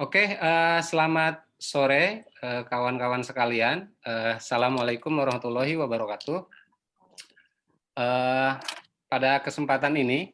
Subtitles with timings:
[0.00, 3.92] Oke, uh, selamat sore uh, kawan-kawan uh, sekalian.
[4.00, 6.40] Uh, Assalamualaikum warahmatullahi wabarakatuh.
[8.00, 8.56] Uh,
[9.12, 10.32] pada kesempatan ini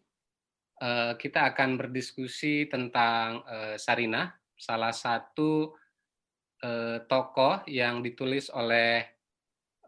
[0.79, 5.75] uh, kita akan berdiskusi tentang uh, Sarinah, salah satu
[6.62, 9.03] uh, tokoh yang ditulis oleh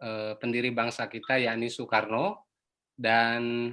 [0.02, 2.50] uh, pendiri bangsa kita yakni Soekarno
[2.98, 3.70] dan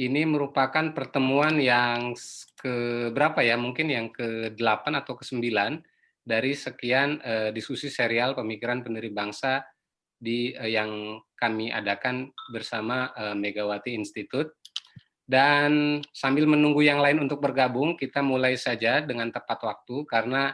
[0.00, 2.16] ini merupakan pertemuan yang
[2.56, 5.44] ke berapa ya, mungkin yang ke-8 atau ke-9
[6.24, 9.60] dari sekian uh, diskusi serial pemikiran pendiri bangsa
[10.16, 14.56] di uh, yang kami adakan bersama uh, Megawati Institute.
[15.30, 20.50] Dan sambil menunggu yang lain untuk bergabung, kita mulai saja dengan tepat waktu karena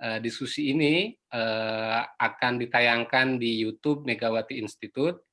[0.00, 5.27] uh, diskusi ini uh, akan ditayangkan di YouTube Megawati Institute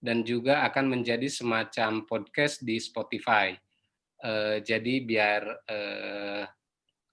[0.00, 3.56] dan juga akan menjadi semacam podcast di Spotify.
[4.20, 6.44] Uh, jadi biar uh,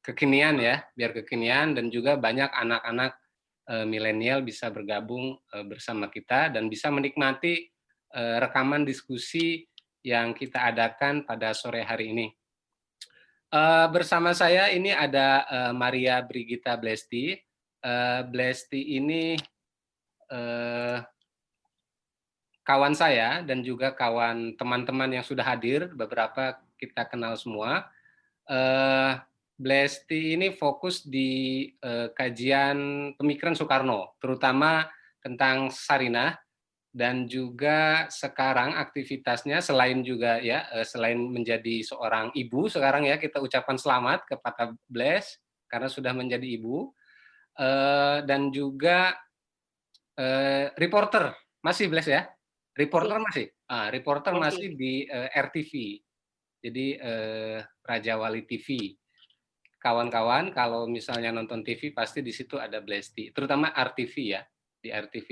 [0.04, 3.14] kekinian ya, biar kekinian dan juga banyak anak-anak
[3.72, 7.72] uh, milenial bisa bergabung uh, bersama kita dan bisa menikmati
[8.16, 9.64] uh, rekaman diskusi
[10.04, 12.28] yang kita adakan pada sore hari ini.
[13.54, 17.38] Uh, bersama saya ini ada uh, Maria Brigita Blesti.
[17.84, 19.38] Uh, Blesti ini
[20.34, 20.98] uh,
[22.64, 27.88] kawan saya dan juga kawan teman-teman yang sudah hadir, beberapa kita kenal semua.
[28.48, 29.20] Uh,
[29.54, 34.90] Blesti ini fokus di uh, kajian pemikiran Soekarno, terutama
[35.22, 36.36] tentang Sarinah
[36.90, 43.40] dan juga sekarang aktivitasnya selain juga ya uh, selain menjadi seorang ibu sekarang ya kita
[43.40, 45.38] ucapkan selamat kepada Bles
[45.70, 46.92] karena sudah menjadi ibu.
[47.54, 49.14] Uh, dan juga
[50.74, 51.34] reporter.
[51.62, 52.26] Masih Bles ya
[52.74, 53.48] Reporter masih?
[53.70, 55.74] Ah, reporter masih di uh, eh, RTV.
[56.64, 58.98] Jadi uh, Raja Wali TV.
[59.78, 64.42] Kawan-kawan kalau misalnya nonton TV pasti di situ ada Blesti, terutama RTV ya,
[64.80, 65.30] di RTV.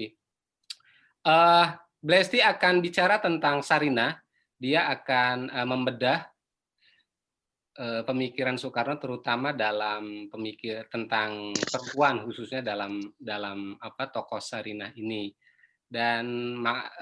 [1.26, 4.14] Uh, eh, Blesti akan bicara tentang Sarina.
[4.62, 6.20] Dia akan uh, membedah
[7.82, 15.34] uh, pemikiran Soekarno terutama dalam pemikir tentang perempuan khususnya dalam dalam apa tokoh Sarina ini
[15.92, 16.56] dan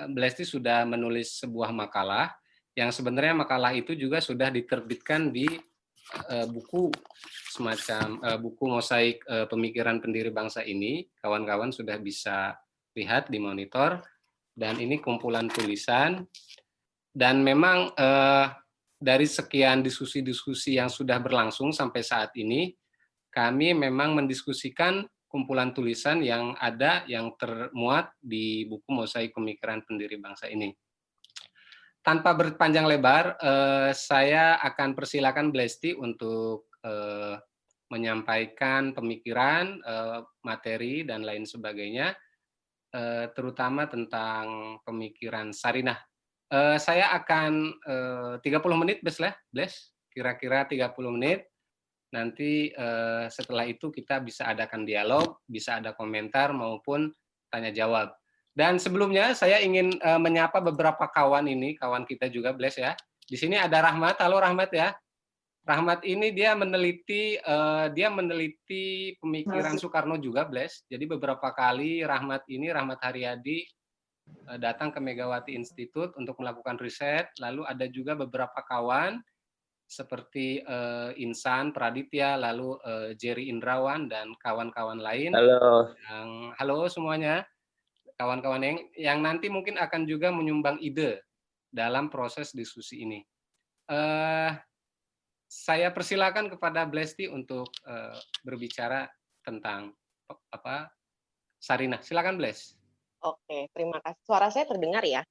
[0.09, 2.33] Blesti sudah menulis sebuah makalah
[2.73, 5.45] yang sebenarnya makalah itu juga sudah diterbitkan di
[6.25, 6.89] uh, buku
[7.53, 11.05] semacam uh, buku mosaik uh, pemikiran pendiri bangsa ini.
[11.21, 12.57] Kawan-kawan sudah bisa
[12.97, 14.01] lihat di monitor.
[14.55, 16.25] Dan ini kumpulan tulisan.
[17.13, 18.47] Dan memang uh,
[18.99, 22.75] dari sekian diskusi-diskusi yang sudah berlangsung sampai saat ini
[23.29, 30.49] kami memang mendiskusikan kumpulan tulisan yang ada yang termuat di buku Mosaik Pemikiran Pendiri Bangsa
[30.49, 30.73] ini.
[32.01, 37.37] Tanpa berpanjang lebar, eh, saya akan persilakan Blesti untuk eh,
[37.93, 42.17] menyampaikan pemikiran, eh, materi, dan lain sebagainya,
[43.37, 46.01] terutama tentang pemikiran Sarinah.
[46.81, 47.53] Saya akan
[47.85, 49.21] eh, 30 menit, Bless,
[49.53, 51.45] Bless, kira-kira 30 menit
[52.09, 57.13] nanti uh, setelah itu kita bisa adakan dialog, bisa ada komentar maupun
[57.49, 58.13] tanya jawab.
[58.53, 62.97] Dan sebelumnya saya ingin uh, menyapa beberapa kawan ini, kawan kita juga Bless ya.
[63.29, 64.89] Di sini ada Rahmat, halo Rahmat ya.
[65.69, 69.77] Rahmat ini dia meneliti uh, dia meneliti pemikiran.
[69.77, 70.81] Soekarno juga Bless.
[70.89, 73.69] Jadi beberapa kali Rahmat ini Rahmat Haryadi
[74.49, 77.29] uh, datang ke Megawati Institute untuk melakukan riset.
[77.37, 79.21] Lalu ada juga beberapa kawan
[79.89, 85.33] seperti uh, Insan Praditya, lalu uh, Jerry Indrawan dan kawan-kawan lain.
[85.33, 85.97] Halo.
[86.05, 86.29] Yang
[86.61, 87.41] halo semuanya,
[88.21, 91.25] kawan-kawan yang yang nanti mungkin akan juga menyumbang ide
[91.73, 93.25] dalam proses diskusi ini.
[93.89, 94.53] Uh,
[95.49, 98.13] saya persilakan kepada Blesti untuk uh,
[98.45, 99.09] berbicara
[99.41, 99.89] tentang
[100.53, 100.93] apa
[101.57, 101.97] Sarina.
[102.05, 102.77] Silakan Bles.
[103.25, 104.21] Oke, terima kasih.
[104.21, 105.25] Suara saya terdengar ya?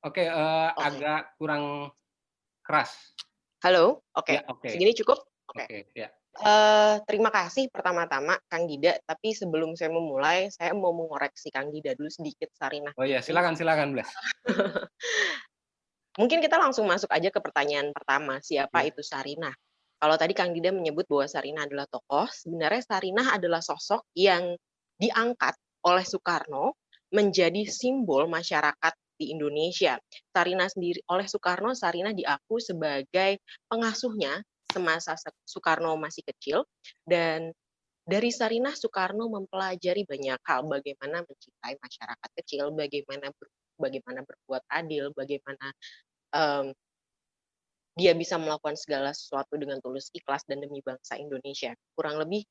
[0.00, 0.80] Oke, uh, Oke.
[0.80, 1.92] agak kurang
[2.64, 3.12] keras.
[3.64, 4.28] Halo, oke.
[4.28, 4.36] Okay.
[4.36, 4.70] Ya, okay.
[4.76, 5.24] Segini cukup?
[5.48, 5.64] Oke.
[5.64, 5.88] Okay.
[5.88, 6.12] Okay, ya.
[6.36, 11.96] Uh, terima kasih pertama-tama Kang Gida, tapi sebelum saya memulai, saya mau mengoreksi Kang Gida
[11.96, 12.92] dulu sedikit Sarina.
[13.00, 14.12] Oh iya, silakan silakan, Blas.
[16.20, 18.92] Mungkin kita langsung masuk aja ke pertanyaan pertama, siapa ya.
[18.92, 19.48] itu Sarina?
[19.96, 24.52] Kalau tadi Kang Gida menyebut bahwa Sarina adalah tokoh, sebenarnya Sarina adalah sosok yang
[25.00, 25.56] diangkat
[25.88, 26.76] oleh Soekarno
[27.16, 29.98] menjadi simbol masyarakat di Indonesia.
[30.30, 35.14] Sarina sendiri oleh Soekarno, Sarina diaku sebagai pengasuhnya semasa
[35.46, 36.66] Soekarno masih kecil
[37.06, 37.54] dan
[38.04, 43.48] dari Sarina Soekarno mempelajari banyak hal bagaimana mencintai masyarakat kecil, bagaimana ber,
[43.80, 45.66] bagaimana berbuat adil, bagaimana
[46.36, 46.66] um,
[47.94, 51.72] dia bisa melakukan segala sesuatu dengan tulus ikhlas dan demi bangsa Indonesia.
[51.94, 52.42] Kurang lebih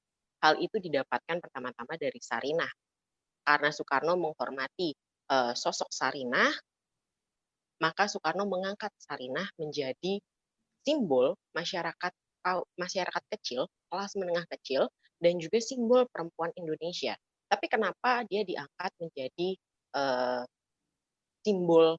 [0.44, 2.68] Hal itu didapatkan pertama-tama dari Sarinah.
[3.48, 4.92] Karena Soekarno menghormati
[5.34, 6.54] uh, sosok Sarinah,
[7.82, 10.22] maka Soekarno mengangkat Sarinah menjadi
[10.86, 12.14] simbol masyarakat
[12.76, 14.92] masyarakat kecil, kelas menengah kecil,
[15.24, 17.16] dan juga simbol perempuan Indonesia.
[17.48, 19.50] Tapi kenapa dia diangkat menjadi
[19.96, 20.44] uh,
[21.44, 21.96] simbol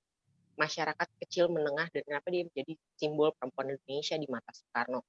[0.54, 5.00] masyarakat kecil menengah dan kenapa dia menjadi simbol perempuan Indonesia di mata Soekarno?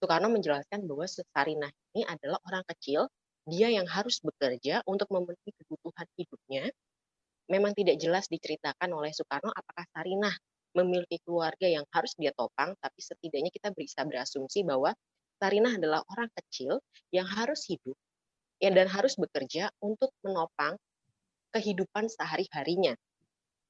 [0.00, 3.10] Soekarno menjelaskan bahwa Sarinah ini adalah orang kecil,
[3.44, 6.70] dia yang harus bekerja untuk memenuhi kebutuhan hidupnya.
[7.50, 10.34] Memang tidak jelas diceritakan oleh Soekarno apakah Sarinah
[10.70, 14.94] memiliki keluarga yang harus dia topang, tapi setidaknya kita bisa berasumsi bahwa
[15.42, 16.78] Sarinah adalah orang kecil
[17.10, 17.98] yang harus hidup
[18.62, 20.78] ya dan harus bekerja untuk menopang
[21.50, 22.94] kehidupan sehari-harinya.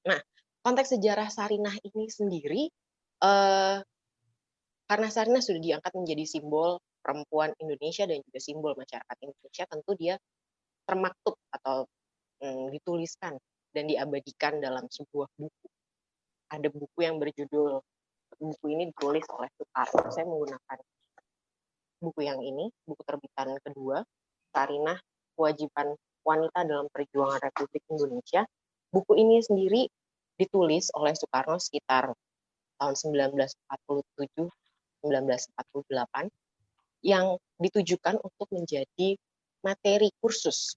[0.05, 0.21] Nah,
[0.61, 2.63] konteks sejarah Sarinah ini sendiri
[3.25, 3.79] eh,
[4.91, 10.15] karena Sarina sudah diangkat menjadi simbol perempuan Indonesia dan juga simbol masyarakat Indonesia, tentu dia
[10.83, 11.87] termaktub atau
[12.43, 13.39] hmm, dituliskan
[13.71, 15.67] dan diabadikan dalam sebuah buku.
[16.51, 17.79] Ada buku yang berjudul
[18.39, 20.11] buku ini ditulis oleh Soekarno.
[20.11, 20.79] Saya menggunakan
[22.01, 24.03] buku yang ini, buku terbitan kedua,
[24.51, 24.99] Sarinah
[25.37, 25.95] Kewajiban
[26.27, 28.43] Wanita dalam Perjuangan Republik Indonesia.
[28.91, 29.87] Buku ini sendiri
[30.41, 32.11] ditulis oleh Soekarno sekitar
[32.81, 34.51] tahun 1947
[35.01, 36.29] 1948
[37.01, 39.17] yang ditujukan untuk menjadi
[39.65, 40.77] materi kursus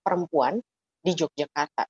[0.00, 0.60] perempuan
[1.08, 1.88] di Yogyakarta.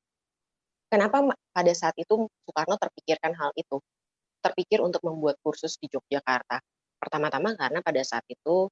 [0.87, 3.82] Kenapa pada saat itu Soekarno terpikirkan hal itu?
[4.38, 6.62] Terpikir untuk membuat kursus di Yogyakarta.
[7.03, 8.70] Pertama-tama karena pada saat itu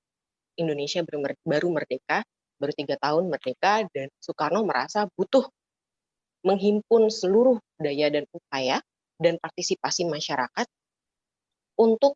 [0.54, 1.02] Indonesia
[1.42, 2.22] baru merdeka,
[2.62, 5.50] baru tiga tahun merdeka, dan Soekarno merasa butuh
[6.46, 8.78] menghimpun seluruh daya dan upaya
[9.18, 10.66] dan partisipasi masyarakat
[11.76, 12.14] untuk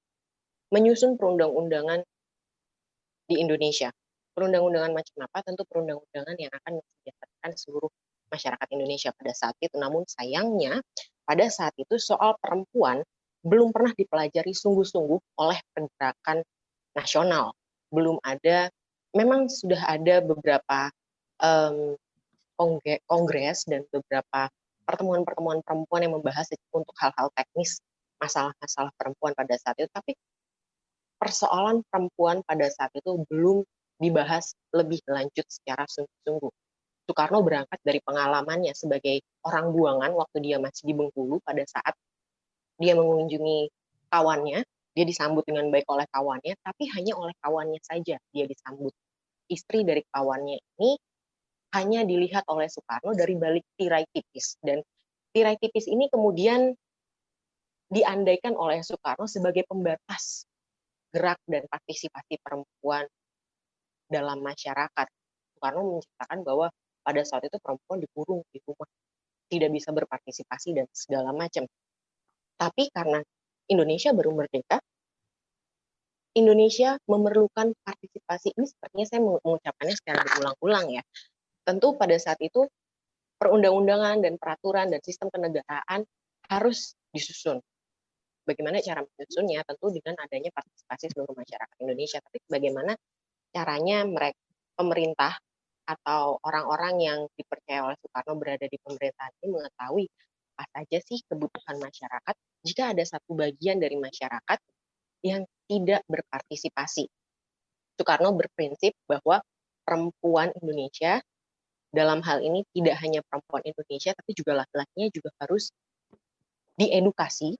[0.71, 2.07] menyusun perundang-undangan
[3.27, 3.91] di Indonesia.
[4.33, 5.39] Perundang-undangan macam apa?
[5.43, 7.91] Tentu perundang-undangan yang akan mensejahterakan seluruh
[8.31, 9.75] masyarakat Indonesia pada saat itu.
[9.77, 10.81] Namun sayangnya
[11.27, 13.03] pada saat itu soal perempuan
[13.45, 16.45] belum pernah dipelajari sungguh-sungguh oleh pergerakan
[16.95, 17.53] nasional.
[17.91, 18.71] Belum ada,
[19.13, 20.93] memang sudah ada beberapa
[21.43, 21.97] um,
[23.09, 24.53] kongres dan beberapa
[24.85, 27.81] pertemuan-pertemuan perempuan yang membahas untuk hal-hal teknis
[28.21, 30.13] masalah-masalah perempuan pada saat itu, tapi
[31.17, 33.65] persoalan perempuan pada saat itu belum
[34.01, 36.53] dibahas lebih lanjut secara sungguh-sungguh.
[37.11, 41.99] Soekarno berangkat dari pengalamannya sebagai orang buangan waktu dia masih di Bengkulu pada saat
[42.79, 43.67] dia mengunjungi
[44.15, 44.63] kawannya,
[44.95, 48.95] dia disambut dengan baik oleh kawannya, tapi hanya oleh kawannya saja dia disambut.
[49.51, 50.91] Istri dari kawannya ini
[51.75, 54.79] hanya dilihat oleh Soekarno dari balik tirai tipis dan
[55.35, 56.71] tirai tipis ini kemudian
[57.91, 60.47] diandaikan oleh Soekarno sebagai pembatas
[61.11, 63.03] gerak dan partisipasi perempuan
[64.07, 65.07] dalam masyarakat.
[65.59, 66.71] Soekarno menceritakan bahwa
[67.11, 68.87] pada saat itu perempuan dikurung di rumah,
[69.51, 71.67] tidak bisa berpartisipasi dan segala macam.
[72.55, 73.19] Tapi karena
[73.67, 74.79] Indonesia baru merdeka,
[76.39, 78.55] Indonesia memerlukan partisipasi.
[78.55, 81.03] Ini sepertinya saya mengucapkannya secara berulang-ulang ya.
[81.67, 82.71] Tentu pada saat itu
[83.43, 86.07] perundang-undangan dan peraturan dan sistem kenegaraan
[86.47, 87.59] harus disusun.
[88.47, 89.67] Bagaimana cara menyusunnya?
[89.67, 92.23] Tentu dengan adanya partisipasi seluruh masyarakat Indonesia.
[92.23, 92.95] Tapi bagaimana
[93.51, 94.39] caranya mereka
[94.79, 95.35] pemerintah
[95.91, 100.07] atau orang-orang yang dipercaya oleh Soekarno berada di pemerintahan ini mengetahui
[100.55, 104.59] apa saja sih kebutuhan masyarakat jika ada satu bagian dari masyarakat
[105.27, 107.11] yang tidak berpartisipasi.
[107.99, 109.43] Soekarno berprinsip bahwa
[109.85, 111.19] perempuan Indonesia
[111.91, 115.75] dalam hal ini tidak hanya perempuan Indonesia tapi juga laki-lakinya juga harus
[116.79, 117.59] diedukasi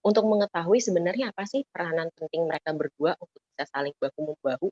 [0.00, 4.68] untuk mengetahui sebenarnya apa sih peranan penting mereka berdua untuk bisa saling bahu membahu.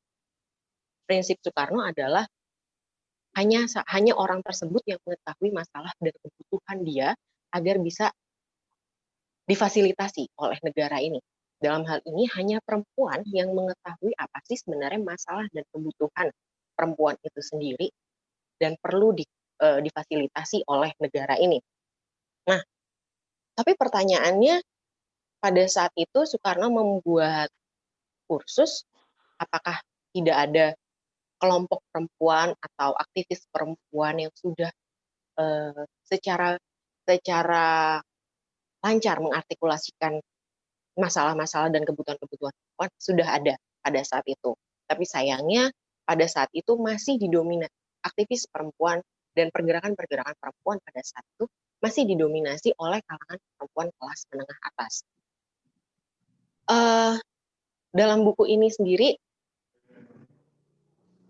[1.04, 2.24] Prinsip Soekarno adalah
[3.36, 7.08] hanya hanya orang tersebut yang mengetahui masalah dan kebutuhan dia
[7.52, 8.12] agar bisa
[9.48, 11.20] difasilitasi oleh negara ini.
[11.58, 16.30] Dalam hal ini hanya perempuan yang mengetahui apa sih sebenarnya masalah dan kebutuhan
[16.78, 17.88] perempuan itu sendiri
[18.62, 19.26] dan perlu di,
[19.58, 21.58] e, difasilitasi oleh negara ini.
[22.46, 22.62] Nah,
[23.58, 24.62] tapi pertanyaannya
[25.42, 27.50] pada saat itu Soekarno membuat
[28.30, 28.86] kursus,
[29.38, 29.82] apakah
[30.14, 30.66] tidak ada
[31.38, 34.70] kelompok perempuan atau aktivis perempuan yang sudah
[35.38, 36.58] uh, secara
[37.06, 37.98] secara
[38.82, 40.20] lancar mengartikulasikan
[40.98, 44.54] masalah-masalah dan kebutuhan-kebutuhan perempuan sudah ada pada saat itu.
[44.84, 45.70] Tapi sayangnya
[46.02, 48.98] pada saat itu masih didominasi aktivis perempuan
[49.34, 51.46] dan pergerakan-pergerakan perempuan pada saat itu
[51.78, 55.06] masih didominasi oleh kalangan perempuan kelas menengah atas
[56.66, 57.14] uh,
[57.94, 59.14] dalam buku ini sendiri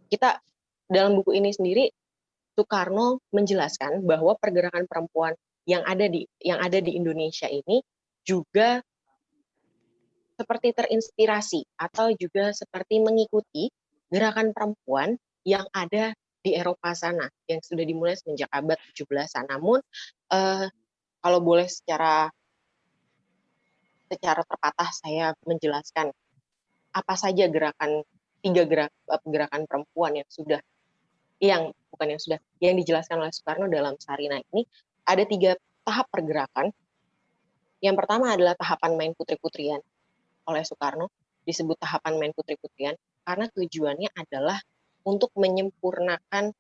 [0.09, 0.41] kita
[0.89, 1.93] dalam buku ini sendiri
[2.59, 5.37] Soekarno menjelaskan bahwa pergerakan perempuan
[5.69, 7.85] yang ada di yang ada di Indonesia ini
[8.25, 8.81] juga
[10.35, 13.69] seperti terinspirasi atau juga seperti mengikuti
[14.09, 19.45] gerakan perempuan yang ada di Eropa sana yang sudah dimulai semenjak abad 17-an.
[19.51, 19.83] Namun
[20.33, 20.67] eh,
[21.21, 22.31] kalau boleh secara
[24.09, 26.09] secara terpatah saya menjelaskan
[26.97, 28.01] apa saja gerakan
[28.49, 28.93] tiga gerak,
[29.29, 30.61] gerakan perempuan yang sudah
[31.39, 34.65] yang bukan yang sudah yang dijelaskan oleh Soekarno dalam Sarina ini
[35.05, 36.73] ada tiga tahap pergerakan.
[37.79, 39.79] Yang pertama adalah tahapan main putri-putrian
[40.49, 41.13] oleh Soekarno
[41.47, 44.59] disebut tahapan main putri-putrian karena tujuannya adalah
[45.07, 46.53] untuk menyempurnakan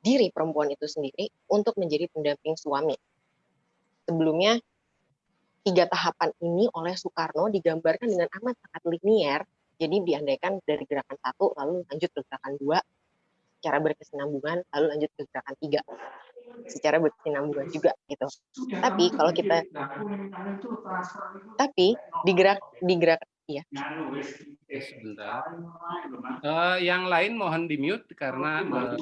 [0.00, 2.94] diri perempuan itu sendiri untuk menjadi pendamping suami.
[4.06, 4.54] Sebelumnya,
[5.66, 9.42] tiga tahapan ini oleh Soekarno digambarkan dengan amat sangat linier,
[9.76, 12.78] jadi diandaikan dari gerakan satu, lalu lanjut ke gerakan dua,
[13.60, 15.80] secara berkesinambungan, lalu lanjut ke gerakan tiga
[16.66, 18.26] secara berkesinambungan juga gitu.
[18.80, 19.62] Tapi kalau kita
[21.60, 23.62] tapi digerak digerak iya.
[24.66, 25.46] Sebentar.
[26.42, 28.96] Uh, yang lain mohon di mute karena uh,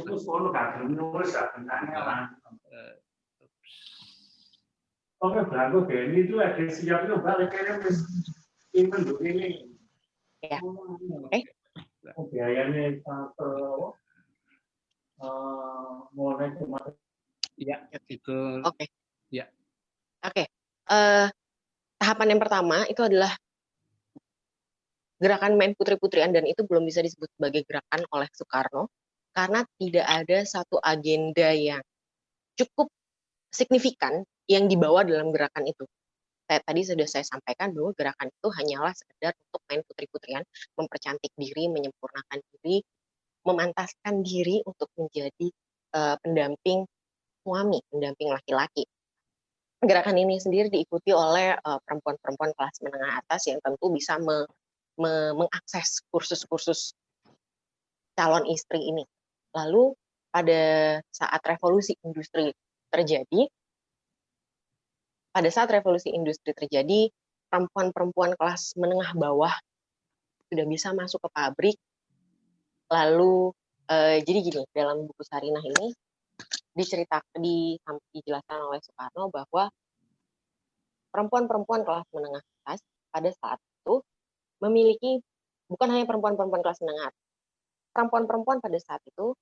[5.25, 7.97] Oke, belakang Benny itu ada siapnya balik kayaknya
[8.76, 8.93] ini
[9.25, 9.74] ini.
[10.45, 10.61] Ya.
[10.61, 11.41] Oke.
[12.33, 13.53] Biayanya satu
[16.13, 16.61] mau naik
[17.55, 18.35] Ya, itu.
[18.67, 18.75] Oke.
[18.83, 18.89] Okay.
[19.31, 19.47] Ya.
[20.27, 20.43] Oke.
[20.43, 20.47] Okay.
[20.91, 21.27] Uh, eh,
[22.03, 23.31] tahapan yang pertama itu adalah
[25.23, 28.91] gerakan main putri-putrian dan itu belum bisa disebut sebagai gerakan oleh Soekarno
[29.31, 31.81] karena tidak ada satu agenda yang
[32.59, 32.91] cukup
[33.55, 35.87] signifikan yang dibawa dalam gerakan itu.
[36.45, 40.45] Saya, tadi sudah saya sampaikan bahwa gerakan itu hanyalah sekedar untuk main putri-putrian,
[40.77, 42.85] mempercantik diri, menyempurnakan diri,
[43.49, 45.49] memantaskan diri untuk menjadi
[45.97, 46.85] uh, pendamping
[47.45, 48.85] suami, pendamping laki-laki.
[49.85, 54.49] Gerakan ini sendiri diikuti oleh eh, perempuan-perempuan uh, kelas menengah atas yang tentu bisa me,
[54.97, 56.97] me, mengakses kursus-kursus
[58.17, 59.05] calon istri ini.
[59.53, 59.93] Lalu
[60.33, 60.63] pada
[61.13, 62.57] saat revolusi industri
[62.89, 63.45] terjadi,
[65.35, 67.11] pada saat revolusi industri terjadi,
[67.50, 69.50] perempuan-perempuan kelas menengah bawah
[70.47, 71.76] sudah bisa masuk ke pabrik.
[72.87, 73.50] Lalu,
[73.91, 75.91] eh, jadi gini, dalam buku Sarinah ini
[76.79, 77.75] diceritakan di,
[78.14, 79.67] dijelaskan oleh Soekarno bahwa
[81.11, 84.03] perempuan-perempuan kelas menengah atas pada saat itu
[84.62, 85.23] memiliki
[85.67, 87.11] bukan hanya perempuan-perempuan kelas menengah
[87.95, 89.38] perempuan-perempuan pada saat itu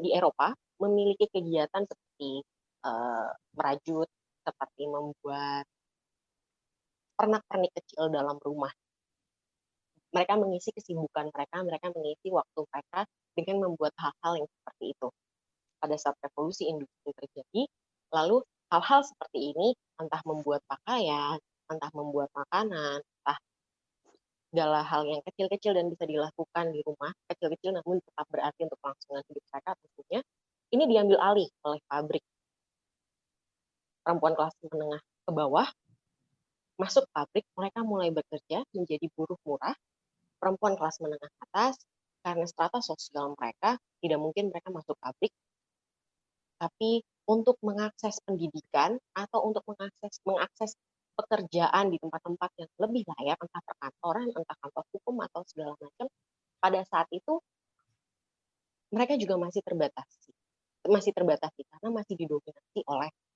[0.00, 2.40] di Eropa memiliki kegiatan seperti
[2.88, 4.08] uh, merajut
[4.42, 5.64] seperti membuat
[7.16, 8.72] pernak-pernik kecil dalam rumah
[10.12, 13.00] mereka mengisi kesibukan mereka mereka mengisi waktu mereka
[13.32, 15.08] dengan membuat hal-hal yang seperti itu
[15.82, 17.66] pada saat revolusi industri terjadi,
[18.14, 18.38] lalu
[18.70, 23.38] hal-hal seperti ini entah membuat pakaian, entah membuat makanan, entah
[24.54, 29.22] segala hal yang kecil-kecil dan bisa dilakukan di rumah, kecil-kecil namun tetap berarti untuk kelangsungan
[29.26, 30.20] hidup mereka tentunya,
[30.70, 32.24] ini diambil alih oleh pabrik.
[34.02, 35.68] Perempuan kelas menengah ke bawah
[36.80, 39.76] masuk pabrik, mereka mulai bekerja menjadi buruh murah.
[40.42, 41.78] Perempuan kelas menengah atas,
[42.26, 45.30] karena strata sosial mereka, tidak mungkin mereka masuk pabrik,
[46.58, 50.74] tapi untuk mengakses pendidikan atau untuk mengakses mengakses
[51.14, 56.06] pekerjaan di tempat-tempat yang lebih layak, entah perkantoran, entah kantor hukum atau segala macam,
[56.58, 57.38] pada saat itu
[58.94, 60.30] mereka juga masih terbatasi,
[60.86, 63.31] masih terbatasi karena masih didominasi oleh eh,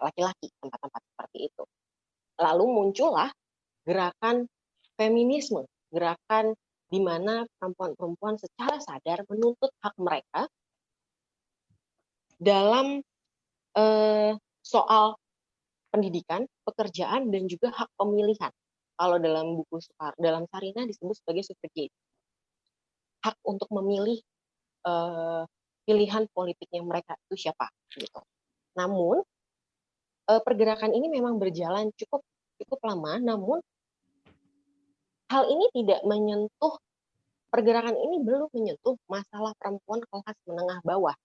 [0.00, 1.64] laki-laki uh, tempat-tempat seperti itu.
[2.40, 3.30] Lalu muncullah
[3.84, 4.46] gerakan
[4.94, 6.54] feminisme, gerakan
[6.90, 10.50] di mana perempuan-perempuan secara sadar menuntut hak mereka
[12.40, 12.98] dalam
[13.78, 14.32] eh,
[14.64, 15.14] soal
[15.94, 18.50] pendidikan, pekerjaan, dan juga hak pemilihan.
[18.98, 19.80] Kalau dalam buku
[20.18, 21.94] dalam Sarina disebut sebagai suffragette.
[23.22, 24.18] Hak untuk memilih
[24.88, 25.42] eh,
[25.86, 28.20] pilihan politiknya mereka itu siapa gitu.
[28.74, 29.39] Namun eh,
[30.26, 32.22] pergerakan ini memang berjalan cukup
[32.60, 33.58] cukup lama, namun
[35.30, 36.74] hal ini tidak menyentuh
[37.50, 41.16] pergerakan ini belum menyentuh masalah perempuan kelas menengah bawah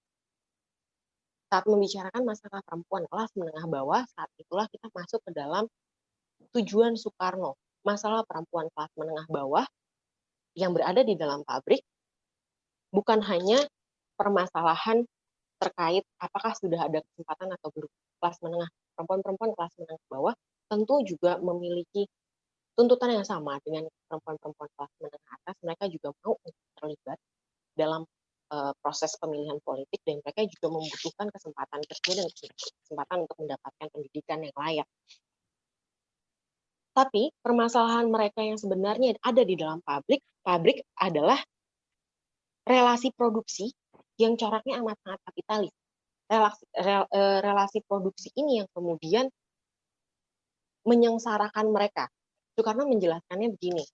[1.56, 5.70] saat membicarakan masalah perempuan kelas menengah bawah, saat itulah kita masuk ke dalam
[6.52, 7.56] tujuan Soekarno.
[7.86, 9.64] Masalah perempuan kelas menengah bawah
[10.58, 11.80] yang berada di dalam pabrik
[12.90, 13.64] bukan hanya
[14.20, 15.08] permasalahan
[15.64, 20.34] terkait apakah sudah ada kesempatan atau belum kelas menengah perempuan-perempuan kelas menengah bawah
[20.66, 22.10] tentu juga memiliki
[22.75, 26.36] tuntutan yang sama dengan perempuan-perempuan kelas menengah atas mereka juga mau
[26.80, 27.20] terlibat
[27.75, 28.02] dalam
[28.52, 34.40] uh, proses pemilihan politik dan mereka juga membutuhkan kesempatan kerja dan kesempatan untuk mendapatkan pendidikan
[34.44, 34.88] yang layak.
[36.96, 41.44] Tapi permasalahan mereka yang sebenarnya ada di dalam pabrik, pabrik adalah
[42.64, 43.75] relasi produksi
[44.16, 45.75] yang coraknya amat sangat kapitalis.
[46.25, 49.29] Relasi, rel, eh, relasi produksi ini yang kemudian
[50.86, 52.10] menyengsarakan mereka.
[52.58, 53.86] Soekarno menjelaskannya begini.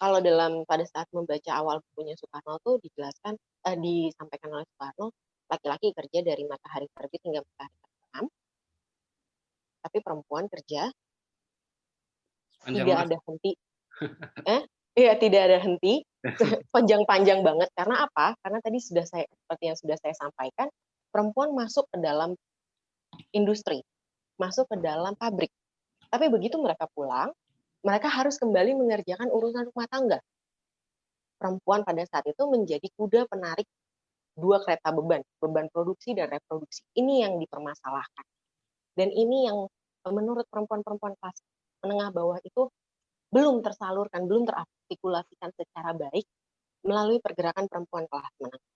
[0.00, 3.36] Kalau dalam pada saat membaca awal bukunya Soekarno tuh dijelaskan
[3.68, 5.12] eh, disampaikan oleh Soekarno
[5.50, 8.24] laki-laki kerja dari matahari terbit hingga matahari terbenam,
[9.82, 10.82] tapi perempuan kerja
[12.60, 13.52] Panjang tidak ada henti.
[14.54, 14.62] eh,
[14.96, 16.02] iya tidak ada henti,
[16.74, 17.68] panjang-panjang banget.
[17.74, 18.36] Karena apa?
[18.40, 20.68] Karena tadi sudah saya seperti yang sudah saya sampaikan,
[21.10, 22.34] perempuan masuk ke dalam
[23.34, 23.82] industri,
[24.38, 25.50] masuk ke dalam pabrik.
[26.10, 27.30] Tapi begitu mereka pulang,
[27.86, 30.18] mereka harus kembali mengerjakan urusan rumah tangga.
[31.40, 33.64] Perempuan pada saat itu menjadi kuda penarik
[34.36, 36.84] dua kereta beban, beban produksi dan reproduksi.
[36.96, 38.26] Ini yang dipermasalahkan.
[38.96, 39.64] Dan ini yang
[40.08, 41.38] menurut perempuan-perempuan kelas
[41.84, 42.68] menengah bawah itu
[43.30, 44.44] belum tersalurkan, belum
[44.90, 46.26] terartikulasikan secara baik
[46.82, 48.74] melalui pergerakan perempuan kelas menengah.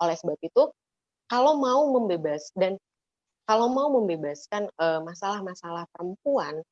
[0.00, 0.62] Oleh sebab itu,
[1.26, 2.78] kalau mau membebas dan
[3.50, 6.62] kalau mau membebaskan masalah-masalah uh, perempuan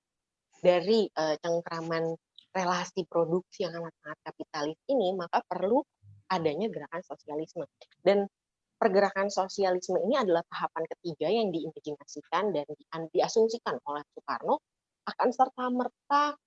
[0.63, 2.15] dari uh, cengkraman
[2.55, 5.83] relasi produksi yang sangat-sangat kapitalis ini, maka perlu
[6.31, 7.67] adanya gerakan sosialisme.
[7.99, 8.31] Dan
[8.79, 12.67] pergerakan sosialisme ini adalah tahapan ketiga yang diimajinasikan dan
[13.11, 14.63] diasumsikan oleh Soekarno
[15.09, 16.39] akan serta merta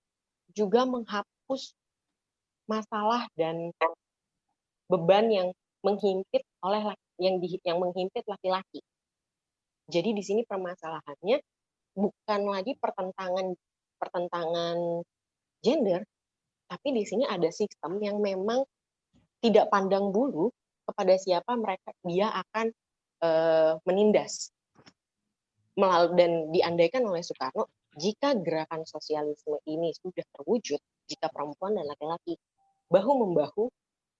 [0.55, 1.75] juga menghapus
[2.67, 3.71] masalah dan
[4.87, 5.47] beban yang
[5.81, 8.79] menghimpit oleh yang di, yang menghimpit laki-laki.
[9.91, 11.37] Jadi di sini permasalahannya
[11.97, 13.51] bukan lagi pertentangan
[13.99, 15.03] pertentangan
[15.61, 16.01] gender,
[16.71, 18.63] tapi di sini ada sistem yang memang
[19.43, 20.49] tidak pandang bulu
[20.85, 22.67] kepada siapa mereka dia akan
[23.21, 24.49] uh, menindas
[25.77, 32.39] melalui dan diandaikan oleh Soekarno jika gerakan sosialisme ini sudah terwujud jika perempuan dan laki-laki
[32.87, 33.67] bahu membahu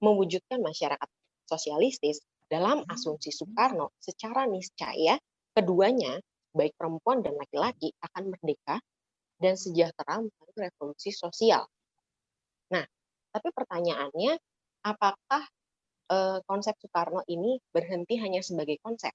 [0.04, 1.10] mewujudkan masyarakat
[1.48, 5.16] sosialistis dalam asumsi Soekarno secara niscaya
[5.56, 6.20] keduanya
[6.52, 8.84] baik perempuan dan laki-laki akan merdeka
[9.40, 11.64] dan sejahtera melalui revolusi sosial.
[12.76, 12.84] Nah,
[13.32, 14.36] tapi pertanyaannya
[14.84, 15.44] apakah
[16.12, 19.12] uh, konsep Soekarno ini berhenti hanya sebagai konsep.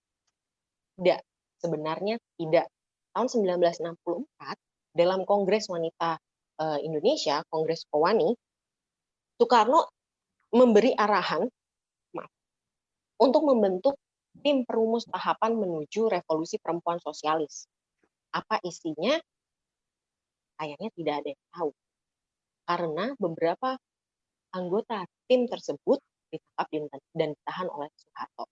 [0.96, 1.20] Tidak,
[1.60, 2.72] sebenarnya tidak.
[3.16, 3.96] Tahun 1964
[4.92, 6.20] dalam Kongres Wanita
[6.60, 8.36] uh, Indonesia, Kongres Kowani,
[9.40, 9.88] Soekarno
[10.52, 11.48] memberi arahan
[12.12, 12.28] maaf,
[13.16, 13.96] untuk membentuk
[14.44, 17.64] tim perumus tahapan menuju revolusi perempuan sosialis.
[18.36, 19.16] Apa isinya?
[20.60, 21.70] Kayaknya tidak ada yang tahu.
[22.68, 23.80] Karena beberapa
[24.52, 28.44] anggota tim tersebut ditangkap dan ditahan oleh Soeharto.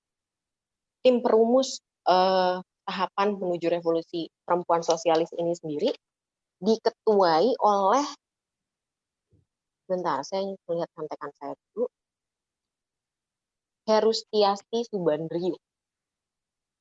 [1.05, 5.91] Tim perumus eh, tahapan menuju revolusi perempuan sosialis ini sendiri
[6.61, 8.07] diketuai oleh
[9.85, 11.89] bentar saya melihat contekan saya dulu.
[13.85, 15.61] Herustiasti Subandrio.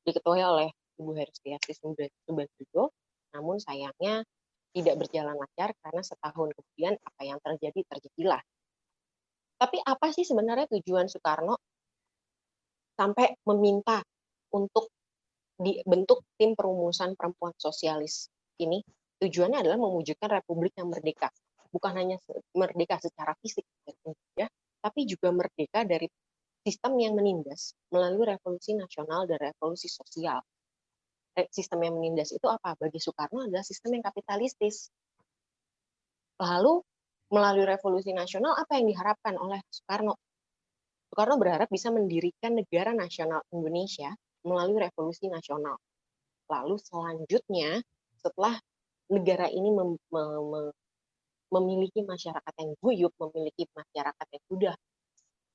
[0.07, 2.87] Diketuai oleh Ibu Herustiasti Subandrio
[3.33, 4.23] namun sayangnya
[4.73, 8.41] tidak berjalan lancar karena setahun kemudian apa yang terjadi terjadilah.
[9.59, 11.59] Tapi apa sih sebenarnya tujuan Soekarno?
[12.93, 14.01] Sampai meminta
[14.53, 14.89] untuk
[15.63, 18.27] dibentuk tim perumusan perempuan sosialis
[18.59, 18.83] ini?
[19.23, 21.31] Tujuannya adalah mewujudkan republik yang merdeka,
[21.71, 22.19] bukan hanya
[22.51, 23.63] merdeka secara fisik
[24.35, 24.51] ya,
[24.83, 26.11] tapi juga merdeka dari
[26.67, 30.43] sistem yang menindas melalui revolusi nasional dan revolusi sosial.
[31.49, 32.75] Sistem yang menindas itu apa?
[32.77, 34.91] Bagi Soekarno adalah sistem yang kapitalistis.
[36.37, 36.83] Lalu
[37.31, 40.19] melalui revolusi nasional apa yang diharapkan oleh Soekarno?
[41.09, 45.79] Soekarno berharap bisa mendirikan negara nasional Indonesia melalui revolusi nasional.
[46.51, 47.79] Lalu selanjutnya
[48.19, 48.59] setelah
[49.11, 50.71] negara ini mem mem
[51.53, 54.75] memiliki masyarakat yang guyup, memiliki masyarakat yang sudah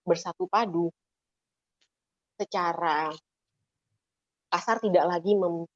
[0.06, 0.88] bersatu padu
[2.38, 3.10] secara
[4.48, 5.66] kasar tidak lagi mem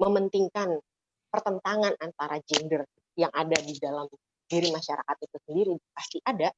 [0.00, 0.80] mementingkan
[1.30, 2.82] pertentangan antara gender
[3.14, 4.08] yang ada di dalam
[4.50, 6.50] diri masyarakat itu sendiri pasti ada,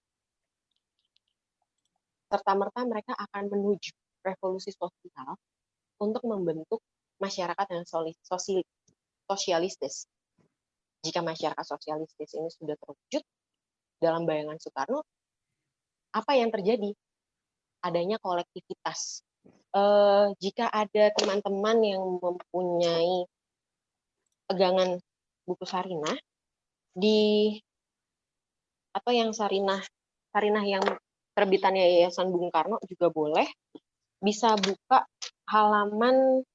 [2.33, 3.93] serta-merta mereka akan menuju
[4.25, 5.37] revolusi sosial
[6.03, 6.83] untuk membentuk
[7.23, 8.67] masyarakat yang sosial,
[9.31, 10.11] sosialistis.
[11.07, 13.23] Jika masyarakat sosialistis ini sudah terwujud
[14.03, 15.07] dalam bayangan Soekarno,
[16.11, 16.91] apa yang terjadi?
[17.83, 19.23] Adanya kolektivitas.
[19.73, 23.27] Eh, jika ada teman-teman yang mempunyai
[24.51, 24.99] pegangan
[25.47, 26.19] buku Sarinah,
[26.93, 27.57] di
[28.93, 29.81] apa yang Sarinah
[30.33, 30.85] Sarinah yang
[31.33, 33.49] terbitannya Yayasan Bung Karno juga boleh.
[34.23, 35.09] Bisa buka
[35.49, 36.47] halaman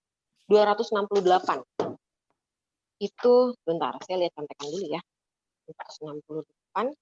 [0.48, 1.64] 268.
[2.98, 5.02] Itu, bentar, saya lihat contekan dulu ya.
[5.68, 6.96] 268.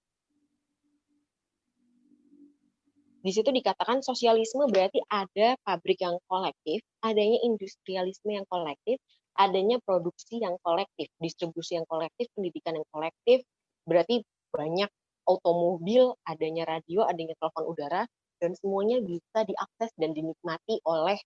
[3.26, 9.02] Di situ dikatakan sosialisme berarti ada pabrik yang kolektif, adanya industrialisme yang kolektif,
[9.34, 13.42] adanya produksi yang kolektif, distribusi yang kolektif, pendidikan yang kolektif,
[13.90, 14.22] berarti
[14.54, 14.90] banyak
[15.26, 18.06] automobil, adanya radio, adanya telepon udara,
[18.38, 21.18] dan semuanya bisa diakses dan dinikmati oleh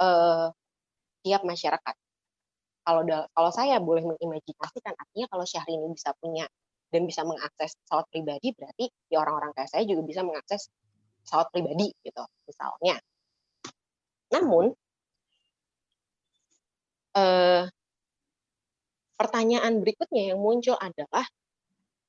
[0.00, 0.48] uh,
[1.20, 1.94] tiap masyarakat.
[2.80, 3.02] Kalau
[3.36, 6.48] kalau saya boleh mengimajinasikan, artinya kalau Syahrini bisa punya
[6.90, 10.72] dan bisa mengakses pesawat pribadi, berarti ya orang-orang kayak saya juga bisa mengakses
[11.22, 12.96] pesawat pribadi gitu misalnya.
[14.34, 14.74] Namun
[17.14, 17.64] eh,
[19.14, 21.28] pertanyaan berikutnya yang muncul adalah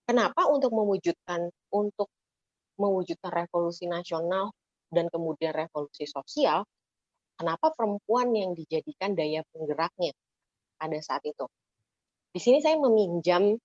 [0.07, 2.09] kenapa untuk mewujudkan untuk
[2.79, 4.55] mewujudkan revolusi nasional
[4.89, 6.65] dan kemudian revolusi sosial,
[7.41, 10.13] kenapa perempuan yang dijadikan daya penggeraknya
[10.77, 11.49] pada saat itu?
[12.29, 13.57] Di sini saya meminjam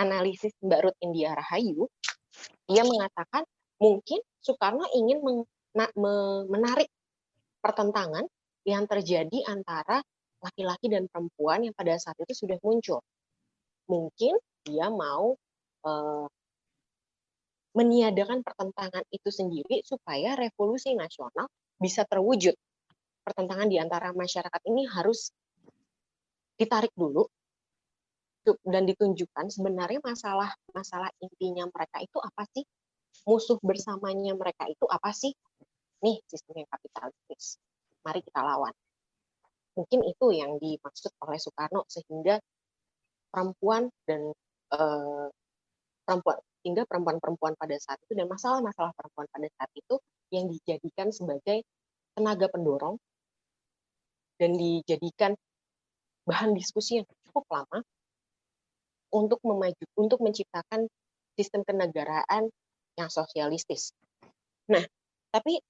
[0.00, 1.84] analisis Mbak Ruth India Rahayu.
[2.72, 3.44] Ia mengatakan
[3.76, 5.20] mungkin Soekarno ingin
[6.48, 6.88] menarik
[7.60, 8.24] pertentangan
[8.64, 10.00] yang terjadi antara
[10.40, 13.04] laki-laki dan perempuan yang pada saat itu sudah muncul.
[13.92, 15.36] Mungkin dia mau
[15.84, 16.26] uh,
[17.76, 22.56] meniadakan pertentangan itu sendiri supaya revolusi nasional bisa terwujud.
[23.26, 25.34] Pertentangan di antara masyarakat ini harus
[26.54, 27.26] ditarik dulu
[28.62, 32.62] dan ditunjukkan sebenarnya masalah masalah intinya mereka itu apa sih
[33.26, 35.34] musuh bersamanya mereka itu apa sih?
[36.04, 37.58] Nih, sistem yang kapitalistis.
[38.06, 38.74] Mari kita lawan.
[39.74, 42.36] Mungkin itu yang dimaksud oleh Soekarno sehingga
[43.32, 44.30] perempuan dan
[44.72, 45.28] eh,
[46.06, 49.94] perempuan sehingga perempuan-perempuan pada saat itu dan masalah-masalah perempuan pada saat itu
[50.34, 51.62] yang dijadikan sebagai
[52.16, 52.96] tenaga pendorong
[54.36, 55.32] dan dijadikan
[56.26, 57.78] bahan diskusi yang cukup lama
[59.14, 60.90] untuk memaju untuk menciptakan
[61.38, 62.50] sistem kenegaraan
[62.96, 63.92] yang sosialistis.
[64.72, 64.82] Nah,
[65.30, 65.60] tapi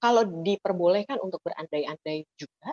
[0.00, 2.72] kalau diperbolehkan untuk berandai-andai juga,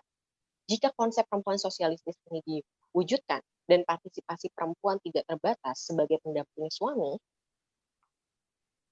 [0.67, 7.19] jika konsep perempuan sosialistis ini diwujudkan dan partisipasi perempuan tidak terbatas sebagai pendamping suami,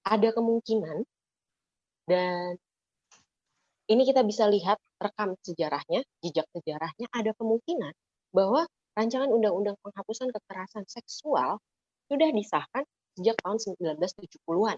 [0.06, 1.08] ada kemungkinan
[2.06, 2.60] dan
[3.86, 7.94] ini kita bisa lihat rekam sejarahnya, jejak sejarahnya, ada kemungkinan
[8.34, 8.66] bahwa
[8.98, 11.62] rancangan undang-undang penghapusan kekerasan seksual
[12.10, 12.84] sudah disahkan
[13.16, 14.78] sejak tahun 1970-an.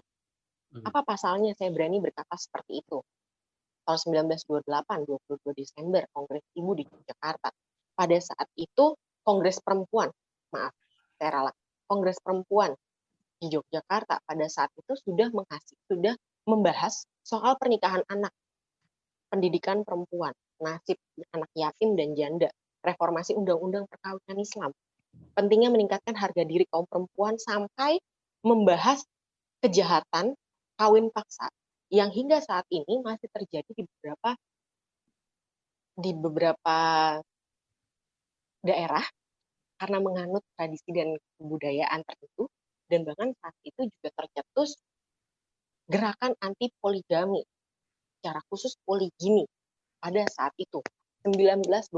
[0.68, 0.84] Hmm.
[0.84, 3.00] Apa pasalnya saya berani berkata seperti itu?
[3.88, 7.48] Tahun 1928, 22 Desember, Kongres Ibu di Jakarta.
[7.96, 8.92] Pada saat itu,
[9.24, 10.12] Kongres Perempuan,
[10.52, 10.76] maaf,
[11.16, 11.56] saya ralat,
[11.88, 12.76] Kongres Perempuan
[13.38, 18.34] di Yogyakarta pada saat itu sudah menghasil, sudah membahas soal pernikahan anak,
[19.28, 20.96] pendidikan perempuan, nasib
[21.32, 22.48] anak yatim dan janda,
[22.82, 24.70] reformasi undang-undang perkawinan Islam,
[25.36, 28.00] pentingnya meningkatkan harga diri kaum perempuan sampai
[28.42, 29.04] membahas
[29.60, 30.34] kejahatan
[30.78, 31.50] kawin paksa
[31.90, 34.30] yang hingga saat ini masih terjadi di beberapa
[35.98, 36.78] di beberapa
[38.62, 39.02] daerah
[39.78, 42.46] karena menganut tradisi dan kebudayaan tertentu
[42.86, 44.78] dan bahkan saat itu juga tercetus
[45.90, 47.42] gerakan anti poligami
[48.28, 49.48] secara khusus poligini
[50.04, 50.84] pada saat itu
[51.24, 51.88] 1928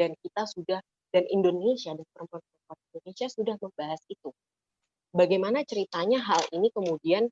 [0.00, 0.80] dan kita sudah
[1.12, 4.32] dan Indonesia dan perempuan-perempuan Indonesia sudah membahas itu
[5.12, 7.28] bagaimana ceritanya hal ini kemudian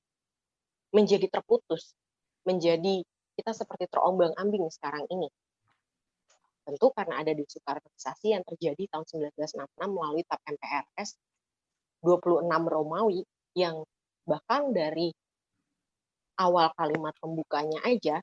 [0.93, 1.97] menjadi terputus,
[2.45, 3.01] menjadi
[3.33, 5.33] kita seperti terombang-ambing sekarang ini.
[6.69, 11.17] Tentu karena ada desukarnisasi yang terjadi tahun 1966 melalui TAP MPRS
[12.05, 13.25] 26 Romawi
[13.57, 13.81] yang
[14.29, 15.17] bahkan dari
[16.39, 18.21] awal kalimat pembukanya aja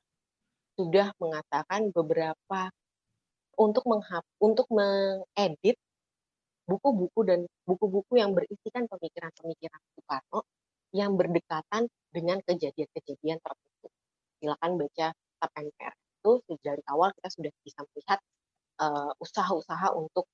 [0.78, 2.72] sudah mengatakan beberapa
[3.60, 5.76] untuk menghap, untuk mengedit
[6.64, 10.40] buku-buku dan buku-buku yang berisikan pemikiran-pemikiran Soekarno
[10.94, 13.88] yang berdekatan dengan kejadian-kejadian tertentu.
[14.40, 18.18] Silakan baca TAP MPR itu dari awal kita sudah bisa melihat
[18.80, 20.24] uh, usaha-usaha untuk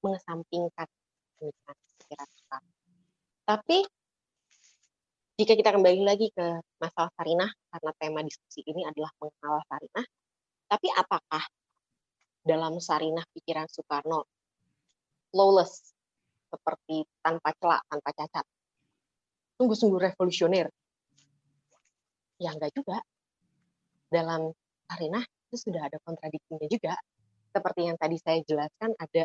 [0.00, 0.88] mengesampingkan
[1.36, 2.72] pemikiran-pemikiran Soekarno.
[3.42, 3.78] Tapi
[5.40, 10.06] jika kita kembali lagi ke masalah Sarinah, karena tema diskusi ini adalah mengenal Sarinah,
[10.68, 11.44] tapi apakah
[12.44, 14.28] dalam Sarinah pikiran Soekarno
[15.32, 15.96] flawless,
[16.52, 18.44] seperti tanpa celak, tanpa cacat.
[19.56, 20.68] Sungguh-sungguh revolusioner.
[22.36, 23.00] Ya enggak juga.
[24.12, 24.52] Dalam
[24.92, 26.92] arena itu sudah ada kontradiksinya juga.
[27.52, 29.24] Seperti yang tadi saya jelaskan, ada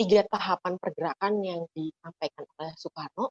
[0.00, 3.28] tiga tahapan pergerakan yang disampaikan oleh Soekarno.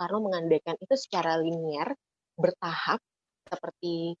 [0.00, 1.92] Soekarno mengandaikan itu secara linier,
[2.32, 3.04] bertahap,
[3.44, 4.16] seperti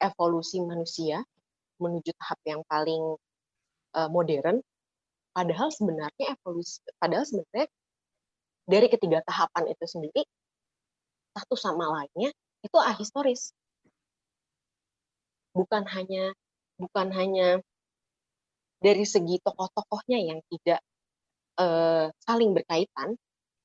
[0.00, 1.20] evolusi manusia
[1.76, 3.20] menuju tahap yang paling
[3.92, 4.64] uh, modern.
[5.36, 7.68] Padahal sebenarnya evolusi, padahal sebenarnya
[8.64, 10.24] dari ketiga tahapan itu sendiri
[11.36, 12.32] satu sama lainnya
[12.64, 13.52] itu ahistoris.
[15.52, 16.32] Bukan hanya
[16.80, 17.60] bukan hanya
[18.80, 20.80] dari segi tokoh-tokohnya yang tidak
[21.60, 23.20] uh, saling berkaitan,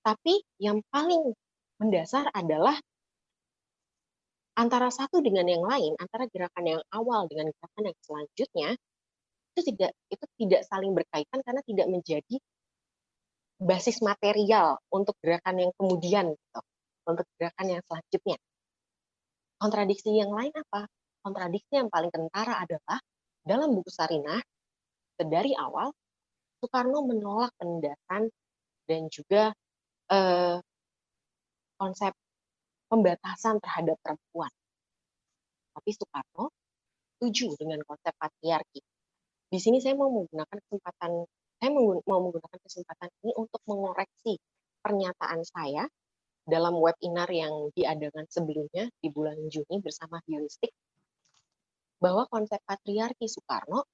[0.08, 1.36] tapi yang paling
[1.84, 2.80] mendasar adalah
[4.56, 8.70] antara satu dengan yang lain, antara gerakan yang awal dengan gerakan yang selanjutnya,
[9.52, 12.36] itu tidak itu tidak saling berkaitan karena tidak menjadi
[13.60, 16.62] basis material untuk gerakan yang kemudian, gitu,
[17.04, 18.38] untuk gerakan yang selanjutnya.
[19.60, 20.88] Kontradiksi yang lain apa?
[21.20, 23.04] Kontradiksi yang paling kentara adalah
[23.44, 24.40] dalam buku Sarinah,
[25.20, 25.92] dari awal
[26.64, 28.30] Soekarno menolak penindasan
[28.88, 29.52] dan juga
[30.12, 30.58] eh,
[31.78, 32.14] konsep
[32.88, 34.52] pembatasan terhadap perempuan.
[35.76, 36.50] Tapi Soekarno
[37.18, 38.82] setuju dengan konsep patriarki.
[39.48, 41.12] Di sini saya mau menggunakan kesempatan
[41.58, 44.38] saya mau menggunakan kesempatan ini untuk mengoreksi
[44.86, 45.90] pernyataan saya
[46.46, 50.70] dalam webinar yang diadakan sebelumnya di bulan Juni bersama Heuristik
[51.98, 53.90] bahwa konsep patriarki Soekarno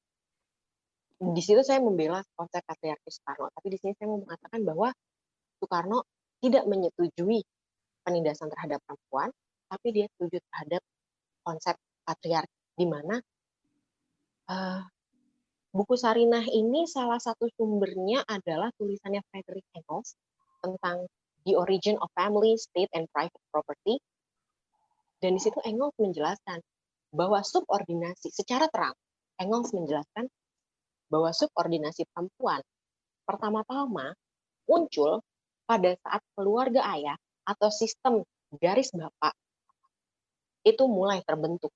[1.23, 4.91] di situ saya membela konsep patriarki Soekarno, tapi di sini saya mau mengatakan bahwa
[5.59, 6.05] Soekarno
[6.43, 7.41] tidak menyetujui
[8.03, 9.31] penindasan terhadap perempuan,
[9.71, 10.81] tapi dia setuju terhadap
[11.43, 13.15] konsep patriarki, di mana
[14.51, 14.81] uh,
[15.71, 20.19] buku Sarinah ini salah satu sumbernya adalah tulisannya Frederick Engels
[20.59, 21.07] tentang
[21.43, 23.99] The Origin of Family, State, and Private Property.
[25.19, 26.59] Dan di situ Engels menjelaskan
[27.15, 28.95] bahwa subordinasi secara terang,
[29.39, 30.27] Engels menjelaskan
[31.07, 32.59] bahwa subordinasi perempuan
[33.23, 34.11] pertama-tama
[34.67, 35.23] muncul
[35.63, 38.23] pada saat keluarga ayah atau sistem
[38.59, 39.33] garis bapak
[40.63, 41.71] itu mulai terbentuk.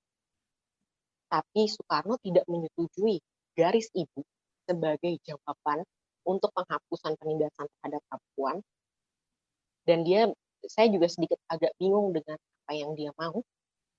[1.28, 3.20] Tapi Soekarno tidak menyetujui
[3.52, 4.24] garis ibu
[4.64, 5.84] sebagai jawaban
[6.24, 8.56] untuk penghapusan penindasan terhadap perempuan.
[9.84, 10.28] Dan dia,
[10.68, 13.44] saya juga sedikit agak bingung dengan apa yang dia mau,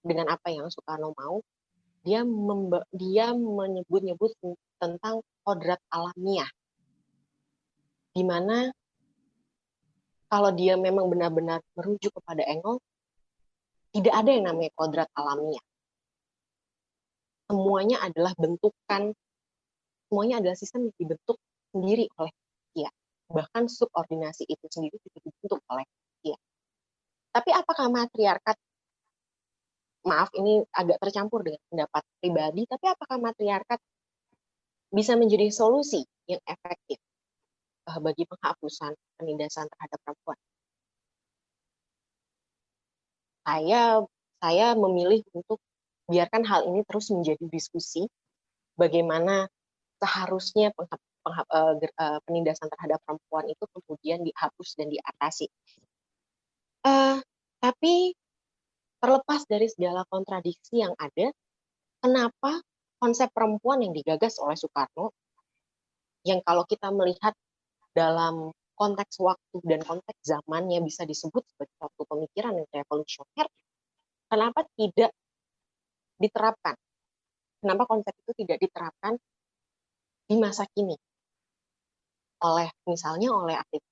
[0.01, 1.41] dengan apa yang Soekarno mau.
[2.01, 2.23] Dia
[2.95, 4.31] dia menyebut-nyebut
[4.79, 6.47] tentang kodrat alamiah,
[8.15, 8.71] di mana
[10.29, 12.77] kalau dia memang benar-benar merujuk kepada Engel,
[13.89, 15.65] tidak ada yang namanya kodrat alamiah.
[17.49, 19.09] Semuanya adalah bentukan,
[20.05, 21.37] semuanya adalah sistem yang dibentuk
[21.73, 22.29] sendiri oleh
[22.77, 22.93] dia.
[23.33, 25.85] Bahkan subordinasi itu sendiri juga dibentuk oleh
[26.21, 26.37] dia.
[27.33, 28.57] Tapi apakah matriarkat,
[30.05, 33.81] maaf ini agak tercampur dengan pendapat pribadi, tapi apakah matriarkat
[34.93, 37.01] bisa menjadi solusi yang efektif
[37.87, 40.39] uh, bagi penghapusan penindasan terhadap perempuan.
[43.47, 43.83] Saya
[44.39, 45.59] saya memilih untuk
[46.09, 48.07] biarkan hal ini terus menjadi diskusi
[48.79, 49.45] bagaimana
[49.99, 55.47] seharusnya penghap, penghap, uh, uh, penindasan terhadap perempuan itu kemudian dihapus dan diatasi.
[56.87, 57.19] Uh,
[57.59, 58.15] tapi
[59.03, 61.31] terlepas dari segala kontradiksi yang ada,
[61.99, 62.63] kenapa
[62.99, 65.11] konsep perempuan yang digagas oleh Soekarno,
[66.27, 67.35] yang kalau kita melihat
[67.93, 73.47] dalam konteks waktu dan konteks zamannya bisa disebut sebagai suatu pemikiran yang revolusioner,
[74.31, 75.11] kenapa tidak
[76.15, 76.75] diterapkan?
[77.59, 79.19] Kenapa konsep itu tidak diterapkan
[80.31, 80.95] di masa kini?
[82.39, 83.83] Oleh misalnya oleh aktivis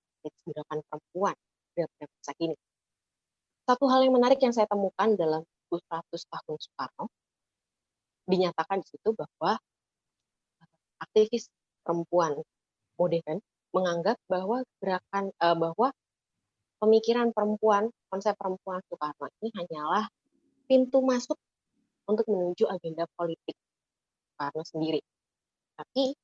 [0.47, 1.35] gerakan perempuan
[1.75, 2.55] di masa kini.
[3.67, 7.11] Satu hal yang menarik yang saya temukan dalam 100 tahun Soekarno,
[8.27, 9.59] dinyatakan di situ bahwa
[11.03, 11.51] aktivis
[11.83, 12.39] perempuan
[12.95, 13.39] modern
[13.77, 15.93] menganggap bahwa gerakan uh, bahwa
[16.81, 20.05] pemikiran perempuan, konsep perempuan Soekarno ini hanyalah
[20.65, 21.37] pintu masuk
[22.09, 23.53] untuk menuju agenda politik
[24.33, 25.01] Soekarno sendiri.
[25.77, 26.17] Tapi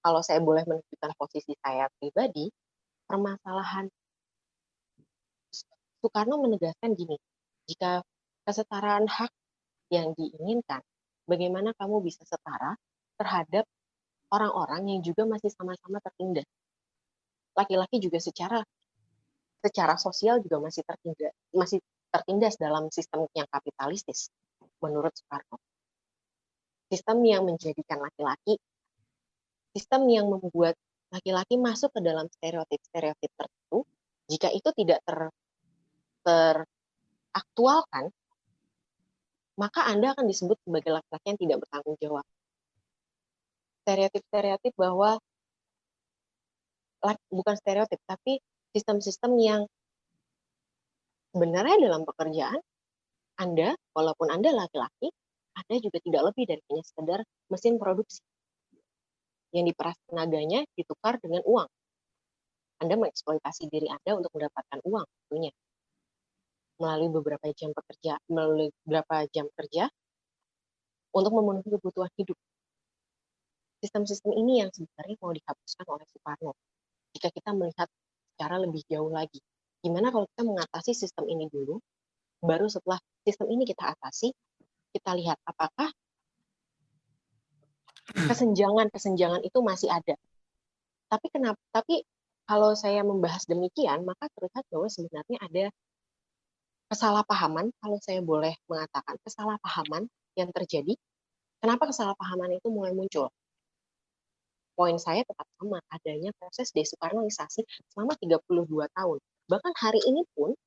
[0.00, 2.48] kalau saya boleh menunjukkan posisi saya pribadi,
[3.04, 3.92] permasalahan
[6.00, 7.14] Soekarno menegaskan gini,
[7.68, 8.02] jika
[8.42, 9.30] kesetaraan hak
[9.92, 10.82] yang diinginkan,
[11.30, 12.74] bagaimana kamu bisa setara
[13.20, 13.68] terhadap
[14.32, 16.48] orang-orang yang juga masih sama-sama tertindas.
[17.52, 18.64] Laki-laki juga secara
[19.60, 24.32] secara sosial juga masih tertindas, masih tertindas dalam sistem yang kapitalistis
[24.80, 25.60] menurut Soekarno.
[26.88, 28.56] Sistem yang menjadikan laki-laki
[29.72, 30.76] sistem yang membuat
[31.08, 33.78] laki-laki masuk ke dalam stereotip-stereotip tertentu
[34.28, 35.20] jika itu tidak ter
[36.22, 38.12] teraktualkan
[39.56, 42.24] maka Anda akan disebut sebagai laki-laki yang tidak bertanggung jawab
[43.82, 45.18] stereotip-stereotip bahwa
[47.28, 48.38] bukan stereotip tapi
[48.72, 49.62] sistem-sistem yang
[51.34, 52.60] sebenarnya dalam pekerjaan
[53.40, 55.10] Anda, walaupun Anda laki-laki,
[55.58, 58.22] Anda juga tidak lebih dari hanya sekedar mesin produksi.
[59.52, 61.68] Yang diperas tenaganya ditukar dengan uang.
[62.80, 65.52] Anda mengeksploitasi diri Anda untuk mendapatkan uang tentunya.
[66.80, 69.86] Melalui beberapa jam pekerja, melalui beberapa jam kerja
[71.12, 72.38] untuk memenuhi kebutuhan hidup.
[73.82, 76.54] Sistem-sistem ini yang sebenarnya mau dihapuskan oleh Soekarno.
[77.18, 77.90] Jika kita melihat
[78.32, 79.42] secara lebih jauh lagi,
[79.82, 81.82] gimana kalau kita mengatasi sistem ini dulu,
[82.38, 84.30] baru setelah sistem ini kita atasi,
[84.94, 85.90] kita lihat apakah
[88.30, 90.14] kesenjangan-kesenjangan itu masih ada.
[91.10, 91.58] Tapi kenapa?
[91.74, 92.06] Tapi
[92.46, 95.64] kalau saya membahas demikian, maka terlihat bahwa sebenarnya ada
[96.92, 100.94] kesalahpahaman, kalau saya boleh mengatakan kesalahpahaman yang terjadi.
[101.62, 103.30] Kenapa kesalahpahaman itu mulai muncul?
[104.82, 107.62] Poin saya tetap sama, adanya proses desoekarnoisasi
[107.94, 109.18] selama 32 tahun.
[109.46, 110.58] Bahkan hari ini pun,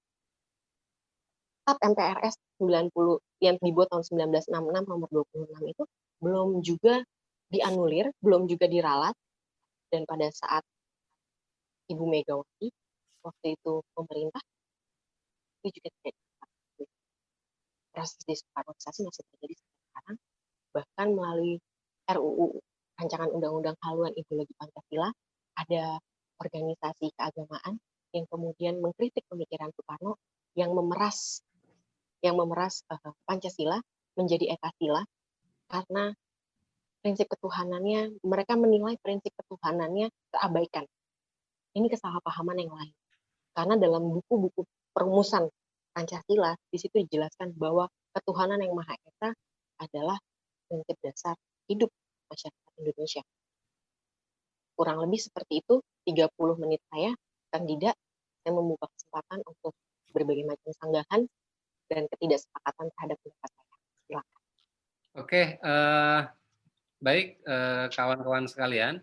[1.67, 5.83] TAP MPRS 90 yang dibuat tahun 1966 nomor 26 itu
[6.23, 7.03] belum juga
[7.51, 9.11] dianulir, belum juga diralat,
[9.91, 10.63] dan pada saat
[11.91, 12.71] Ibu Megawati
[13.19, 14.39] waktu itu pemerintah
[15.59, 16.15] itu juga tidak
[17.91, 20.17] proses desoekarnoisasi masih terjadi sekarang
[20.71, 21.59] bahkan melalui
[22.07, 22.63] RUU
[22.95, 25.09] rancangan undang-undang haluan ideologi Pancasila
[25.55, 25.99] ada
[26.39, 27.79] organisasi keagamaan
[28.15, 30.19] yang kemudian mengkritik pemikiran Soekarno
[30.55, 31.43] yang memeras
[32.23, 33.79] yang memeras uh, Pancasila
[34.15, 35.03] menjadi ekasila
[35.67, 36.15] karena
[37.03, 40.87] prinsip ketuhanannya mereka menilai prinsip ketuhanannya terabaikan
[41.75, 42.95] ini kesalahpahaman yang lain.
[43.51, 44.63] Karena dalam buku-buku
[44.95, 45.47] perumusan
[45.95, 49.31] Pancasila, di situ dijelaskan bahwa ketuhanan yang Maha Esa
[49.79, 50.19] adalah
[50.67, 51.35] prinsip dasar
[51.67, 51.91] hidup
[52.29, 53.23] masyarakat Indonesia.
[54.75, 57.15] Kurang lebih seperti itu, 30 menit saya,
[57.49, 57.95] kandidat,
[58.43, 59.73] saya membuka kesempatan untuk
[60.11, 61.21] berbagai macam sanggahan
[61.89, 63.75] dan ketidaksepakatan terhadap pendapat saya.
[64.05, 64.41] Silakan.
[65.15, 66.21] Oke, uh,
[66.99, 68.99] baik uh, kawan-kawan sekalian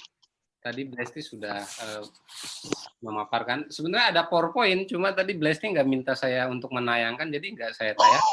[0.62, 2.04] tadi Blesti sudah uh,
[3.02, 3.66] memaparkan.
[3.66, 8.26] Sebenarnya ada PowerPoint, cuma tadi Blesti nggak minta saya untuk menayangkan, jadi nggak saya tayang.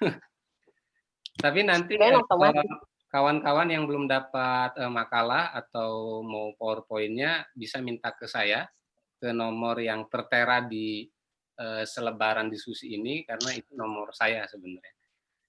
[1.44, 1.94] Tapi nanti
[3.10, 8.70] kawan-kawan yang belum dapat uh, makalah atau mau PowerPoint-nya bisa minta ke saya
[9.20, 11.10] ke nomor yang tertera di
[11.58, 14.94] uh, selebaran diskusi ini karena itu nomor saya sebenarnya.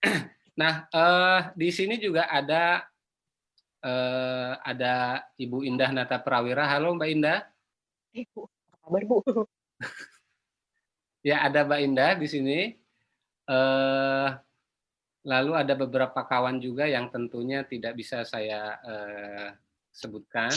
[0.59, 2.81] nah, uh, di sini juga ada
[3.85, 6.65] uh, ada Ibu Indah Nata Prawira.
[6.65, 7.45] Halo Mbak Indah.
[8.11, 8.41] Ibu,
[8.81, 9.21] kabar Bu?
[11.29, 12.59] ya ada Mbak Indah di sini.
[13.45, 14.33] Uh,
[15.21, 19.49] lalu ada beberapa kawan juga yang tentunya tidak bisa saya uh,
[19.93, 20.53] sebutkan.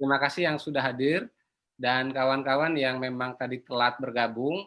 [0.00, 1.28] Terima kasih yang sudah hadir
[1.76, 4.64] dan kawan-kawan yang memang tadi telat bergabung.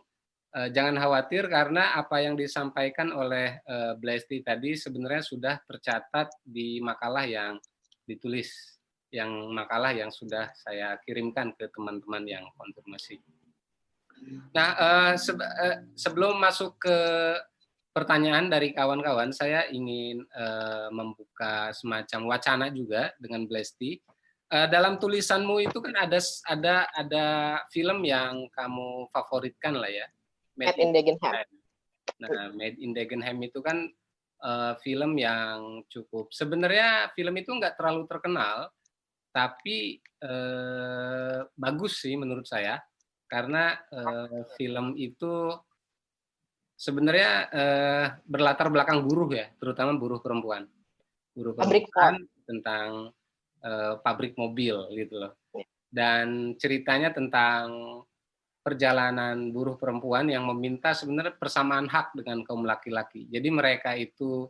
[0.54, 6.78] Uh, jangan khawatir karena apa yang disampaikan oleh uh, Blesti tadi sebenarnya sudah tercatat di
[6.78, 7.58] makalah yang
[8.06, 8.78] ditulis
[9.10, 13.22] yang makalah yang sudah saya kirimkan ke teman-teman yang konfirmasi.
[14.54, 15.14] Nah, uh,
[15.98, 16.98] sebelum masuk ke
[17.94, 24.02] pertanyaan dari kawan-kawan, saya ingin uh, membuka semacam wacana juga dengan Blesti.
[24.50, 27.26] Uh, dalam tulisanmu itu kan ada ada ada
[27.70, 30.06] film yang kamu favoritkan lah ya.
[30.58, 31.34] Made in Dagenham.
[32.22, 33.90] Nah, Made in Dagenham itu kan
[34.44, 38.70] uh, film yang cukup sebenarnya film itu nggak terlalu terkenal
[39.34, 42.78] tapi uh, bagus sih menurut saya
[43.26, 45.58] karena uh, film itu
[46.76, 50.66] sebenarnya uh, berlatar belakang buruh ya terutama buruh perempuan
[51.34, 53.14] buruh perempuan tentang
[53.64, 55.66] uh, pabrik mobil gitu loh ya.
[55.94, 58.02] dan ceritanya tentang
[58.64, 63.28] perjalanan buruh perempuan yang meminta sebenarnya persamaan hak dengan kaum laki-laki.
[63.28, 64.48] Jadi mereka itu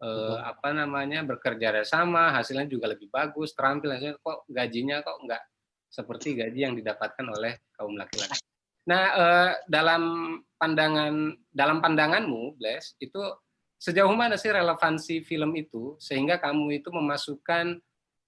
[0.00, 5.44] eh, apa namanya bekerja sama, hasilnya juga lebih bagus, terampil hasilnya kok gajinya kok enggak
[5.92, 8.40] seperti gaji yang didapatkan oleh kaum laki-laki.
[8.90, 10.02] Nah, eh, dalam
[10.58, 13.22] pandangan dalam pandanganmu, Bless, itu
[13.78, 17.78] sejauh mana sih relevansi film itu sehingga kamu itu memasukkan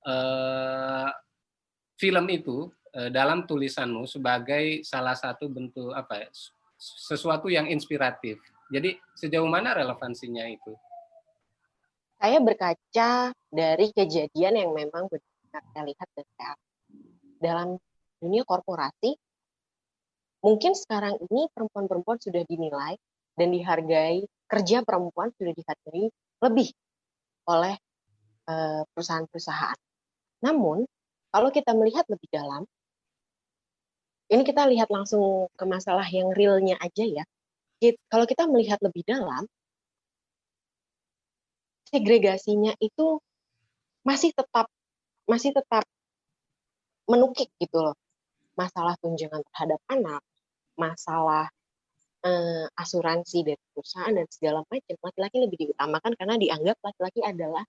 [0.07, 1.11] eh,
[1.99, 6.29] film itu Eh, dalam tulisanmu sebagai salah satu bentuk apa ya,
[6.77, 8.37] sesuatu yang inspiratif.
[8.69, 10.77] Jadi sejauh mana relevansinya itu?
[12.21, 16.55] Saya berkaca dari kejadian yang memang benar saya lihat dan saya
[17.41, 17.69] dalam
[18.21, 19.17] dunia korporasi.
[20.43, 22.99] Mungkin sekarang ini perempuan-perempuan sudah dinilai
[23.39, 26.11] dan dihargai kerja perempuan sudah dihargai
[26.43, 26.69] lebih
[27.47, 27.75] oleh
[28.51, 29.79] eh, perusahaan-perusahaan.
[30.43, 30.83] Namun
[31.33, 32.67] kalau kita melihat lebih dalam,
[34.29, 37.25] ini kita lihat langsung ke masalah yang realnya aja ya.
[38.11, 39.47] Kalau kita melihat lebih dalam,
[41.91, 43.19] segregasinya itu
[44.03, 44.67] masih tetap
[45.27, 45.85] masih tetap
[47.07, 47.97] menukik gitu loh.
[48.57, 50.21] Masalah tunjangan terhadap anak,
[50.79, 51.49] masalah
[52.23, 57.65] eh, asuransi dari perusahaan dan segala macam, laki-laki lebih diutamakan karena dianggap laki-laki adalah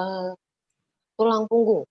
[0.00, 0.32] eh,
[1.16, 1.84] tulang punggung,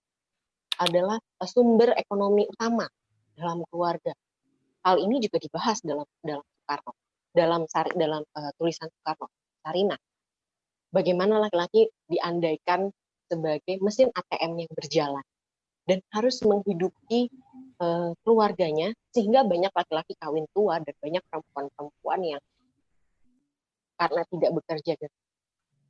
[0.81, 2.89] adalah eh, sumber ekonomi utama
[3.37, 4.13] dalam keluarga.
[4.83, 6.91] Hal ini juga dibahas dalam dalam Soekarno,
[7.35, 7.61] dalam
[7.99, 9.27] dalam uh, tulisan Soekarno,
[9.59, 9.97] Sarina.
[10.89, 12.89] Bagaimana laki-laki diandaikan
[13.27, 15.25] sebagai mesin ATM yang berjalan
[15.89, 17.33] dan harus menghidupi
[17.81, 22.41] uh, keluarganya sehingga banyak laki-laki kawin tua dan banyak perempuan-perempuan yang
[23.97, 25.11] karena tidak bekerja dan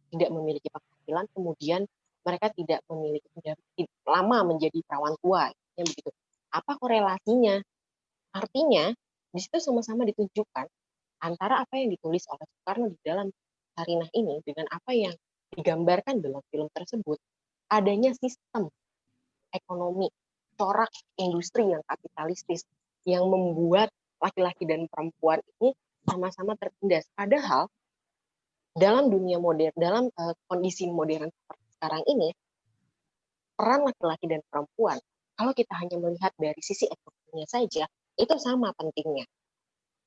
[0.09, 1.81] tidak memiliki penghasilan kemudian
[2.23, 3.27] mereka tidak memiliki
[4.07, 6.11] lama menjadi perawan tua yang begitu.
[6.49, 7.59] Apa korelasinya?
[8.33, 8.95] Artinya
[9.29, 10.65] di situ sama-sama ditunjukkan
[11.21, 13.27] antara apa yang ditulis oleh Soekarno di dalam
[13.75, 15.13] Sarinah ini dengan apa yang
[15.53, 17.17] digambarkan dalam film tersebut.
[17.69, 18.71] Adanya sistem
[19.53, 20.09] ekonomi
[20.59, 22.67] corak industri yang kapitalistis
[23.07, 23.87] yang membuat
[24.19, 25.71] laki-laki dan perempuan ini
[26.03, 27.07] sama-sama tertindas.
[27.15, 27.71] Padahal
[28.75, 32.29] dalam dunia modern, dalam uh, kondisi modern seperti sekarang ini,
[33.55, 34.99] peran laki-laki dan perempuan,
[35.39, 37.87] kalau kita hanya melihat dari sisi ekonominya saja,
[38.19, 39.23] itu sama pentingnya.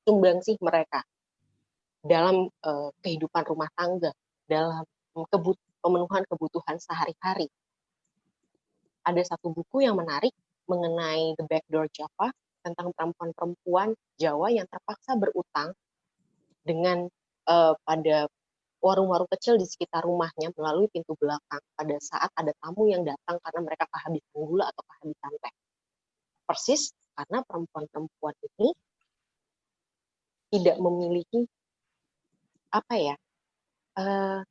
[0.05, 1.01] Sumbangsih mereka
[2.05, 4.13] dalam uh, kehidupan rumah tangga,
[4.45, 4.85] dalam
[5.15, 7.49] kebut pemenuhan kebutuhan sehari-hari.
[9.03, 10.31] Ada satu buku yang menarik
[10.67, 12.31] mengenai The Backdoor Java
[12.63, 15.75] tentang perempuan-perempuan Jawa yang terpaksa berutang
[16.63, 17.11] dengan
[17.51, 18.31] uh, pada
[18.83, 23.59] warung-warung kecil di sekitar rumahnya melalui pintu belakang pada saat ada tamu yang datang karena
[23.63, 25.53] mereka kehabisan gula atau kehabisan teh.
[26.43, 28.69] Persis karena perempuan-perempuan ini
[30.51, 31.47] tidak memiliki
[32.73, 33.15] apa ya
[33.97, 34.41] uh,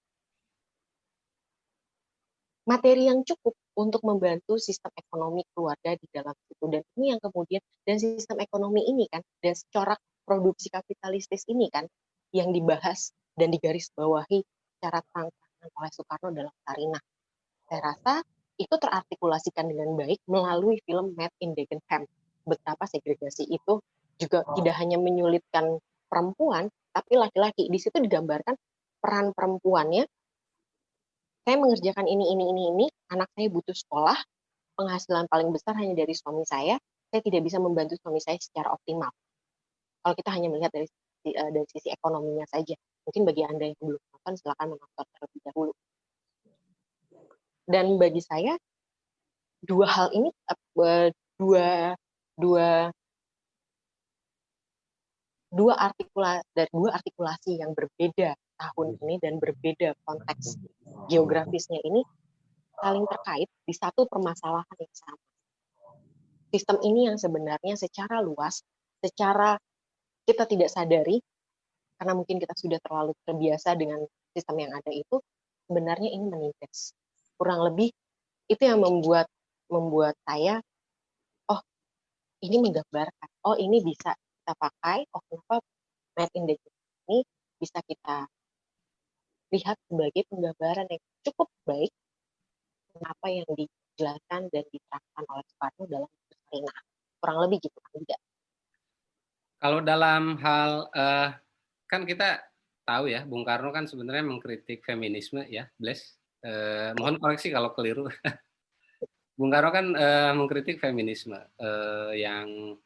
[2.65, 7.63] materi yang cukup untuk membantu sistem ekonomi keluarga di dalam itu dan ini yang kemudian
[7.89, 11.89] dan sistem ekonomi ini kan dan corak produksi kapitalistis ini kan
[12.33, 14.45] yang dibahas dan digarisbawahi
[14.77, 17.03] secara terang-terangan oleh Soekarno dalam Sarinah.
[17.69, 18.15] Saya rasa
[18.61, 22.05] itu terartikulasikan dengan baik melalui film Made in Dagenham.
[22.45, 23.81] Betapa segregasi itu
[24.21, 24.55] juga oh.
[24.59, 27.71] tidak hanya menyulitkan perempuan, tapi laki-laki.
[27.73, 28.55] Di situ digambarkan
[29.01, 30.05] peran perempuannya
[31.43, 34.17] saya mengerjakan ini, ini, ini, ini, anak saya butuh sekolah,
[34.81, 36.81] penghasilan paling besar hanya dari suami saya,
[37.13, 39.13] saya tidak bisa membantu suami saya secara optimal.
[40.03, 40.89] Kalau kita hanya melihat dari
[41.37, 45.73] uh, dari sisi ekonominya saja, mungkin bagi anda yang belum nonton silakan menonton terlebih dahulu.
[47.69, 48.57] Dan bagi saya
[49.63, 50.59] dua hal ini uh,
[51.39, 51.95] dua
[52.35, 52.69] dua
[55.53, 60.57] dua artikula dari dua artikulasi yang berbeda tahun ini dan berbeda konteks
[61.13, 62.01] geografisnya ini
[62.83, 65.27] saling terkait di satu permasalahan yang sama.
[66.51, 68.67] Sistem ini yang sebenarnya secara luas,
[68.99, 69.55] secara
[70.27, 71.23] kita tidak sadari,
[71.97, 74.03] karena mungkin kita sudah terlalu terbiasa dengan
[74.35, 75.23] sistem yang ada itu,
[75.71, 76.91] sebenarnya ini menindas.
[77.39, 77.95] Kurang lebih
[78.51, 79.31] itu yang membuat
[79.71, 80.59] membuat saya,
[81.49, 81.63] oh
[82.43, 85.63] ini menggambarkan, oh ini bisa kita pakai, oh kenapa
[86.19, 86.59] made in the
[87.09, 87.23] ini
[87.63, 88.27] bisa kita
[89.55, 91.95] lihat sebagai penggambaran yang cukup baik
[93.01, 96.79] apa yang dijelaskan dan diterangkan oleh Soekarno dalam Sarinah.
[97.23, 98.19] Kurang lebih gitu kan juga.
[99.63, 101.29] Kalau dalam hal uh,
[101.87, 102.43] kan kita
[102.83, 106.19] tahu ya, Bung Karno kan sebenarnya mengkritik feminisme ya, Bless.
[106.43, 108.11] Uh, mohon koreksi kalau keliru.
[109.39, 112.77] Bung Karno kan uh, mengkritik feminisme uh, yang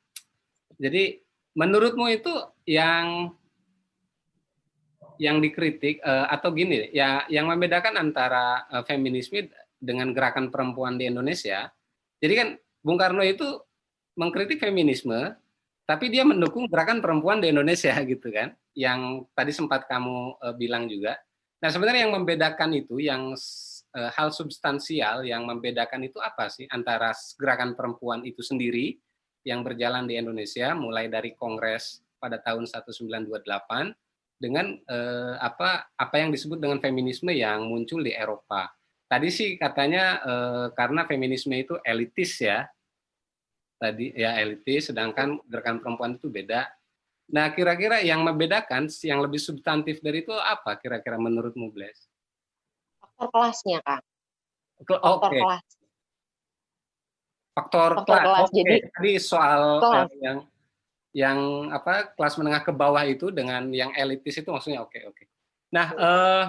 [0.76, 1.24] jadi
[1.56, 2.32] menurutmu itu
[2.68, 3.32] yang
[5.16, 9.48] yang dikritik uh, atau gini ya yang membedakan antara uh, feminisme
[9.78, 11.70] dengan gerakan perempuan di Indonesia.
[12.20, 12.48] Jadi kan
[12.80, 13.44] Bung Karno itu
[14.16, 15.36] mengkritik feminisme
[15.86, 18.52] tapi dia mendukung gerakan perempuan di Indonesia gitu kan.
[18.76, 21.16] Yang tadi sempat kamu uh, bilang juga.
[21.56, 23.32] Nah, sebenarnya yang membedakan itu yang
[23.96, 29.00] uh, hal substansial yang membedakan itu apa sih antara gerakan perempuan itu sendiri
[29.46, 33.46] yang berjalan di Indonesia mulai dari Kongres pada tahun 1928
[34.36, 38.68] dengan eh, apa apa yang disebut dengan feminisme yang muncul di Eropa.
[39.06, 42.66] Tadi sih katanya eh, karena feminisme itu elitis ya.
[43.78, 46.66] Tadi ya elitis sedangkan gerakan perempuan itu beda.
[47.26, 52.06] Nah, kira-kira yang membedakan yang lebih substantif dari itu apa kira-kira menurutmu, Bles?
[53.02, 54.02] Faktor kelasnya, Kak.
[54.78, 55.42] Faktor okay.
[55.42, 55.66] kelas.
[57.56, 58.26] Faktor, Faktor kelas.
[58.26, 58.46] kelas.
[58.46, 58.58] Okay.
[58.62, 60.10] Jadi tadi soal kelas.
[60.22, 60.38] yang
[61.16, 61.38] yang
[61.72, 65.24] apa kelas menengah ke bawah itu dengan yang elitis itu maksudnya oke oke.
[65.72, 66.44] Nah, eh,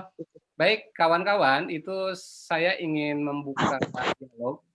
[0.58, 3.78] baik kawan-kawan, itu saya ingin membuka
[4.18, 4.66] dialog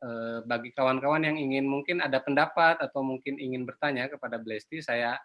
[0.00, 5.18] eh, bagi kawan-kawan yang ingin mungkin ada pendapat atau mungkin ingin bertanya kepada Blesti, saya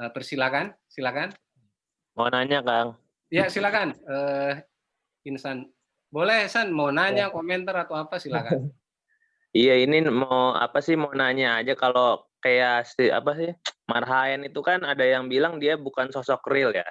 [0.00, 1.30] eh, persilakan, silakan.
[2.16, 2.96] Mau nanya, Kang.
[3.28, 3.92] Ya, silakan.
[3.94, 4.64] Eh,
[5.28, 5.68] Insan.
[6.08, 8.72] Boleh, San, mau nanya, komentar atau apa silakan.
[9.56, 13.50] Iya, ini mau apa sih mau nanya aja kalau kayak si, apa sih
[13.88, 16.84] Marhaen itu kan ada yang bilang dia bukan sosok real ya.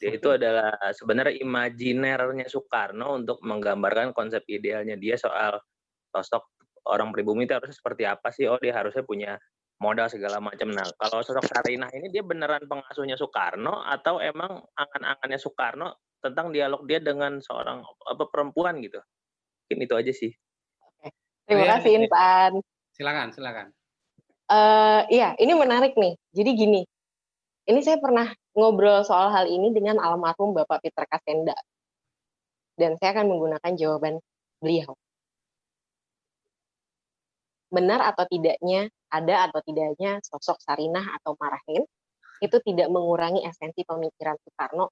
[0.00, 5.60] Dia itu adalah sebenarnya imajinernya Soekarno untuk menggambarkan konsep idealnya dia soal
[6.08, 6.56] sosok
[6.88, 8.48] orang pribumi itu harusnya seperti apa sih?
[8.48, 9.36] Oh dia harusnya punya
[9.76, 10.72] modal segala macam.
[10.72, 16.80] Nah kalau sosok Sarinah ini dia beneran pengasuhnya Soekarno atau emang angan-angannya Soekarno tentang dialog
[16.88, 19.00] dia dengan seorang apa perempuan gitu?
[19.68, 20.32] Mungkin itu aja sih.
[21.44, 21.98] Terima Iya, kasih iya.
[22.00, 22.52] Intan.
[22.96, 23.66] Silakan, silakan.
[24.50, 26.18] Eh, iya, ini menarik nih.
[26.34, 26.80] Jadi gini,
[27.70, 28.26] ini saya pernah
[28.58, 31.54] ngobrol soal hal ini dengan almarhum Bapak Peter Kasenda.
[32.74, 34.18] Dan saya akan menggunakan jawaban
[34.58, 34.98] beliau.
[37.70, 41.86] Benar atau tidaknya, ada atau tidaknya sosok Sarinah atau Marahin,
[42.42, 44.90] itu tidak mengurangi esensi pemikiran Soekarno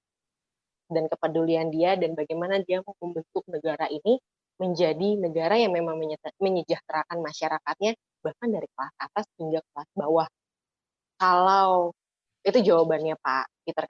[0.86, 4.20] dan kepedulian dia dan bagaimana dia membentuk negara ini
[4.60, 5.96] menjadi negara yang memang
[6.38, 10.28] menyejahterakan masyarakatnya bahkan dari kelas atas hingga kelas bawah.
[11.18, 11.96] Kalau
[12.48, 13.84] itu jawabannya Pak Peter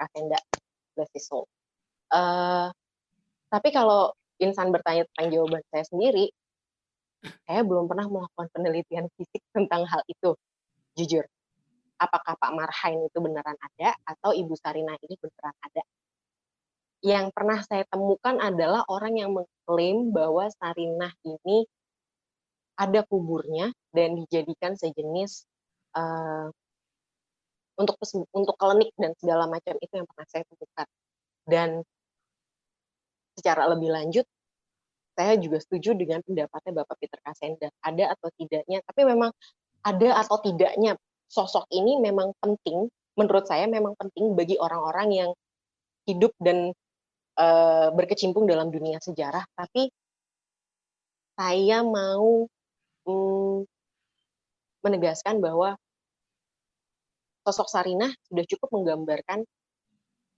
[1.15, 1.47] his soul.
[2.11, 2.69] Eh,
[3.49, 4.11] tapi kalau
[4.43, 6.27] insan bertanya tentang jawaban saya sendiri,
[7.47, 10.35] saya belum pernah melakukan penelitian fisik tentang hal itu,
[10.99, 11.25] jujur.
[11.99, 15.83] Apakah Pak Marhain itu beneran ada atau Ibu Sarina ini beneran ada?
[17.03, 21.67] Yang pernah saya temukan adalah orang yang mengklaim bahwa Sarinah ini
[22.79, 25.47] ada kuburnya dan dijadikan sejenis
[25.99, 26.47] eh,
[27.79, 27.97] untuk
[28.35, 30.89] untuk klinik dan segala macam itu yang pernah saya temukan.
[31.49, 31.69] Dan
[33.39, 34.27] secara lebih lanjut,
[35.15, 37.71] saya juga setuju dengan pendapatnya Bapak Peter Kasenda.
[37.83, 39.31] Ada atau tidaknya, tapi memang
[39.87, 40.99] ada atau tidaknya
[41.31, 45.31] sosok ini memang penting, menurut saya memang penting bagi orang-orang yang
[46.11, 46.75] hidup dan
[47.39, 49.47] eh, berkecimpung dalam dunia sejarah.
[49.55, 49.87] Tapi
[51.39, 52.47] saya mau
[53.07, 53.57] mm,
[54.83, 55.79] menegaskan bahwa
[57.49, 59.41] sosok Sarinah sudah cukup menggambarkan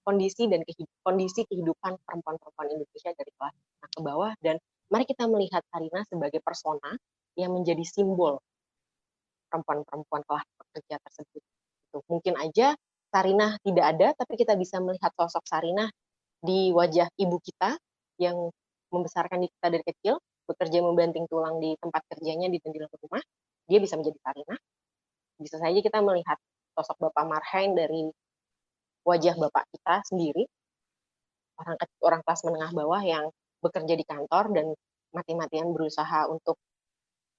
[0.06, 4.56] kondisi dan kehid- kondisi kehidupan perempuan-perempuan Indonesia dari kelas menengah ke bawah dan
[4.94, 6.94] mari kita melihat Sarinah sebagai persona
[7.34, 8.38] yang menjadi simbol
[9.50, 11.42] perempuan-perempuan kelas pekerja tersebut.
[11.42, 11.98] Gitu.
[12.06, 12.78] Mungkin aja
[13.10, 15.90] Sarinah tidak ada, tapi kita bisa melihat sosok Sarinah
[16.38, 17.74] di wajah ibu kita
[18.22, 18.38] yang
[18.94, 23.22] membesarkan kita dari kecil, bekerja membanting tulang di tempat kerjanya di di dalam rumah,
[23.66, 24.58] dia bisa menjadi Sarinah.
[25.42, 26.38] Bisa saja kita melihat
[26.80, 28.08] sosok Bapak Marhain dari
[29.04, 30.48] wajah Bapak kita sendiri,
[31.60, 33.28] orang orang kelas menengah bawah yang
[33.60, 34.66] bekerja di kantor dan
[35.12, 36.56] mati-matian berusaha untuk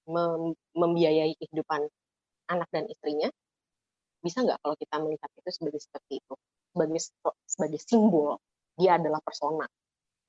[0.06, 1.82] mem- membiayai kehidupan
[2.54, 3.26] anak dan istrinya.
[4.22, 6.34] Bisa nggak kalau kita melihat itu sebagai seperti itu,
[6.70, 7.00] sebagai
[7.50, 8.38] sebagai simbol
[8.78, 9.66] dia adalah persona,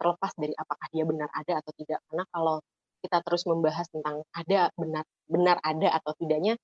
[0.02, 2.02] terlepas dari apakah dia benar ada atau tidak.
[2.10, 2.58] Karena kalau
[3.06, 6.58] kita terus membahas tentang ada benar benar ada atau tidaknya,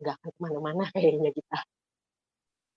[0.00, 1.58] nggak akan ke mana-mana kayaknya kita.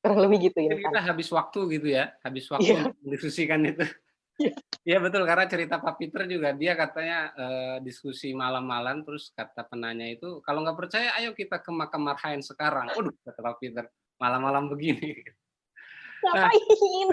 [0.04, 0.72] Kurang lebih gitu ya.
[0.78, 2.80] Kita habis waktu gitu ya, habis waktu Iya.
[2.90, 3.86] untuk mendiskusikan itu.
[4.38, 4.54] Iya.
[4.86, 10.06] Iya betul karena cerita Pak Peter juga dia katanya eh, diskusi malam-malam terus kata penanya
[10.06, 12.86] itu kalau nggak percaya ayo kita ke makam Marhain sekarang.
[12.94, 13.90] Waduh kata Pak Peter
[14.22, 15.26] malam-malam begini.
[16.22, 17.10] Ngapain?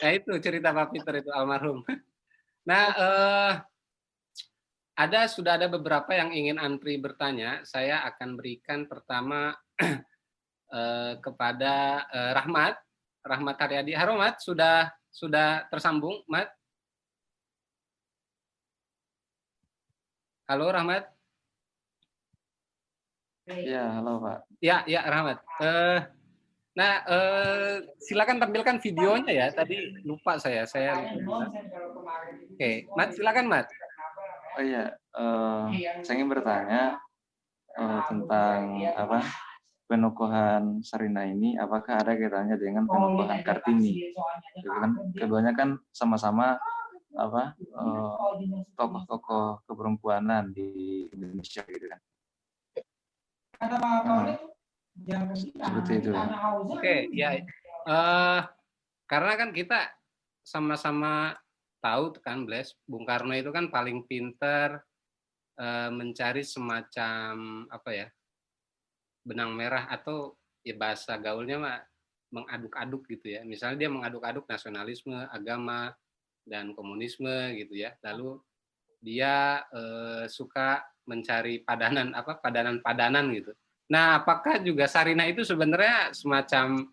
[0.00, 1.84] Nah itu cerita Pak Peter itu almarhum.
[2.64, 3.52] Nah eh,
[4.94, 7.66] ada sudah ada beberapa yang ingin antri bertanya.
[7.66, 9.50] Saya akan berikan pertama
[10.78, 12.74] eh, kepada eh, Rahmat,
[13.26, 13.92] Rahmat Haryadi.
[13.98, 16.50] Haromat sudah sudah tersambung, Mat?
[20.46, 21.10] Halo Rahmat.
[23.50, 24.38] Ya, halo Pak.
[24.62, 25.38] Ya, ya Rahmat.
[25.58, 26.00] Eh,
[26.78, 29.46] nah, eh, silakan tampilkan videonya ya.
[29.50, 30.62] Tadi lupa saya.
[30.70, 31.02] Saya.
[32.54, 33.66] Oke, Mat, silakan Mat.
[34.54, 35.66] Oh iya, eh,
[36.06, 37.02] saya ingin bertanya
[37.74, 39.18] eh, tentang apa
[39.90, 44.14] penukuhan Sarina ini, apakah ada kaitannya dengan penukuhan Kartini?
[44.56, 46.56] Itu kan keduanya kan sama-sama
[47.14, 48.12] apa eh,
[48.78, 52.00] tokoh-tokoh keperempuanan di Indonesia gitu kan.
[55.04, 56.10] Nah, seperti itu.
[56.70, 57.42] Oke, ya.
[57.84, 58.40] Eh,
[59.10, 59.90] karena kan kita
[60.44, 61.34] sama-sama
[61.84, 64.80] tahu kan, Bles, Bung Karno itu kan paling pinter
[65.60, 68.08] eh, mencari semacam apa ya
[69.24, 71.80] benang merah atau ya bahasa gaulnya mah
[72.32, 73.40] mengaduk-aduk gitu ya.
[73.44, 75.92] Misalnya dia mengaduk-aduk nasionalisme, agama,
[76.48, 77.92] dan komunisme gitu ya.
[78.00, 78.40] Lalu
[79.04, 83.52] dia eh, suka mencari padanan apa padanan-padanan gitu.
[83.92, 86.88] Nah, apakah juga Sarina itu sebenarnya semacam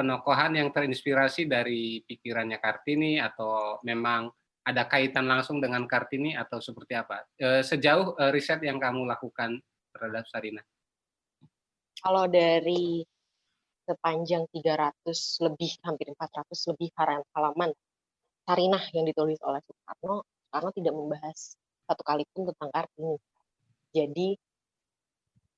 [0.00, 4.32] penokohan yang terinspirasi dari pikirannya Kartini atau memang
[4.64, 7.28] ada kaitan langsung dengan Kartini atau seperti apa?
[7.36, 9.60] E, sejauh e, riset yang kamu lakukan
[9.92, 10.64] terhadap Sarina?
[12.00, 13.04] Kalau dari
[13.84, 16.88] sepanjang 300 lebih, hampir 400 lebih
[17.36, 17.76] halaman
[18.48, 23.16] Sarinah yang ditulis oleh Soekarno, Soekarno tidak membahas satu kali pun tentang Kartini.
[23.92, 24.28] Jadi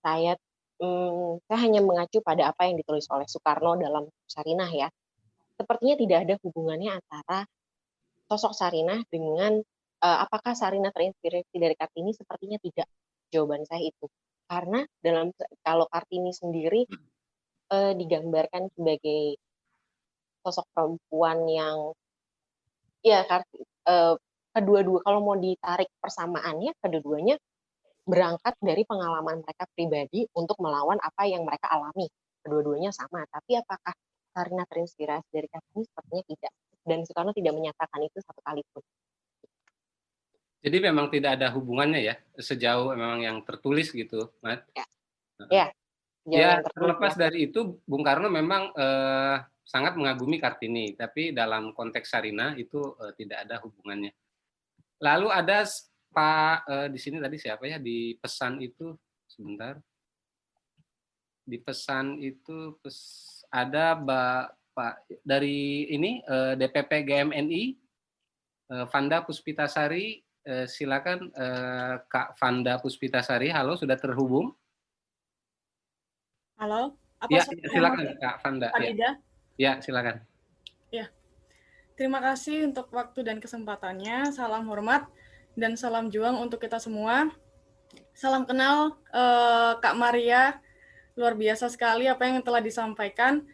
[0.02, 0.34] saya
[0.82, 4.88] hmm, saya hanya mengacu pada apa yang ditulis oleh Soekarno dalam Sarinah ya.
[5.54, 7.46] Sepertinya tidak ada hubungannya antara
[8.26, 9.62] sosok Sarinah dengan
[10.02, 12.10] uh, apakah Sarinah terinspirasi dari Kartini?
[12.10, 12.90] Sepertinya tidak.
[13.30, 14.10] Jawaban saya itu.
[14.50, 15.30] Karena dalam
[15.64, 16.84] kalau Kartini sendiri
[17.72, 19.38] uh, digambarkan sebagai
[20.42, 21.94] sosok perempuan yang
[23.06, 23.22] ya
[23.86, 24.14] uh,
[24.52, 27.38] kedua-dua kalau mau ditarik persamaannya kedua-duanya
[28.02, 32.10] berangkat dari pengalaman mereka pribadi untuk melawan apa yang mereka alami.
[32.42, 33.94] Kedua-duanya sama, tapi apakah
[34.34, 35.86] karena terinspirasi dari Kartini?
[35.86, 36.52] Sepertinya tidak.
[36.82, 38.82] Dan Soekarno tidak menyatakan itu satu kali pun.
[40.62, 44.62] Jadi memang tidak ada hubungannya ya, sejauh memang yang tertulis gitu, Mat?
[44.74, 44.86] Ya,
[45.50, 45.66] ya,
[46.26, 47.26] ya terlepas ya.
[47.26, 49.36] dari itu, Bung Karno memang eh,
[49.66, 54.14] sangat mengagumi Kartini, tapi dalam konteks Sarina itu eh, tidak ada hubungannya.
[55.02, 55.66] Lalu ada
[56.12, 58.92] Pak eh, di sini tadi siapa ya di pesan itu
[59.24, 59.80] sebentar.
[61.42, 62.96] Di pesan itu pes,
[63.48, 67.64] ada Bapak dari ini eh, DPP GMNI
[68.76, 74.52] eh, Vanda Puspitasari eh, silakan eh, Kak Vanda Puspitasari halo sudah terhubung.
[76.60, 77.42] Halo, apa ya,
[77.72, 78.68] silakan Kak Vanda.
[78.78, 79.18] Ya.
[79.58, 80.22] ya, silakan.
[80.92, 81.08] Ya.
[81.96, 84.30] Terima kasih untuk waktu dan kesempatannya.
[84.30, 85.08] Salam hormat
[85.52, 87.28] dan salam juang untuk kita semua.
[88.12, 90.60] Salam kenal uh, Kak Maria,
[91.16, 93.44] luar biasa sekali apa yang telah disampaikan.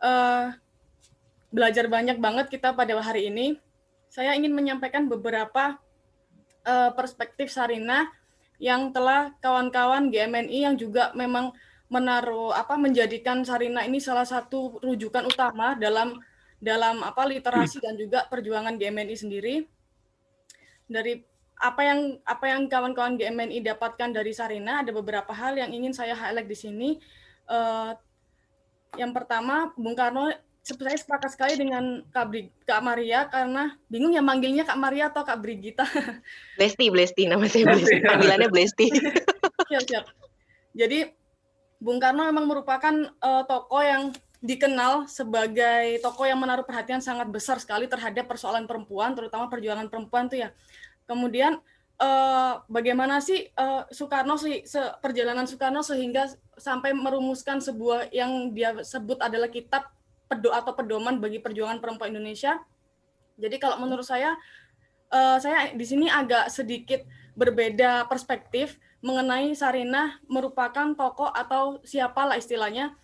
[0.00, 0.52] Uh,
[1.52, 3.56] belajar banyak banget kita pada hari ini.
[4.10, 5.78] Saya ingin menyampaikan beberapa
[6.66, 8.10] uh, perspektif Sarina
[8.60, 11.56] yang telah kawan-kawan GMNI yang juga memang
[11.90, 16.20] menaruh apa menjadikan Sarina ini salah satu rujukan utama dalam
[16.60, 19.64] dalam apa literasi dan juga perjuangan GMNI sendiri
[20.84, 21.29] dari
[21.60, 26.16] apa yang apa yang kawan-kawan GMNI dapatkan dari Sarina ada beberapa hal yang ingin saya
[26.16, 26.88] highlight di sini.
[27.44, 27.92] Uh,
[28.96, 34.22] yang pertama, Bung Karno saya sepakat sekali dengan Kak, Bri, Kak Maria karena bingung ya
[34.24, 35.84] manggilnya Kak Maria atau Kak Brigita.
[36.58, 37.96] Blesti, Blesti nama saya Blesti.
[38.04, 38.86] Panggilannya Blesti.
[39.70, 40.04] siap, siap.
[40.76, 41.08] Jadi
[41.80, 44.02] Bung Karno memang merupakan uh, tokoh yang
[44.40, 50.28] dikenal sebagai tokoh yang menaruh perhatian sangat besar sekali terhadap persoalan perempuan, terutama perjuangan perempuan
[50.28, 50.48] tuh ya.
[51.10, 51.58] Kemudian
[51.98, 54.62] uh, bagaimana sih uh, Soekarno se
[55.02, 59.90] perjalanan Soekarno sehingga sampai merumuskan sebuah yang dia sebut adalah kitab
[60.30, 62.62] pedo atau pedoman bagi perjuangan perempuan Indonesia.
[63.34, 64.38] Jadi kalau menurut saya
[65.10, 67.02] uh, saya di sini agak sedikit
[67.34, 72.94] berbeda perspektif mengenai Sarinah merupakan tokoh atau siapalah istilahnya.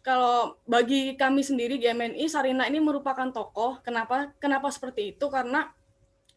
[0.00, 3.84] Kalau bagi kami sendiri GMNI, Sarina ini merupakan tokoh.
[3.84, 4.32] Kenapa?
[4.40, 5.28] Kenapa seperti itu?
[5.28, 5.68] Karena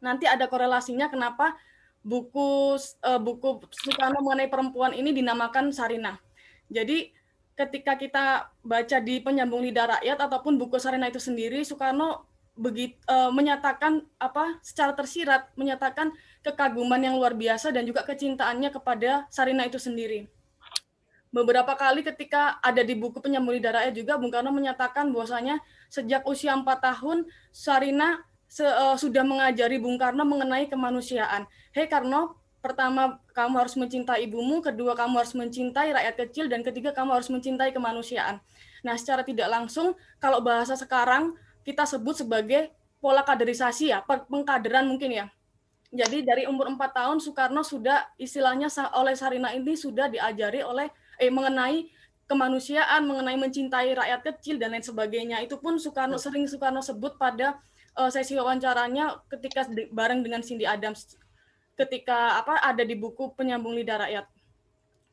[0.03, 1.55] nanti ada korelasinya kenapa
[2.03, 6.19] buku uh, buku Soekarno mengenai perempuan ini dinamakan Sarina.
[6.67, 7.15] Jadi
[7.55, 13.33] ketika kita baca di penyambung lidah rakyat ataupun buku Sarina itu sendiri, Soekarno begitu uh,
[13.33, 16.13] menyatakan apa secara tersirat menyatakan
[16.45, 20.27] kekaguman yang luar biasa dan juga kecintaannya kepada Sarina itu sendiri.
[21.33, 25.57] Beberapa kali ketika ada di buku penyambung lidah rakyat juga Bung Karno menyatakan bahwasanya
[25.89, 28.21] sejak usia empat tahun Sarina
[28.53, 31.49] se, uh, sudah mengajari Bung Karno mengenai kemanusiaan.
[31.73, 36.93] Hei Karno, pertama kamu harus mencintai ibumu, kedua kamu harus mencintai rakyat kecil, dan ketiga
[36.93, 38.37] kamu harus mencintai kemanusiaan.
[38.85, 41.33] Nah, secara tidak langsung, kalau bahasa sekarang
[41.65, 42.69] kita sebut sebagai
[43.01, 45.25] pola kaderisasi ya, pengkaderan mungkin ya.
[45.89, 50.89] Jadi dari umur 4 tahun Soekarno sudah istilahnya oleh Sarina ini sudah diajari oleh
[51.21, 51.89] eh mengenai
[52.25, 55.41] kemanusiaan, mengenai mencintai rakyat kecil dan lain sebagainya.
[55.45, 57.61] Itu pun Soekarno sering Soekarno sebut pada
[57.97, 61.17] uh, sesi wawancaranya ketika bareng dengan Cindy Adams
[61.73, 64.25] ketika apa ada di buku penyambung lidah rakyat.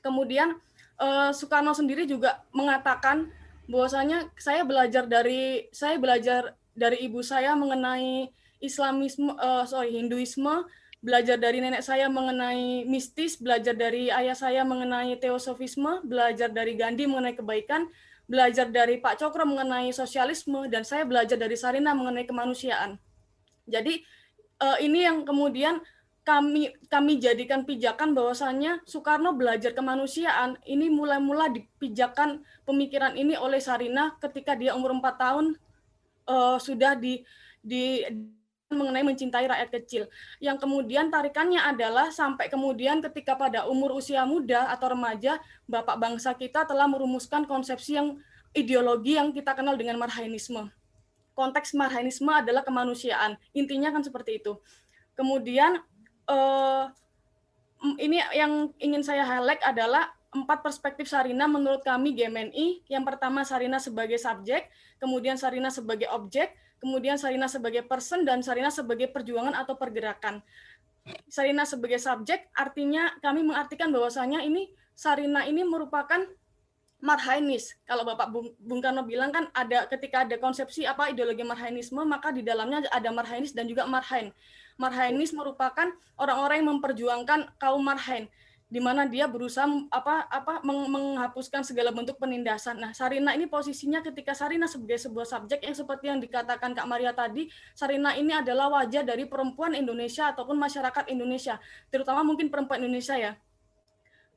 [0.05, 0.61] Kemudian
[1.01, 3.33] uh, Soekarno sendiri juga mengatakan
[3.65, 8.29] bahwasanya saya belajar dari saya belajar dari ibu saya mengenai
[8.61, 10.69] Islamisme uh, sorry Hinduisme
[11.01, 17.09] belajar dari nenek saya mengenai mistis, belajar dari ayah saya mengenai teosofisme, belajar dari Gandhi
[17.09, 17.89] mengenai kebaikan,
[18.31, 22.95] belajar dari Pak Cokro mengenai sosialisme dan saya belajar dari Sarina mengenai kemanusiaan.
[23.67, 24.07] Jadi
[24.63, 25.83] uh, ini yang kemudian
[26.23, 34.15] kami kami jadikan pijakan bahwasannya Soekarno belajar kemanusiaan ini mulai-mula dipijakan pemikiran ini oleh Sarina
[34.23, 35.47] ketika dia umur 4 tahun
[36.31, 37.27] uh, sudah di
[37.59, 38.07] di
[38.71, 40.03] mengenai mencintai rakyat kecil.
[40.39, 46.35] Yang kemudian tarikannya adalah sampai kemudian ketika pada umur usia muda atau remaja, Bapak bangsa
[46.39, 48.23] kita telah merumuskan konsepsi yang
[48.55, 50.71] ideologi yang kita kenal dengan marhainisme.
[51.35, 53.35] Konteks marhainisme adalah kemanusiaan.
[53.55, 54.55] Intinya kan seperti itu.
[55.19, 55.83] Kemudian
[56.31, 56.85] eh,
[57.99, 62.87] ini yang ingin saya highlight adalah empat perspektif Sarina menurut kami GMNI.
[62.87, 64.71] Yang pertama Sarina sebagai subjek,
[65.03, 70.41] kemudian Sarina sebagai objek, kemudian Sarina sebagai person, dan Sarina sebagai perjuangan atau pergerakan.
[71.29, 76.25] Sarina sebagai subjek artinya kami mengartikan bahwasanya ini Sarina ini merupakan
[77.01, 77.77] marhainis.
[77.89, 78.29] Kalau Bapak
[78.61, 83.09] Bung Karno bilang kan ada ketika ada konsepsi apa ideologi marhainisme maka di dalamnya ada
[83.09, 84.33] marhainis dan juga marhain.
[84.77, 88.29] Marhainis merupakan orang-orang yang memperjuangkan kaum marhain
[88.71, 92.79] di mana dia berusaha apa apa menghapuskan segala bentuk penindasan.
[92.79, 97.11] Nah, Sarina ini posisinya ketika Sarina sebagai sebuah subjek yang seperti yang dikatakan Kak Maria
[97.11, 101.59] tadi, Sarina ini adalah wajah dari perempuan Indonesia ataupun masyarakat Indonesia,
[101.91, 103.35] terutama mungkin perempuan Indonesia ya.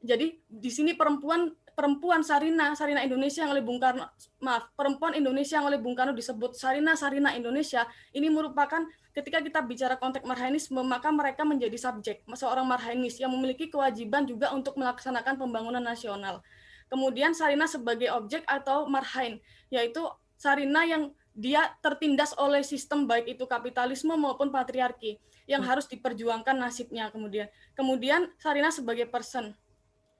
[0.04, 4.10] Jadi di sini perempuan perempuan Sarina, Sarina Indonesia yang oleh Bung Karno,
[4.42, 9.60] maaf, perempuan Indonesia yang oleh Bung Karno disebut Sarina Sarina Indonesia ini merupakan ketika kita
[9.62, 15.38] bicara konteks marhainisme, maka mereka menjadi subjek, seorang marhainis yang memiliki kewajiban juga untuk melaksanakan
[15.38, 16.42] pembangunan nasional.
[16.90, 19.42] Kemudian Sarina sebagai objek atau marhain,
[19.74, 20.02] yaitu
[20.38, 25.18] Sarina yang dia tertindas oleh sistem baik itu kapitalisme maupun patriarki
[25.50, 25.70] yang hmm.
[25.74, 27.50] harus diperjuangkan nasibnya kemudian.
[27.74, 29.58] Kemudian Sarina sebagai person.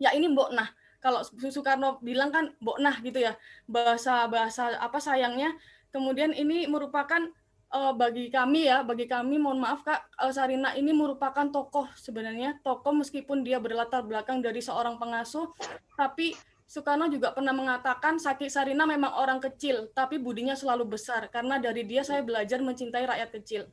[0.02, 0.70] Ya ini Mbok Nah.
[1.04, 3.36] Kalau Soekarno bilang kan Mbok Nah gitu ya.
[3.68, 5.52] Bahasa bahasa apa sayangnya.
[5.92, 7.28] Kemudian ini merupakan
[7.74, 12.62] uh, bagi kami ya, bagi kami mohon maaf Kak, uh, Sarina ini merupakan tokoh sebenarnya,
[12.62, 15.50] tokoh meskipun dia berlatar belakang dari seorang pengasuh,
[15.98, 21.60] tapi Soekarno juga pernah mengatakan Sakit Sarina memang orang kecil, tapi budinya selalu besar karena
[21.60, 23.64] dari dia saya belajar mencintai rakyat kecil.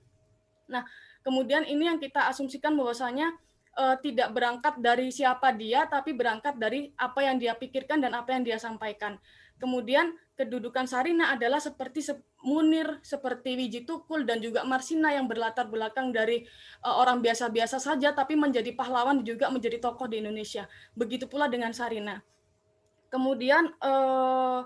[0.68, 0.84] Nah,
[1.24, 3.32] kemudian ini yang kita asumsikan bahwasanya
[3.80, 8.36] uh, tidak berangkat dari siapa dia, tapi berangkat dari apa yang dia pikirkan dan apa
[8.36, 9.16] yang dia sampaikan.
[9.56, 12.00] Kemudian kedudukan Sarina adalah seperti
[12.40, 16.44] Munir, seperti Wiji Tukul, dan juga Marsina yang berlatar belakang dari
[16.84, 20.68] uh, orang biasa-biasa saja, tapi menjadi pahlawan juga menjadi tokoh di Indonesia.
[20.92, 22.20] Begitu pula dengan Sarina.
[23.10, 24.64] Kemudian uh,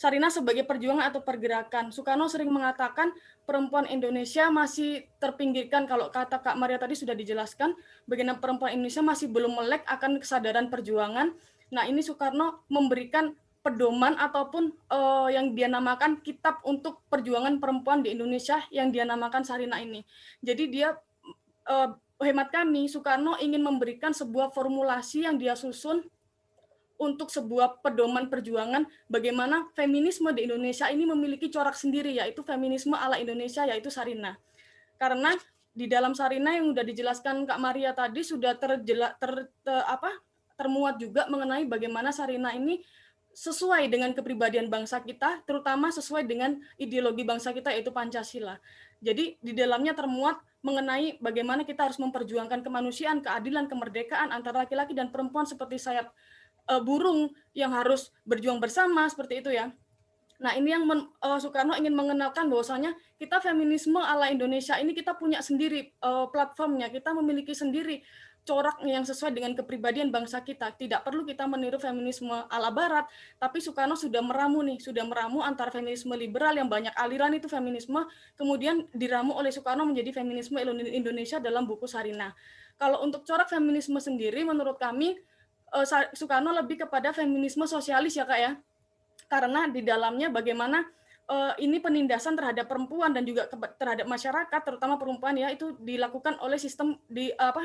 [0.00, 1.92] Sarina sebagai perjuangan atau pergerakan.
[1.92, 3.12] Soekarno sering mengatakan
[3.44, 7.76] perempuan Indonesia masih terpinggirkan kalau kata Kak Maria tadi sudah dijelaskan
[8.08, 11.36] bagaimana perempuan Indonesia masih belum melek akan kesadaran perjuangan.
[11.68, 18.16] Nah, ini Soekarno memberikan pedoman ataupun uh, yang dia namakan kitab untuk perjuangan perempuan di
[18.16, 20.00] Indonesia yang dia namakan Sarina ini.
[20.40, 20.96] Jadi dia
[21.68, 21.92] uh,
[22.24, 26.08] hemat kami Soekarno ingin memberikan sebuah formulasi yang dia susun
[27.00, 33.16] untuk sebuah pedoman perjuangan bagaimana feminisme di Indonesia ini memiliki corak sendiri yaitu feminisme ala
[33.16, 34.36] Indonesia yaitu Sarina.
[35.00, 35.32] Karena
[35.72, 40.12] di dalam Sarina yang sudah dijelaskan Kak Maria tadi sudah terjela, ter, ter, apa
[40.60, 42.84] termuat juga mengenai bagaimana Sarina ini
[43.32, 48.60] sesuai dengan kepribadian bangsa kita, terutama sesuai dengan ideologi bangsa kita yaitu Pancasila.
[49.00, 55.08] Jadi di dalamnya termuat mengenai bagaimana kita harus memperjuangkan kemanusiaan, keadilan, kemerdekaan antara laki-laki dan
[55.08, 56.12] perempuan seperti sayap
[56.70, 59.74] uh, burung yang harus berjuang bersama seperti itu ya.
[60.40, 65.18] Nah ini yang men, uh, Soekarno ingin mengenalkan bahwasanya kita feminisme ala Indonesia ini kita
[65.18, 68.00] punya sendiri uh, platformnya, kita memiliki sendiri
[68.40, 70.72] corak yang sesuai dengan kepribadian bangsa kita.
[70.72, 73.04] Tidak perlu kita meniru feminisme ala barat,
[73.36, 78.00] tapi Soekarno sudah meramu nih, sudah meramu antara feminisme liberal yang banyak aliran itu feminisme,
[78.40, 80.56] kemudian diramu oleh Soekarno menjadi feminisme
[80.88, 82.32] Indonesia dalam buku Sarina.
[82.80, 85.20] Kalau untuk corak feminisme sendiri, menurut kami
[85.74, 88.52] eh, Soekarno lebih kepada feminisme sosialis ya kak ya,
[89.30, 90.82] karena di dalamnya bagaimana
[91.30, 93.46] uh, ini penindasan terhadap perempuan dan juga
[93.78, 97.62] terhadap masyarakat terutama perempuan ya itu dilakukan oleh sistem di apa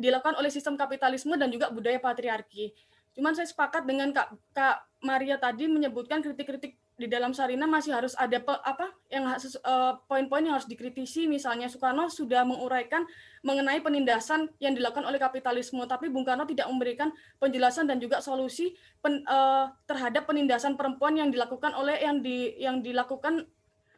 [0.00, 2.72] dilakukan oleh sistem kapitalisme dan juga budaya patriarki.
[3.12, 8.14] Cuman saya sepakat dengan Kak, Kak Maria tadi menyebutkan kritik-kritik di dalam Sarina masih harus
[8.14, 11.26] ada pe, apa yang uh, poin-poin yang harus dikritisi.
[11.26, 13.02] Misalnya Soekarno sudah menguraikan
[13.42, 17.10] mengenai penindasan yang dilakukan oleh kapitalisme tapi Bung Karno tidak memberikan
[17.42, 22.78] penjelasan dan juga solusi pen, uh, terhadap penindasan perempuan yang dilakukan oleh yang di yang
[22.78, 23.50] dilakukan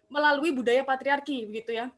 [0.09, 1.93] melalui budaya patriarki begitu ya.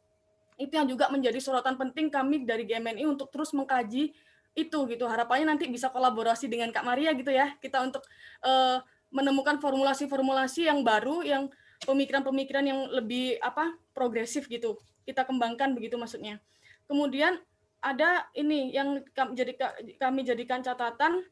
[0.59, 4.11] Itu yang juga menjadi sorotan penting kami dari GMNI untuk terus mengkaji
[4.57, 5.05] itu gitu.
[5.05, 7.55] Harapannya nanti bisa kolaborasi dengan Kak Maria gitu ya.
[7.61, 8.03] Kita untuk
[8.43, 8.81] uh,
[9.17, 11.49] menemukan formulasi-formulasi yang baru yang
[11.89, 14.77] pemikiran-pemikiran yang lebih apa progresif gitu.
[15.09, 16.37] Kita kembangkan begitu maksudnya.
[16.85, 17.41] Kemudian
[17.81, 19.53] ada ini yang kami, jadi,
[19.97, 21.25] kami jadikan catatan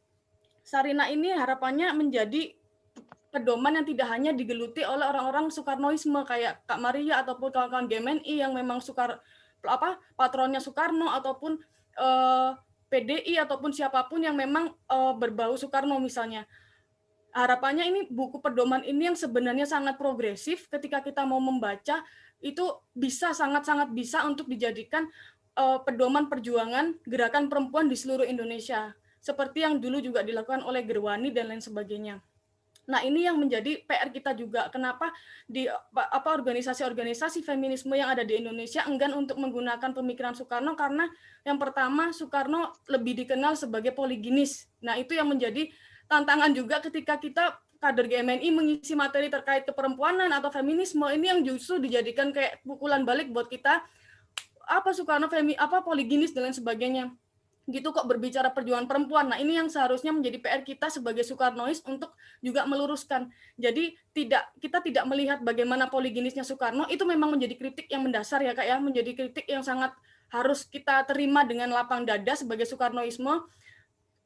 [0.64, 2.56] Sarina ini harapannya menjadi
[3.28, 8.56] pedoman yang tidak hanya digeluti oleh orang-orang Soekarnoisme kayak Kak Maria ataupun kawan-kawan GMNI yang
[8.56, 9.20] memang sukar
[9.60, 11.60] apa patronnya Soekarno ataupun
[12.00, 12.50] eh,
[12.88, 16.48] PDI ataupun siapa pun yang memang eh, berbau Soekarno misalnya
[17.34, 22.06] harapannya ini buku pedoman ini yang sebenarnya sangat progresif ketika kita mau membaca
[22.38, 22.64] itu
[22.94, 25.10] bisa sangat-sangat bisa untuk dijadikan
[25.58, 31.32] uh, pedoman perjuangan gerakan perempuan di seluruh Indonesia seperti yang dulu juga dilakukan oleh Gerwani
[31.32, 32.20] dan lain sebagainya.
[32.84, 34.68] Nah, ini yang menjadi PR kita juga.
[34.68, 35.08] Kenapa
[35.48, 35.64] di
[35.96, 41.08] apa organisasi-organisasi feminisme yang ada di Indonesia enggan untuk menggunakan pemikiran Soekarno karena
[41.48, 44.68] yang pertama Soekarno lebih dikenal sebagai poliginis.
[44.84, 45.72] Nah, itu yang menjadi
[46.08, 51.76] tantangan juga ketika kita kader GMNI mengisi materi terkait keperempuanan atau feminisme ini yang justru
[51.76, 53.84] dijadikan kayak pukulan balik buat kita
[54.64, 57.12] apa Soekarno femi apa poliginis dan lain sebagainya
[57.64, 59.32] gitu kok berbicara perjuangan perempuan.
[59.32, 62.12] Nah, ini yang seharusnya menjadi PR kita sebagai Soekarnois untuk
[62.44, 63.32] juga meluruskan.
[63.56, 68.52] Jadi tidak kita tidak melihat bagaimana poliginisnya Soekarno itu memang menjadi kritik yang mendasar ya
[68.52, 69.96] Kak ya, menjadi kritik yang sangat
[70.28, 73.48] harus kita terima dengan lapang dada sebagai Soekarnoisme.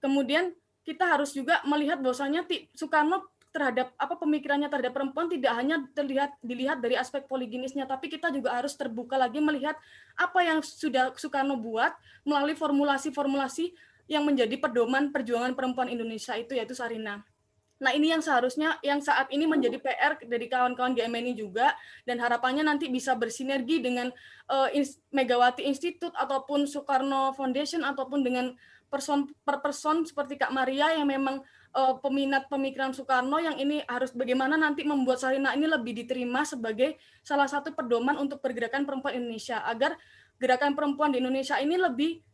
[0.02, 0.50] Kemudian
[0.88, 6.80] kita harus juga melihat bahwasanya Soekarno terhadap apa pemikirannya terhadap perempuan tidak hanya terlihat dilihat
[6.80, 9.76] dari aspek poliginisnya tapi kita juga harus terbuka lagi melihat
[10.16, 11.92] apa yang sudah Soekarno buat
[12.24, 13.76] melalui formulasi-formulasi
[14.08, 17.20] yang menjadi pedoman perjuangan perempuan Indonesia itu yaitu Sarina.
[17.78, 22.66] Nah, ini yang seharusnya yang saat ini menjadi PR dari kawan-kawan GMNI juga dan harapannya
[22.66, 24.10] nanti bisa bersinergi dengan
[24.50, 24.66] uh,
[25.14, 28.50] Megawati Institute ataupun Soekarno Foundation ataupun dengan
[28.88, 31.44] person per person seperti Kak Maria yang memang
[31.76, 36.96] uh, peminat pemikiran Soekarno yang ini harus bagaimana nanti membuat Sarina ini lebih diterima sebagai
[37.20, 39.96] salah satu pedoman untuk pergerakan perempuan Indonesia agar
[40.40, 42.24] gerakan perempuan di Indonesia ini lebih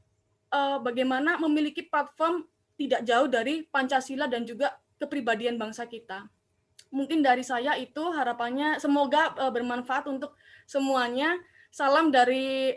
[0.54, 6.26] uh, bagaimana memiliki platform tidak jauh dari Pancasila dan juga kepribadian bangsa kita.
[6.94, 11.34] Mungkin dari saya itu harapannya semoga uh, bermanfaat untuk semuanya.
[11.74, 12.70] Salam dari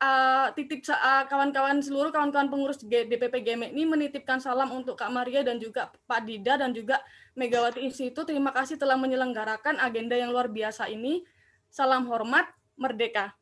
[0.00, 5.44] uh, titip uh, kawan-kawan seluruh kawan-kawan pengurus DPP GM ini menitipkan salam untuk Kak Maria
[5.46, 6.98] dan juga Pak Dida dan juga
[7.34, 8.30] Megawati Institut.
[8.30, 11.26] Terima kasih telah menyelenggarakan agenda yang luar biasa ini.
[11.66, 12.46] Salam hormat,
[12.78, 13.34] merdeka.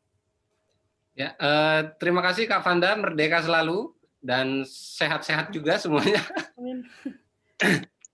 [1.13, 6.25] Ya, uh, terima kasih Kak Fanda, merdeka selalu dan sehat-sehat juga semuanya.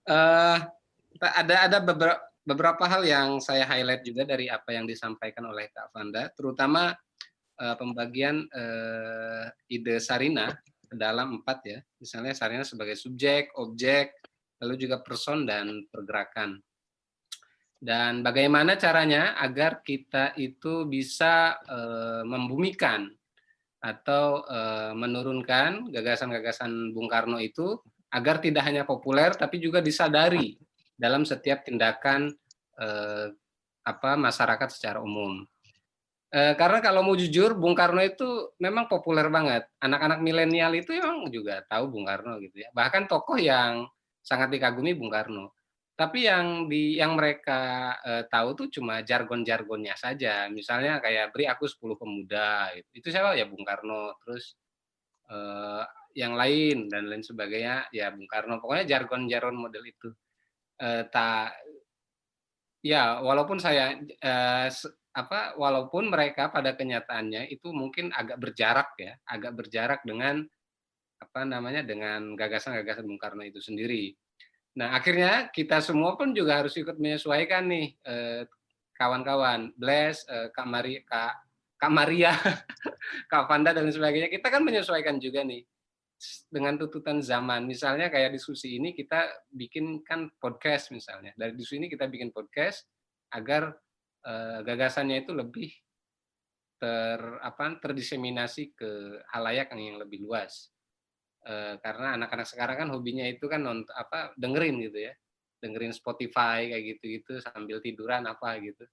[0.04, 0.58] uh,
[1.40, 5.92] ada ada beberapa beberapa hal yang saya highlight juga dari apa yang disampaikan oleh Kak
[5.96, 6.92] Fanda, terutama
[7.60, 10.56] uh, pembagian uh, ide Sarina
[10.88, 11.78] ke dalam empat ya.
[12.00, 14.16] Misalnya Sarina sebagai subjek, objek,
[14.64, 16.58] lalu juga person dan pergerakan.
[17.80, 23.08] Dan bagaimana caranya agar kita itu bisa uh, membumikan
[23.80, 27.80] atau uh, menurunkan gagasan-gagasan Bung Karno itu
[28.12, 30.60] agar tidak hanya populer tapi juga disadari
[30.92, 32.28] dalam setiap tindakan
[32.76, 33.32] uh,
[33.80, 35.48] apa masyarakat secara umum.
[36.30, 39.66] Eh, karena kalau mau jujur, Bung Karno itu memang populer banget.
[39.82, 42.70] Anak-anak milenial itu memang juga tahu Bung Karno gitu ya.
[42.70, 43.90] Bahkan tokoh yang
[44.22, 45.58] sangat dikagumi Bung Karno.
[45.98, 50.46] Tapi yang di yang mereka eh, tahu tuh cuma jargon-jargonnya saja.
[50.46, 52.88] Misalnya kayak beri aku 10 pemuda gitu.
[52.94, 54.14] Itu siapa ya Bung Karno.
[54.22, 54.54] Terus
[55.34, 55.82] eh,
[56.14, 58.62] yang lain dan lain sebagainya ya Bung Karno.
[58.62, 60.14] Pokoknya jargon-jargon model itu.
[60.78, 61.58] Eh, tak
[62.80, 64.68] ya walaupun saya eh,
[65.10, 70.46] apa walaupun mereka pada kenyataannya itu mungkin agak berjarak ya, agak berjarak dengan
[71.20, 74.14] apa namanya dengan gagasan-gagasan Bung Karno itu sendiri.
[74.78, 78.42] Nah, akhirnya kita semua pun juga harus ikut menyesuaikan nih eh,
[78.94, 81.34] kawan-kawan, Bless, eh, Kak Maria, Kak
[81.80, 82.36] Kak Maria,
[83.32, 84.28] Kak Fanda dan sebagainya.
[84.28, 85.64] Kita kan menyesuaikan juga nih
[86.52, 87.64] dengan tuntutan zaman.
[87.64, 91.32] Misalnya kayak diskusi ini kita bikin kan podcast misalnya.
[91.32, 92.84] Dari diskusi ini kita bikin podcast
[93.32, 93.72] agar
[94.24, 95.70] uh, gagasannya itu lebih
[96.80, 100.72] ter apa terdiseminasi ke halayak yang lebih luas.
[101.40, 105.12] Uh, karena anak-anak sekarang kan hobinya itu kan nonton apa dengerin gitu ya.
[105.60, 108.84] Dengerin Spotify kayak gitu-gitu sambil tiduran apa gitu.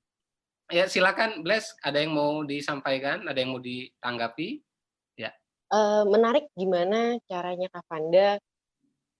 [0.67, 4.59] Ya silakan Bless ada yang mau disampaikan ada yang mau ditanggapi?
[5.15, 5.31] Ya.
[5.71, 7.71] Uh, menarik gimana caranya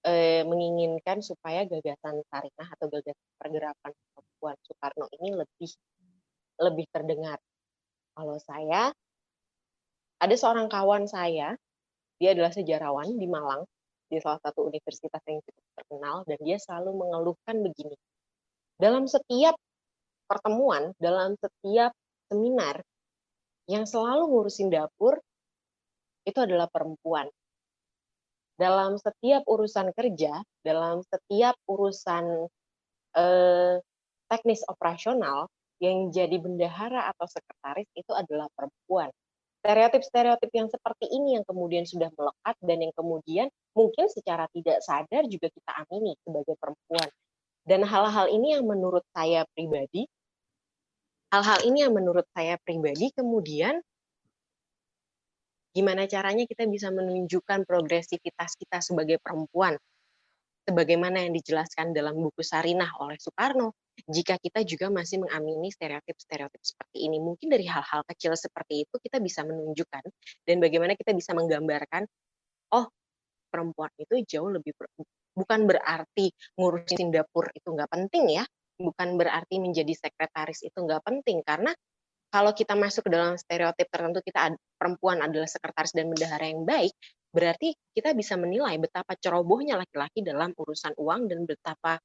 [0.08, 5.70] uh, menginginkan supaya gagasan Sarinah atau gagasan pergerakan perempuan Soekarno ini lebih
[6.58, 7.38] lebih terdengar.
[8.18, 8.90] Kalau saya,
[10.18, 11.54] ada seorang kawan saya,
[12.18, 13.62] dia adalah sejarawan di Malang,
[14.10, 17.98] di salah satu universitas yang cukup terkenal, dan dia selalu mengeluhkan begini.
[18.78, 19.58] dalam setiap
[20.30, 21.98] pertemuan, dalam setiap
[22.30, 22.86] seminar
[23.66, 25.18] yang selalu ngurusin dapur
[26.30, 27.26] itu adalah perempuan.
[28.58, 32.46] Dalam setiap urusan kerja, dalam setiap urusan
[33.18, 33.76] eh,
[34.30, 39.10] teknis operasional, yang jadi bendahara atau sekretaris itu adalah perempuan.
[39.62, 45.28] Stereotip-stereotip yang seperti ini yang kemudian sudah melekat dan yang kemudian mungkin secara tidak sadar
[45.28, 47.10] juga kita amini sebagai perempuan.
[47.68, 50.08] Dan hal-hal ini yang menurut saya pribadi,
[51.36, 53.84] hal-hal ini yang menurut saya pribadi kemudian
[55.76, 59.78] gimana caranya kita bisa menunjukkan progresivitas kita sebagai perempuan
[60.66, 67.10] sebagaimana yang dijelaskan dalam buku Sarinah oleh Soekarno jika kita juga masih mengamini stereotip-stereotip seperti
[67.10, 70.04] ini mungkin dari hal-hal kecil seperti itu kita bisa menunjukkan
[70.46, 72.06] dan bagaimana kita bisa menggambarkan
[72.78, 72.86] oh
[73.50, 74.92] perempuan itu jauh lebih ber,
[75.34, 76.30] bukan berarti
[76.60, 78.46] ngurusin dapur itu nggak penting ya
[78.78, 81.74] bukan berarti menjadi sekretaris itu nggak penting karena
[82.28, 86.92] kalau kita masuk ke dalam stereotip tertentu kita perempuan adalah sekretaris dan bendahara yang baik,
[87.32, 91.96] berarti kita bisa menilai betapa cerobohnya laki-laki dalam urusan uang dan betapa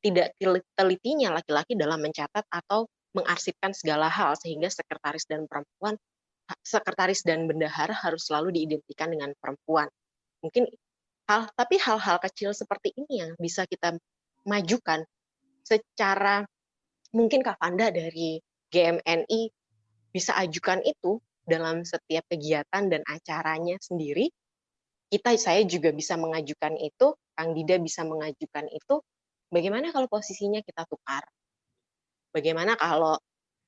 [0.00, 0.32] tidak
[0.76, 5.98] telitinya laki-laki dalam mencatat atau mengarsipkan segala hal sehingga sekretaris dan perempuan
[6.66, 9.86] sekretaris dan bendahara harus selalu diidentikan dengan perempuan.
[10.42, 10.66] Mungkin
[11.30, 13.94] hal tapi hal-hal kecil seperti ini yang bisa kita
[14.42, 15.06] majukan
[15.62, 16.42] secara
[17.14, 19.40] mungkin Kak Fanda dari GMNI
[20.10, 24.30] bisa ajukan itu dalam setiap kegiatan dan acaranya sendiri.
[25.10, 29.02] Kita saya juga bisa mengajukan itu, Kang Dida bisa mengajukan itu.
[29.50, 31.26] Bagaimana kalau posisinya kita tukar?
[32.30, 33.18] Bagaimana kalau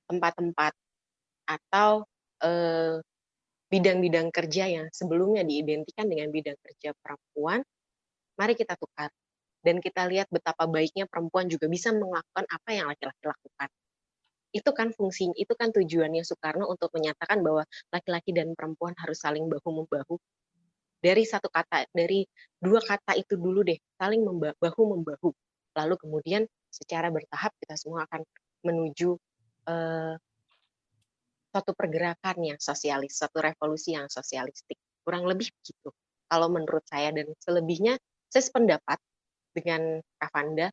[0.07, 0.72] tempat-tempat
[1.51, 2.07] atau
[2.43, 3.03] bidang
[3.72, 7.64] bidang-bidang kerja yang sebelumnya diidentikan dengan bidang kerja perempuan,
[8.39, 9.11] mari kita tukar.
[9.62, 13.70] Dan kita lihat betapa baiknya perempuan juga bisa melakukan apa yang laki-laki lakukan
[14.53, 19.49] itu kan fungsinya, itu kan tujuannya Soekarno untuk menyatakan bahwa laki-laki dan perempuan harus saling
[19.49, 20.20] bahu membahu.
[21.03, 22.22] Dari satu kata, dari
[22.61, 24.22] dua kata itu dulu deh, saling
[24.61, 25.33] bahu membahu.
[25.77, 26.43] Lalu kemudian
[26.73, 28.23] secara bertahap kita semua akan
[28.64, 29.16] menuju
[29.68, 30.14] uh,
[31.53, 34.81] suatu pergerakan yang sosialis, suatu revolusi yang sosialistik.
[35.05, 35.93] Kurang lebih begitu.
[36.33, 38.01] Kalau menurut saya dan selebihnya,
[38.33, 38.97] saya sependapat
[39.53, 40.73] dengan Kavanda,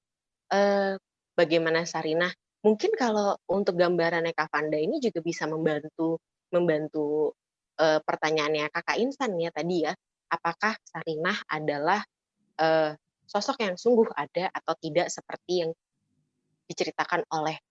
[0.56, 0.96] eh,
[1.36, 6.20] bagaimana Sarinah Mungkin kalau untuk gambarannya Kak Fanda ini juga bisa membantu
[6.52, 7.32] membantu
[7.80, 9.96] uh, pertanyaannya Kakak Insan ya tadi ya,
[10.28, 12.04] apakah Sarinah adalah
[12.60, 12.92] uh,
[13.30, 15.72] sosok yang sungguh ada atau tidak seperti yang
[16.66, 17.62] diceritakan oleh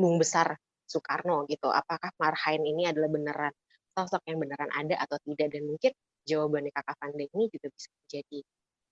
[0.00, 0.56] Bung Besar
[0.88, 1.68] Soekarno gitu.
[1.68, 3.52] Apakah Marhain ini adalah beneran
[3.92, 5.92] sosok yang beneran ada atau tidak dan mungkin
[6.24, 8.38] jawabannya Kakak Fanda ini juga bisa menjadi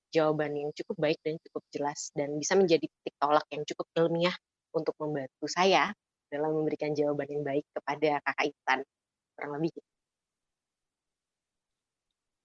[0.09, 4.37] jawaban yang cukup baik dan cukup jelas dan bisa menjadi titik tolak yang cukup ilmiah
[4.73, 5.93] untuk membantu saya
[6.29, 8.81] dalam memberikan jawaban yang baik kepada kakak Intan
[9.37, 9.71] kurang lebih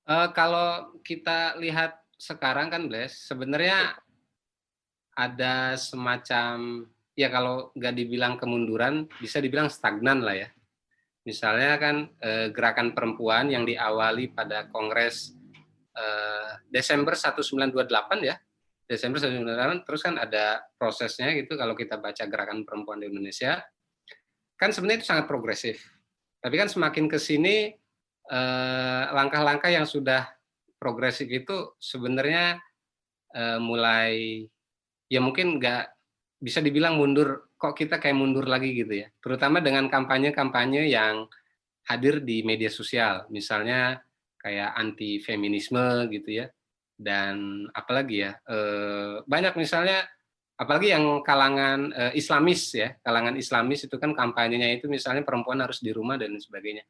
[0.07, 3.99] uh, kalau kita lihat sekarang kan Bles sebenarnya
[5.11, 10.49] ada semacam ya kalau nggak dibilang kemunduran bisa dibilang stagnan lah ya.
[11.27, 15.35] Misalnya kan eh, gerakan perempuan yang diawali pada Kongres
[15.95, 18.39] eh, Desember 1928 ya.
[18.83, 23.59] Desember 1998 terus kan ada prosesnya gitu kalau kita baca gerakan perempuan di Indonesia.
[24.55, 25.83] Kan sebenarnya itu sangat progresif.
[26.39, 27.75] Tapi kan semakin ke sini
[28.31, 30.23] eh, langkah-langkah yang sudah
[30.83, 32.59] progresif itu sebenarnya
[33.31, 34.43] eh, mulai
[35.07, 35.83] ya mungkin nggak
[36.43, 39.07] bisa dibilang mundur kok kita kayak mundur lagi gitu ya.
[39.23, 41.31] Terutama dengan kampanye-kampanye yang
[41.87, 43.23] hadir di media sosial.
[43.31, 44.03] Misalnya
[44.35, 46.51] kayak anti feminisme gitu ya.
[46.99, 50.03] Dan apalagi ya eh, banyak misalnya
[50.59, 52.91] apalagi yang kalangan eh, Islamis ya.
[52.99, 56.83] Kalangan Islamis itu kan kampanyenya itu misalnya perempuan harus di rumah dan sebagainya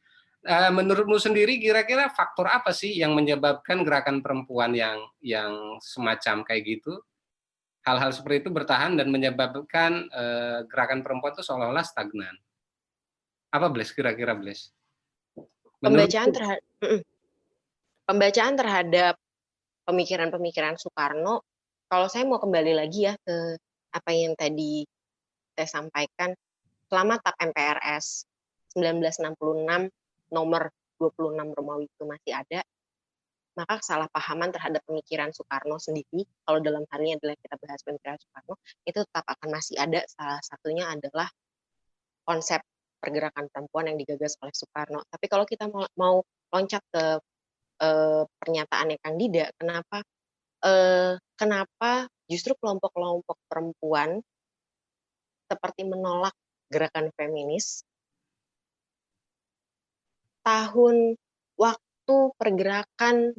[0.47, 6.99] menurutmu sendiri kira-kira faktor apa sih yang menyebabkan gerakan perempuan yang yang semacam kayak gitu?
[7.83, 10.11] Hal-hal seperti itu bertahan dan menyebabkan
[10.67, 12.35] gerakan perempuan itu seolah-olah stagnan.
[13.51, 14.71] Apa Bles kira-kira Bles
[15.83, 16.63] pembacaan terhadap
[18.07, 19.15] pembacaan terhadap
[19.83, 21.43] pemikiran-pemikiran Soekarno,
[21.91, 23.59] kalau saya mau kembali lagi ya ke
[23.91, 24.87] apa yang tadi
[25.53, 26.31] saya sampaikan,
[26.87, 28.25] selama TAP MPRS
[28.73, 29.91] 1966
[30.33, 32.65] nomor 26 Romawi itu masih ada,
[33.53, 38.55] maka kesalahpahaman terhadap pemikiran Soekarno sendiri, kalau dalam hal ini adalah kita bahas pemikiran Soekarno,
[38.89, 40.01] itu tetap akan masih ada.
[40.09, 41.29] Salah satunya adalah
[42.25, 42.65] konsep
[42.97, 45.05] pergerakan perempuan yang digagas oleh Soekarno.
[45.05, 47.05] Tapi kalau kita mau, loncat ke
[47.81, 50.05] uh, pernyataannya Kang Dida, kenapa
[50.61, 54.21] uh, kenapa justru kelompok-kelompok perempuan
[55.49, 56.33] seperti menolak
[56.71, 57.85] gerakan feminis.
[60.43, 61.15] Tahun
[61.55, 63.31] waktu pergerakan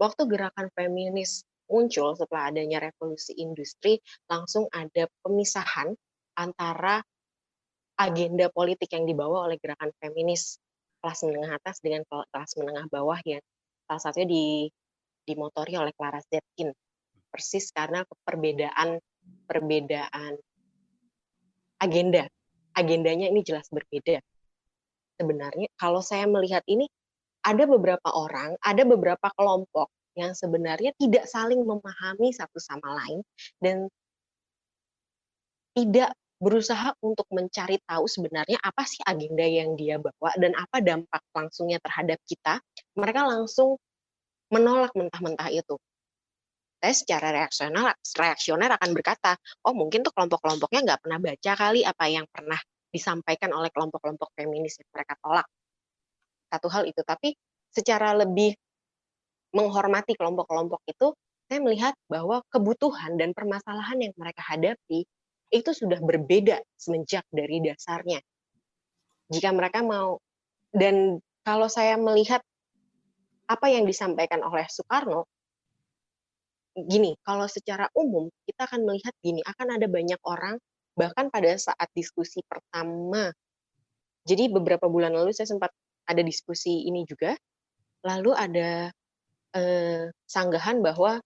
[0.00, 5.92] waktu gerakan feminis muncul setelah adanya revolusi industri, langsung ada pemisahan
[6.36, 7.04] antara
[8.00, 10.58] agenda politik yang dibawa oleh gerakan feminis
[10.98, 13.44] kelas menengah atas dengan kelas menengah bawah yang
[13.84, 14.44] salah satunya di
[15.28, 16.72] dimotori oleh Clara Zetkin.
[17.28, 18.96] Persis karena perbedaan
[19.44, 20.40] perbedaan
[21.82, 22.24] agenda.
[22.74, 24.18] Agendanya ini jelas berbeda
[25.18, 26.90] sebenarnya kalau saya melihat ini
[27.44, 33.20] ada beberapa orang ada beberapa kelompok yang sebenarnya tidak saling memahami satu sama lain
[33.58, 33.90] dan
[35.74, 41.22] tidak berusaha untuk mencari tahu sebenarnya apa sih agenda yang dia bawa dan apa dampak
[41.32, 42.60] langsungnya terhadap kita,
[42.98, 43.80] mereka langsung
[44.52, 45.80] menolak mentah-mentah itu.
[46.84, 52.04] Saya secara reaksional, reaksioner akan berkata, oh mungkin tuh kelompok-kelompoknya nggak pernah baca kali apa
[52.12, 52.60] yang pernah
[52.94, 55.46] disampaikan oleh kelompok-kelompok feminis yang mereka tolak.
[56.46, 57.34] Satu hal itu, tapi
[57.74, 58.54] secara lebih
[59.50, 61.10] menghormati kelompok-kelompok itu,
[61.50, 65.02] saya melihat bahwa kebutuhan dan permasalahan yang mereka hadapi
[65.50, 68.22] itu sudah berbeda semenjak dari dasarnya.
[69.28, 70.22] Jika mereka mau
[70.70, 72.40] dan kalau saya melihat
[73.44, 75.28] apa yang disampaikan oleh Soekarno,
[76.74, 80.56] gini, kalau secara umum kita akan melihat gini, akan ada banyak orang
[80.94, 83.30] bahkan pada saat diskusi pertama.
[84.24, 85.70] Jadi beberapa bulan lalu saya sempat
[86.08, 87.36] ada diskusi ini juga,
[88.06, 88.88] lalu ada
[89.52, 91.20] eh, sanggahan bahwa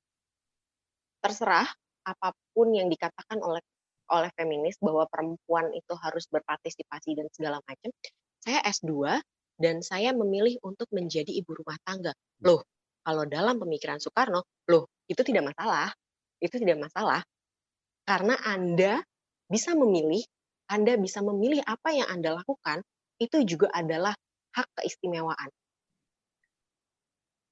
[1.22, 1.68] terserah
[2.06, 3.62] apa pun yang dikatakan oleh
[4.08, 7.92] oleh feminis bahwa perempuan itu harus berpartisipasi dan segala macam.
[8.40, 9.20] Saya S2
[9.60, 12.16] dan saya memilih untuk menjadi ibu rumah tangga.
[12.40, 12.64] Loh,
[13.04, 15.92] kalau dalam pemikiran Soekarno, loh, itu tidak masalah.
[16.40, 17.20] Itu tidak masalah.
[18.08, 19.04] Karena Anda
[19.48, 20.22] bisa memilih,
[20.68, 22.84] Anda bisa memilih apa yang Anda lakukan,
[23.18, 24.12] itu juga adalah
[24.54, 25.50] hak keistimewaan.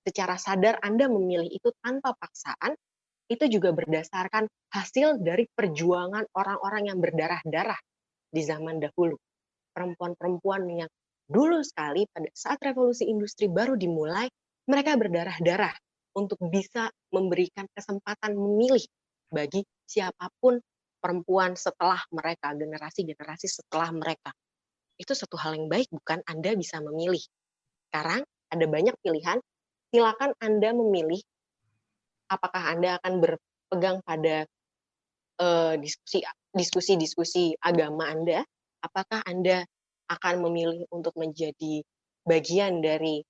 [0.07, 2.79] Secara sadar Anda memilih itu tanpa paksaan,
[3.27, 7.81] itu juga berdasarkan hasil dari perjuangan orang-orang yang berdarah-darah
[8.31, 9.19] di zaman dahulu.
[9.75, 10.91] Perempuan-perempuan yang
[11.27, 14.31] dulu sekali pada saat revolusi industri baru dimulai,
[14.71, 15.75] mereka berdarah-darah
[16.15, 18.83] untuk bisa memberikan kesempatan memilih
[19.27, 20.57] bagi siapa pun
[20.99, 24.33] perempuan setelah mereka, generasi-generasi setelah mereka.
[24.97, 27.21] Itu satu hal yang baik, bukan Anda bisa memilih.
[27.89, 29.39] Sekarang ada banyak pilihan,
[29.93, 31.21] silakan Anda memilih
[32.31, 34.47] apakah Anda akan berpegang pada
[35.41, 36.25] uh, diskusi
[36.57, 38.43] diskusi-diskusi agama Anda?
[38.83, 39.67] Apakah Anda
[40.07, 41.83] akan memilih untuk menjadi
[42.25, 43.23] bagian dari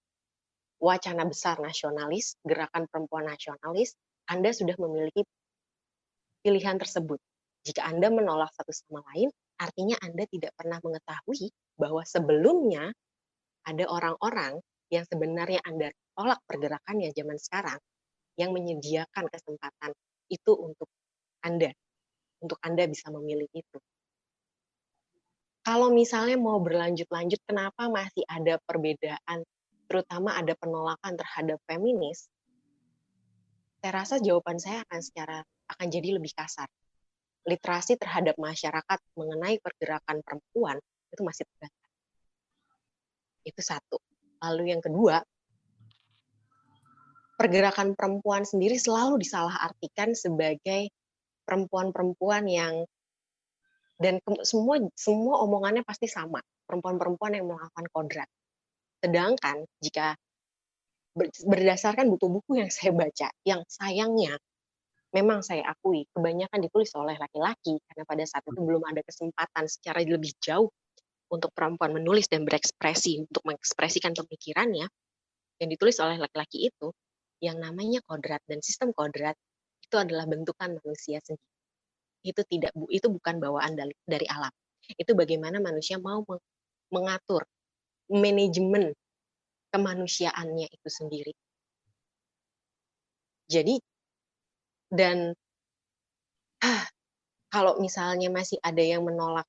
[0.77, 3.97] wacana besar nasionalis, gerakan perempuan nasionalis?
[4.27, 5.23] Anda sudah memiliki
[6.43, 7.19] pilihan tersebut.
[7.67, 9.27] Jika Anda menolak satu sama lain,
[9.59, 12.95] artinya Anda tidak pernah mengetahui bahwa sebelumnya
[13.67, 14.63] ada orang-orang
[14.95, 17.83] yang sebenarnya Anda tolak pergerakannya zaman sekarang
[18.39, 19.91] yang menyediakan kesempatan
[20.31, 20.87] itu untuk
[21.43, 21.75] Anda,
[22.39, 23.79] untuk Anda bisa memilih itu.
[25.67, 29.43] Kalau misalnya mau berlanjut-lanjut, kenapa masih ada perbedaan,
[29.91, 32.31] terutama ada penolakan terhadap feminis?
[33.83, 36.71] Saya rasa jawaban saya akan secara akan jadi lebih kasar.
[37.47, 40.77] Literasi terhadap masyarakat mengenai pergerakan perempuan
[41.15, 41.91] itu masih terbatas.
[43.47, 43.97] Itu satu.
[44.43, 45.23] Lalu yang kedua,
[47.39, 50.91] pergerakan perempuan sendiri selalu disalahartikan sebagai
[51.47, 52.75] perempuan-perempuan yang
[53.97, 58.29] dan semua semua omongannya pasti sama perempuan-perempuan yang melakukan kodrat.
[59.01, 60.19] Sedangkan jika
[61.49, 64.37] berdasarkan buku-buku yang saya baca, yang sayangnya
[65.15, 70.03] memang saya akui kebanyakan ditulis oleh laki-laki karena pada saat itu belum ada kesempatan secara
[70.03, 70.71] lebih jauh
[71.31, 74.87] untuk perempuan menulis dan berekspresi untuk mengekspresikan pemikirannya
[75.59, 76.91] yang ditulis oleh laki-laki itu
[77.43, 79.37] yang namanya kodrat dan sistem kodrat
[79.87, 81.55] itu adalah bentukan manusia sendiri.
[82.27, 84.51] Itu tidak itu bukan bawaan dari, dari alam.
[84.99, 86.23] Itu bagaimana manusia mau
[86.91, 87.47] mengatur
[88.11, 88.95] manajemen
[89.71, 91.35] kemanusiaannya itu sendiri.
[93.47, 93.79] Jadi
[94.93, 95.35] dan
[96.63, 96.85] ah,
[97.51, 99.47] kalau misalnya masih ada yang menolak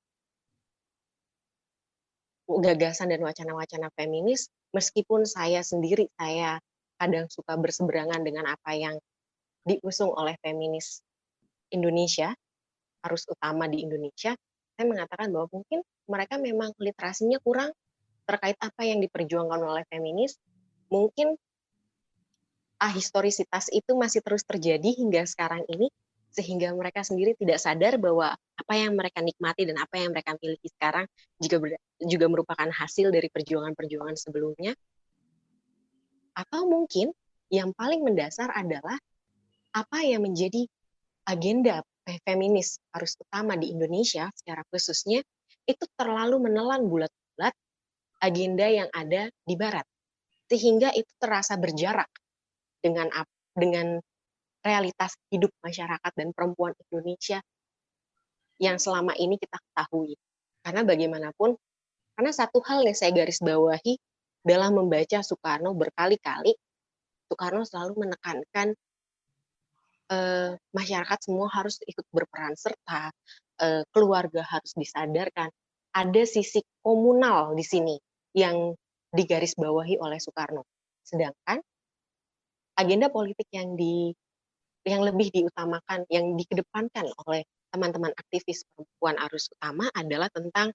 [2.47, 6.63] gagasan dan wacana-wacana feminis, meskipun saya sendiri saya
[6.95, 8.95] kadang suka berseberangan dengan apa yang
[9.67, 11.03] diusung oleh feminis
[11.69, 12.31] Indonesia,
[13.03, 14.31] harus utama di Indonesia,
[14.77, 17.75] saya mengatakan bahwa mungkin mereka memang literasinya kurang
[18.23, 20.39] terkait apa yang diperjuangkan oleh feminis.
[20.87, 21.35] Mungkin
[22.77, 25.89] ahistorisitas itu masih terus terjadi hingga sekarang ini,
[26.29, 30.69] sehingga mereka sendiri tidak sadar bahwa apa yang mereka nikmati dan apa yang mereka miliki
[30.69, 31.09] sekarang
[31.41, 31.69] juga ber,
[32.05, 34.77] juga merupakan hasil dari perjuangan-perjuangan sebelumnya.
[36.37, 37.09] Atau mungkin
[37.49, 38.97] yang paling mendasar adalah
[39.73, 40.69] apa yang menjadi
[41.25, 41.81] agenda
[42.23, 45.19] feminis harus utama di Indonesia secara khususnya
[45.67, 47.51] itu terlalu menelan bulat-bulat
[48.23, 49.83] agenda yang ada di barat
[50.47, 52.07] sehingga itu terasa berjarak
[52.81, 53.09] dengan
[53.57, 53.97] dengan
[54.61, 57.39] realitas hidup masyarakat dan perempuan Indonesia
[58.57, 60.17] yang selama ini kita ketahui.
[60.65, 61.55] Karena bagaimanapun,
[62.17, 63.95] karena satu hal yang saya garis bawahi
[64.43, 66.51] dalam membaca Soekarno berkali-kali,
[67.29, 68.75] Soekarno selalu menekankan
[70.07, 73.13] eh, masyarakat semua harus ikut berperan serta,
[73.63, 75.51] eh, keluarga harus disadarkan.
[75.93, 77.95] Ada sisi komunal di sini
[78.35, 78.75] yang
[79.13, 80.67] digaris bawahi oleh Soekarno.
[81.01, 81.63] Sedangkan
[82.77, 84.13] agenda politik yang di
[84.87, 87.43] yang lebih diutamakan, yang dikedepankan oleh
[87.75, 90.71] teman-teman aktivis perempuan arus utama adalah tentang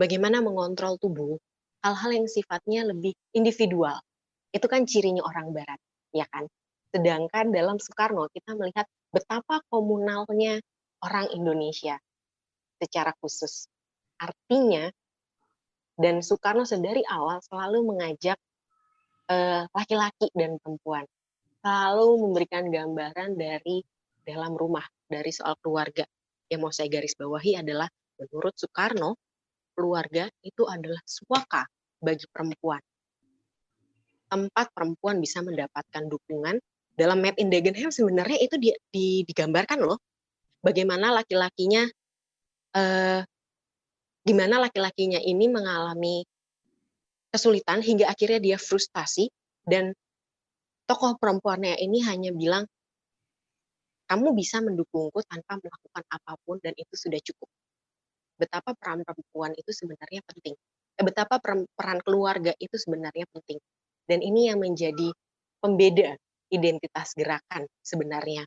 [0.00, 1.36] bagaimana mengontrol tubuh,
[1.84, 4.00] hal-hal yang sifatnya lebih individual.
[4.56, 5.76] Itu kan cirinya orang barat,
[6.16, 6.48] ya kan?
[6.88, 10.64] Sedangkan dalam Soekarno kita melihat betapa komunalnya
[11.04, 12.00] orang Indonesia
[12.80, 13.68] secara khusus.
[14.16, 14.88] Artinya,
[16.00, 18.40] dan Soekarno sedari awal selalu mengajak
[19.28, 21.04] eh, laki-laki uh, dan perempuan
[21.66, 23.82] selalu memberikan gambaran dari
[24.22, 26.06] dalam rumah, dari soal keluarga.
[26.46, 27.90] Yang mau saya garis bawahi adalah
[28.22, 29.18] menurut Soekarno,
[29.74, 31.66] keluarga itu adalah suaka
[31.98, 32.78] bagi perempuan.
[34.30, 36.54] Tempat perempuan bisa mendapatkan dukungan
[36.94, 39.98] dalam Made in Dagenham sebenarnya itu di, di, digambarkan loh
[40.62, 41.82] bagaimana laki-lakinya
[42.78, 43.20] eh,
[44.22, 46.24] gimana laki-lakinya ini mengalami
[47.34, 49.28] kesulitan hingga akhirnya dia frustasi
[49.68, 49.92] dan
[50.86, 52.64] tokoh perempuannya ini hanya bilang,
[54.06, 57.50] kamu bisa mendukungku tanpa melakukan apa pun dan itu sudah cukup.
[58.38, 60.54] Betapa peran perempuan itu sebenarnya penting.
[60.96, 63.58] Eh, betapa peran keluarga itu sebenarnya penting.
[64.06, 65.10] Dan ini yang menjadi
[65.58, 66.14] pembeda
[66.54, 68.46] identitas gerakan sebenarnya.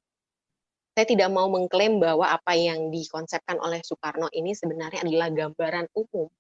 [0.96, 6.32] Saya tidak mau mengklaim bahwa apa yang dikonsepkan oleh Soekarno ini sebenarnya adalah gambaran umum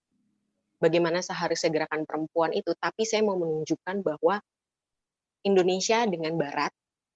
[0.79, 4.39] bagaimana seharusnya gerakan perempuan itu, tapi saya mau menunjukkan bahwa
[5.45, 6.71] Indonesia dengan Barat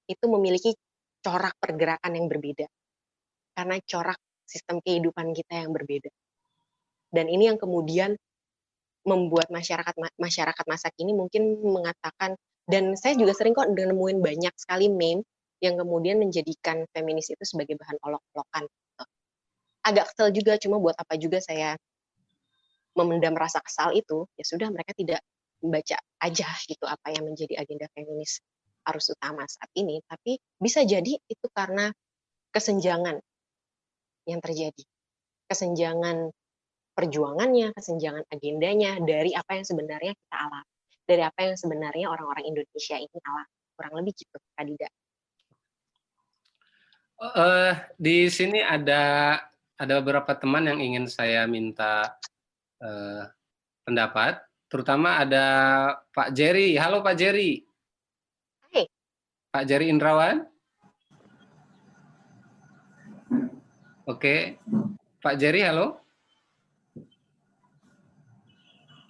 [0.07, 0.71] itu memiliki
[1.23, 2.67] corak pergerakan yang berbeda.
[3.55, 6.11] Karena corak sistem kehidupan kita yang berbeda.
[7.13, 8.17] Dan ini yang kemudian
[9.03, 14.87] membuat masyarakat masyarakat masa kini mungkin mengatakan dan saya juga sering kok nemuin banyak sekali
[14.87, 15.27] meme
[15.59, 18.67] yang kemudian menjadikan feminis itu sebagai bahan olok-olokan.
[19.83, 21.75] Agak kesel juga, cuma buat apa juga saya
[22.95, 25.19] memendam rasa kesal itu, ya sudah mereka tidak
[25.63, 28.43] membaca aja gitu apa yang menjadi agenda feminis
[28.83, 31.87] arus utama saat ini, tapi bisa jadi itu karena
[32.51, 33.15] kesenjangan
[34.27, 34.83] yang terjadi.
[35.47, 36.31] Kesenjangan
[36.93, 40.71] perjuangannya, kesenjangan agendanya dari apa yang sebenarnya kita alami,
[41.07, 43.53] dari apa yang sebenarnya orang-orang Indonesia ini alami.
[43.73, 44.89] Kurang lebih gitu, Kadida.
[47.23, 49.39] Uh, di sini ada
[49.79, 52.19] ada beberapa teman yang ingin saya minta
[52.83, 53.23] uh,
[53.87, 54.43] pendapat
[54.73, 55.45] terutama ada
[56.09, 56.73] Pak Jerry.
[56.81, 57.61] Halo Pak Jerry.
[58.73, 58.89] Hai.
[59.53, 60.49] Pak Jerry Indrawan.
[64.09, 64.57] Oke.
[65.21, 66.01] Pak Jerry, halo.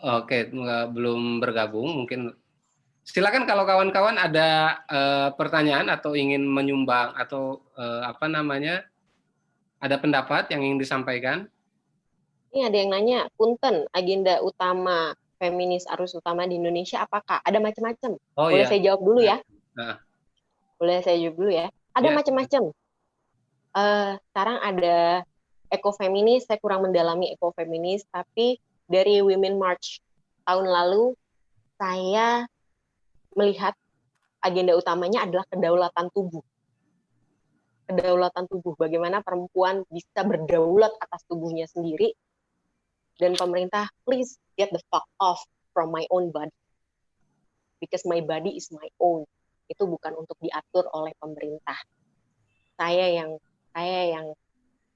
[0.03, 0.52] Oke,
[0.91, 2.03] belum bergabung.
[2.03, 2.35] Mungkin
[3.07, 8.84] silakan kalau kawan-kawan ada uh, pertanyaan atau ingin menyumbang atau uh, apa namanya
[9.80, 11.48] ada pendapat yang ingin disampaikan.
[12.52, 17.44] Ini ada yang nanya, punten agenda utama feminis arus utama di Indonesia apakah?
[17.44, 18.15] Ada macam-macam.
[18.40, 18.70] Oh, Boleh iya.
[18.72, 19.38] saya jawab dulu ya?
[19.76, 19.99] Nah.
[20.80, 21.68] Boleh saya jawab dulu ya?
[21.91, 22.15] Ada ya.
[22.15, 22.64] macam-macam.
[23.74, 24.98] Uh, sekarang ada
[25.68, 29.99] ekofeminis, saya kurang mendalami ekofeminis, tapi dari Women March
[30.48, 31.18] tahun lalu
[31.76, 32.48] saya
[33.36, 33.76] melihat
[34.40, 36.45] agenda utamanya adalah kedaulatan tubuh.
[37.90, 42.15] Kedaulatan tubuh, bagaimana perempuan bisa berdaulat atas tubuhnya sendiri
[43.22, 45.41] dan pemerintah please get the fuck off
[45.73, 46.53] from my own body.
[47.81, 49.27] Because my body is my own.
[49.68, 51.76] Itu bukan untuk diatur oleh pemerintah.
[52.80, 53.35] Saya yang
[53.76, 54.27] saya yang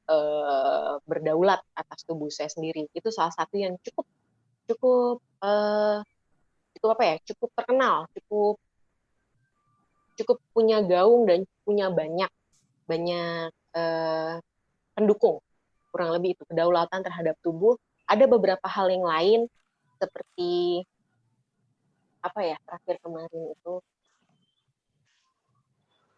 [0.08, 2.88] uh, berdaulat atas tubuh saya sendiri.
[2.96, 4.08] Itu salah satu yang cukup
[4.72, 6.00] cukup uh,
[6.80, 7.16] cukup apa ya?
[7.34, 8.56] Cukup terkenal cukup
[10.18, 12.32] cukup punya gaung dan punya banyak
[12.88, 14.40] banyak uh,
[14.96, 15.44] pendukung.
[15.92, 17.76] Kurang lebih itu kedaulatan terhadap tubuh
[18.08, 19.40] ada beberapa hal yang lain
[20.00, 20.84] seperti
[22.24, 23.74] apa ya terakhir kemarin itu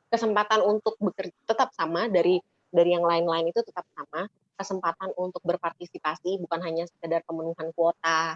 [0.10, 4.30] kesempatan untuk bekerja tetap sama dari dari yang lain-lain itu tetap sama.
[4.60, 8.36] Kesempatan untuk berpartisipasi bukan hanya sekedar pemenuhan kuota.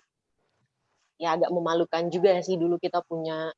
[1.20, 3.52] Ya agak memalukan juga sih dulu kita punya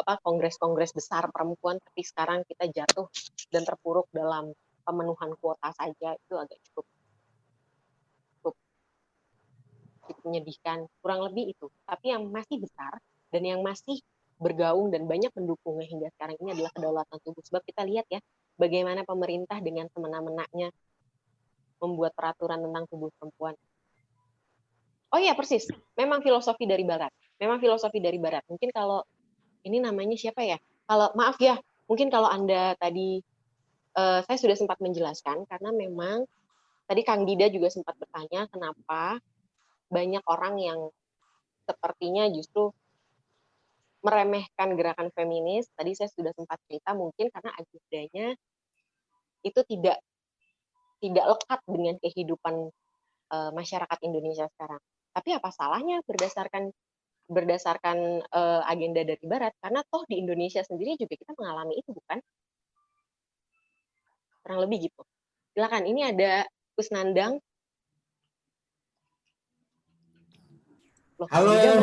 [0.00, 3.04] apa kongres-kongres besar perempuan tapi sekarang kita jatuh
[3.52, 6.88] dan terpuruk dalam pemenuhan kuota saja itu agak cukup,
[8.40, 8.54] cukup
[10.28, 13.00] menyedihkan kurang lebih itu tapi yang masih besar
[13.32, 14.00] dan yang masih
[14.38, 17.42] bergaung dan banyak pendukungnya hingga sekarang ini adalah kedaulatan tubuh.
[17.42, 18.22] Sebab kita lihat ya,
[18.54, 20.70] bagaimana pemerintah dengan semena-menanya
[21.82, 23.54] membuat peraturan tentang tubuh perempuan.
[25.08, 25.66] Oh iya persis,
[25.98, 27.10] memang filosofi dari Barat.
[27.38, 28.44] Memang filosofi dari Barat.
[28.46, 29.02] Mungkin kalau
[29.66, 30.58] ini namanya siapa ya?
[30.86, 31.58] Kalau maaf ya,
[31.90, 33.18] mungkin kalau anda tadi
[33.98, 36.28] uh, saya sudah sempat menjelaskan karena memang
[36.84, 39.18] tadi Kang Dida juga sempat bertanya kenapa
[39.88, 40.80] banyak orang yang
[41.68, 42.72] sepertinya justru
[44.00, 48.26] meremehkan gerakan feminis, tadi saya sudah sempat cerita mungkin karena agendanya
[49.42, 49.98] itu tidak
[50.98, 52.54] tidak lekat dengan kehidupan
[53.30, 54.82] uh, masyarakat Indonesia sekarang.
[55.14, 56.70] Tapi apa salahnya berdasarkan
[57.28, 59.52] berdasarkan uh, agenda dari Barat?
[59.60, 62.18] Karena toh di Indonesia sendiri juga kita mengalami itu, bukan?
[64.42, 65.02] Kurang lebih gitu.
[65.52, 66.46] Silakan, ini ada
[66.78, 67.42] Kusnandang.
[71.18, 71.50] Loh, Halo.
[71.58, 71.74] Ya?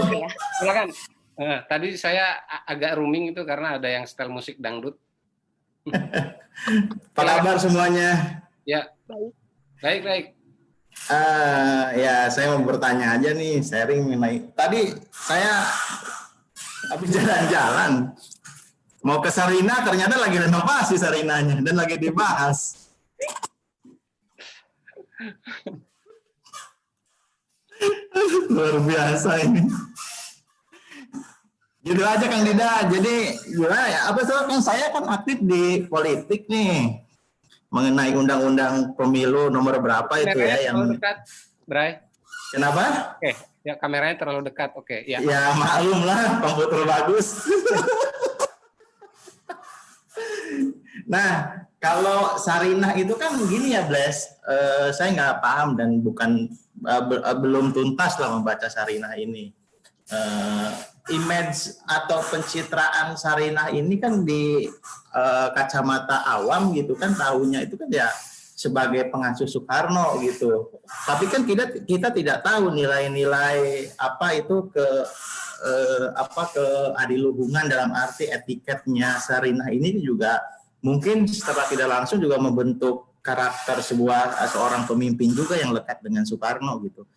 [0.63, 0.87] Silakan.
[1.35, 4.95] Uh, tadi saya agak rooming itu karena ada yang setel musik dangdut.
[7.11, 8.39] Apa kabar semuanya?
[8.63, 8.87] Ya.
[9.03, 9.31] Baik.
[9.83, 10.25] Baik, baik.
[11.11, 14.47] Uh, ya, saya mau bertanya aja nih, sharing mengenai.
[14.55, 15.67] Tadi saya
[16.95, 18.15] habis jalan-jalan
[19.03, 22.87] mau ke Sarina, ternyata lagi renovasi Sarinanya dan lagi dibahas.
[28.51, 29.63] Luar biasa ini.
[31.85, 32.89] Gitu aja Kang Dida.
[32.89, 33.15] Jadi
[33.53, 33.99] gimana ya?
[34.09, 37.05] Apa sih kan saya kan aktif di politik nih
[37.69, 41.27] mengenai undang-undang pemilu nomor berapa itu ya yang dekat,
[41.67, 41.99] Bray.
[42.55, 42.83] Kenapa?
[43.19, 43.35] Oke,
[43.67, 44.71] ya kameranya terlalu dekat.
[44.79, 45.19] Oke, ya.
[45.19, 47.35] Ya maklum lah, komputer bagus.
[51.11, 54.41] nah, kalau Sarinah itu kan gini ya, Bles.
[54.41, 56.49] Uh, saya nggak paham dan bukan
[56.81, 59.53] uh, be uh, belum tuntas lah membaca Sarinah ini.
[60.09, 60.73] Uh,
[61.13, 64.65] image atau pencitraan Sarinah ini kan di
[65.13, 68.09] uh, kacamata awam gitu kan tahunya itu kan ya
[68.57, 70.73] sebagai pengasuh Soekarno gitu.
[71.05, 74.87] Tapi kan kita kita tidak tahu nilai-nilai apa itu ke
[75.61, 76.65] uh, apa ke
[76.97, 80.41] adil hubungan dalam arti etiketnya Sarinah ini juga
[80.85, 86.77] mungkin setelah tidak langsung juga membentuk karakter sebuah seorang pemimpin juga yang lekat dengan Soekarno
[86.85, 87.09] gitu.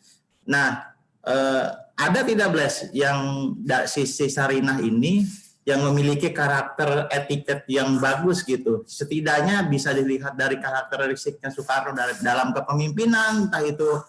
[0.48, 1.66] Nah, eh,
[2.00, 3.52] ada tidak Bles yang
[3.84, 5.28] sisi Sarinah ini
[5.68, 8.88] yang memiliki karakter etiket yang bagus gitu.
[8.88, 11.92] Setidaknya bisa dilihat dari karakteristiknya Soekarno
[12.24, 14.00] dalam kepemimpinan, entah itu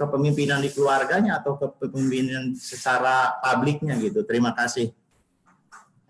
[0.00, 4.24] kepemimpinan di keluarganya atau kepemimpinan secara publiknya gitu.
[4.24, 4.96] Terima kasih.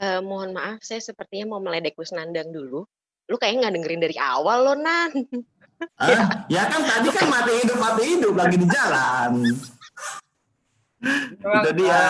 [0.03, 2.83] Uh, mohon maaf, saya sepertinya mau meledek Gus Nandang dulu.
[3.31, 5.11] Lu kayaknya nggak dengerin dari awal lo, Nan.
[5.99, 9.51] Ah, ya kan tadi kan mati hidup mati hidup lagi di jalan
[11.03, 12.03] itu dia.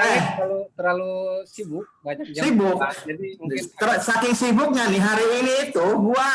[0.00, 0.22] eh.
[0.40, 1.14] terlalu terlalu
[1.44, 2.42] sibuk, banyak jam.
[2.48, 2.78] Sibuk.
[2.80, 3.62] Jadi mungkin
[4.00, 6.28] saking sibuknya nih hari ini itu gua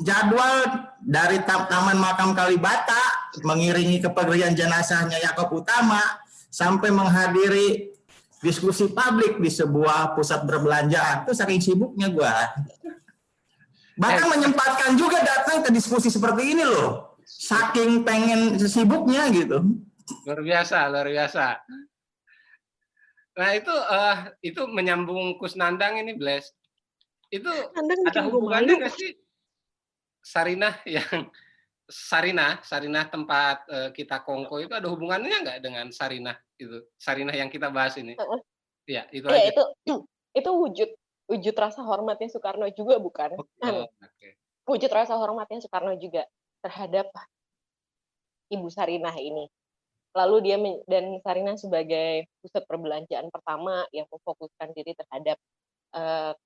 [0.00, 6.00] jadwal dari Taman Makam Kalibata mengiringi kepergian jenazahnya Yakob Utama
[6.48, 7.92] sampai menghadiri
[8.40, 12.32] diskusi publik di sebuah pusat perbelanjaan itu saking sibuknya gua.
[14.00, 14.30] Bahkan eh.
[14.32, 17.20] menyempatkan juga datang ke diskusi seperti ini loh.
[17.24, 19.60] Saking pengen sibuknya gitu.
[20.26, 21.60] Luar biasa, luar biasa.
[23.38, 26.50] Nah itu uh, itu menyambung Kusnandang ini, Bless.
[27.30, 29.14] Itu Nandang ada hubungannya nggak sih
[30.20, 31.30] Sarinah yang
[31.90, 36.86] Sarinah, Sarinah tempat uh, kita kongko itu ada hubungannya nggak dengan Sarinah itu?
[36.96, 38.14] Sarinah yang kita bahas ini.
[38.86, 39.50] Iya, uh, itu ya, aja.
[39.50, 39.62] itu
[40.40, 40.90] itu wujud
[41.30, 43.36] wujud rasa hormatnya Soekarno juga bukan?
[43.36, 43.46] Oh,
[43.84, 44.38] oh, okay.
[44.70, 46.24] Wujud rasa hormatnya Soekarno juga
[46.62, 47.10] terhadap
[48.50, 49.50] Ibu Sarinah ini
[50.10, 50.58] lalu dia
[50.90, 55.38] dan Sarina sebagai pusat perbelanjaan pertama yang memfokuskan diri terhadap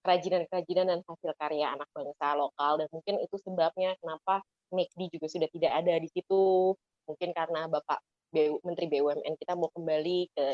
[0.01, 2.81] kerajinan-kerajinan dan hasil karya anak bangsa lokal.
[2.81, 4.41] Dan mungkin itu sebabnya kenapa
[4.73, 6.75] McD juga sudah tidak ada di situ.
[7.05, 8.01] Mungkin karena Bapak
[8.33, 10.47] BU, Menteri BUMN kita mau kembali ke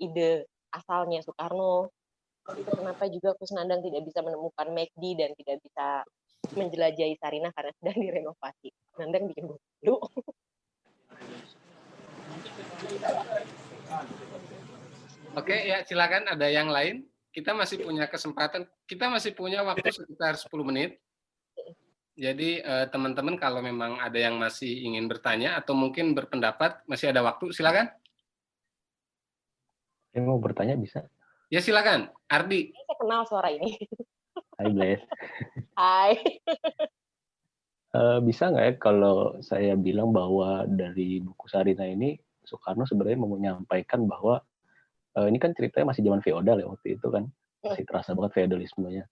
[0.00, 1.92] ide asalnya Soekarno.
[2.42, 6.02] Kenapa juga Kusnandang tidak bisa menemukan McD dan tidak bisa
[6.58, 8.68] menjelajahi Sarina karena sedang direnovasi.
[8.98, 9.96] Nandang bikin dulu.
[15.32, 16.26] Oke, ya silakan.
[16.28, 17.11] Ada yang lain.
[17.32, 21.00] Kita masih punya kesempatan, kita masih punya waktu sekitar 10 menit.
[22.12, 27.24] Jadi eh, teman-teman kalau memang ada yang masih ingin bertanya atau mungkin berpendapat, masih ada
[27.24, 27.88] waktu, silakan.
[30.12, 31.08] Saya mau bertanya bisa?
[31.48, 32.68] Ya silakan, Ardi.
[32.76, 33.80] Saya kenal suara ini.
[34.60, 35.00] Hai Bless.
[35.74, 36.12] Hai.
[37.92, 43.36] Eh, bisa nggak ya kalau saya bilang bahwa dari buku Sarina ini Soekarno sebenarnya mau
[43.36, 44.40] menyampaikan bahwa
[45.18, 47.28] eh, ini kan ceritanya masih zaman feodal ya waktu itu kan.
[47.62, 49.04] Masih terasa banget feodalismenya.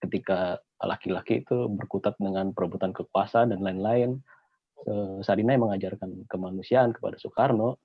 [0.00, 4.20] Ketika laki-laki itu berkutat dengan perebutan kekuasaan dan lain-lain
[4.88, 7.80] eh, Sarina yang mengajarkan kemanusiaan kepada Soekarno.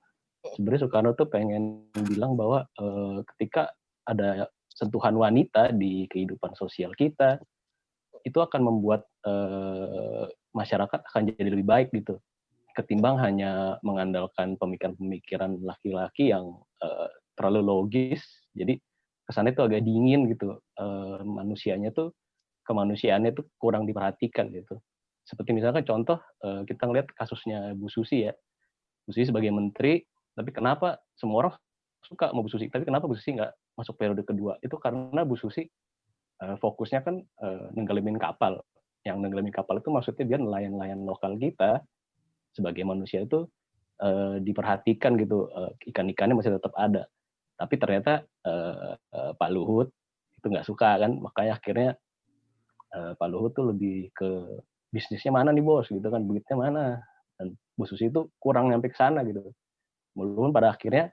[0.56, 3.72] Sebenarnya Soekarno tuh pengen bilang bahwa eh, ketika
[4.06, 7.40] ada sentuhan wanita di kehidupan sosial kita
[8.22, 12.16] itu akan membuat eh, masyarakat akan jadi lebih baik gitu.
[12.72, 18.24] Ketimbang hanya mengandalkan pemikiran-pemikiran laki-laki yang uh, terlalu logis
[18.56, 18.80] jadi
[19.26, 22.14] kesannya itu agak dingin gitu uh, manusianya tuh
[22.66, 24.78] kemanusiaannya tuh kurang diperhatikan gitu.
[25.26, 28.34] Seperti misalkan contoh uh, kita ngelihat kasusnya Bu Susi ya.
[29.06, 30.02] Bu Susi sebagai menteri
[30.34, 31.54] tapi kenapa semua orang
[32.02, 32.66] suka sama Bu Susi?
[32.70, 34.58] Tapi kenapa Bu Susi nggak masuk periode kedua?
[34.62, 35.66] Itu karena Bu Susi
[36.42, 38.62] uh, fokusnya kan uh, nenggelamin kapal.
[39.02, 41.82] Yang nenggelamin kapal itu maksudnya dia nelayan-nelayan lokal kita
[42.54, 43.46] sebagai manusia itu
[44.02, 45.50] uh, diperhatikan gitu.
[45.50, 47.10] Uh, ikan-ikannya masih tetap ada
[47.56, 49.88] tapi ternyata uh, uh, Pak Luhut
[50.36, 51.90] itu nggak suka kan makanya akhirnya
[52.92, 54.60] uh, Pak Luhut tuh lebih ke
[54.92, 55.88] bisnisnya mana nih bos?
[55.88, 56.84] Gitu kan duitnya mana?
[57.36, 59.52] Dan Bu Susi itu kurang nyampe ke sana gitu.
[60.16, 61.12] Walaupun pada akhirnya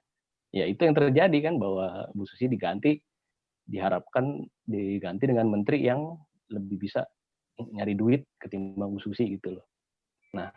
[0.54, 3.00] ya itu yang terjadi kan bahwa Bu Susi diganti
[3.64, 6.16] diharapkan diganti dengan menteri yang
[6.52, 7.04] lebih bisa
[7.60, 9.66] nyari duit ketimbang Bu Susi gitu loh.
[10.36, 10.48] Nah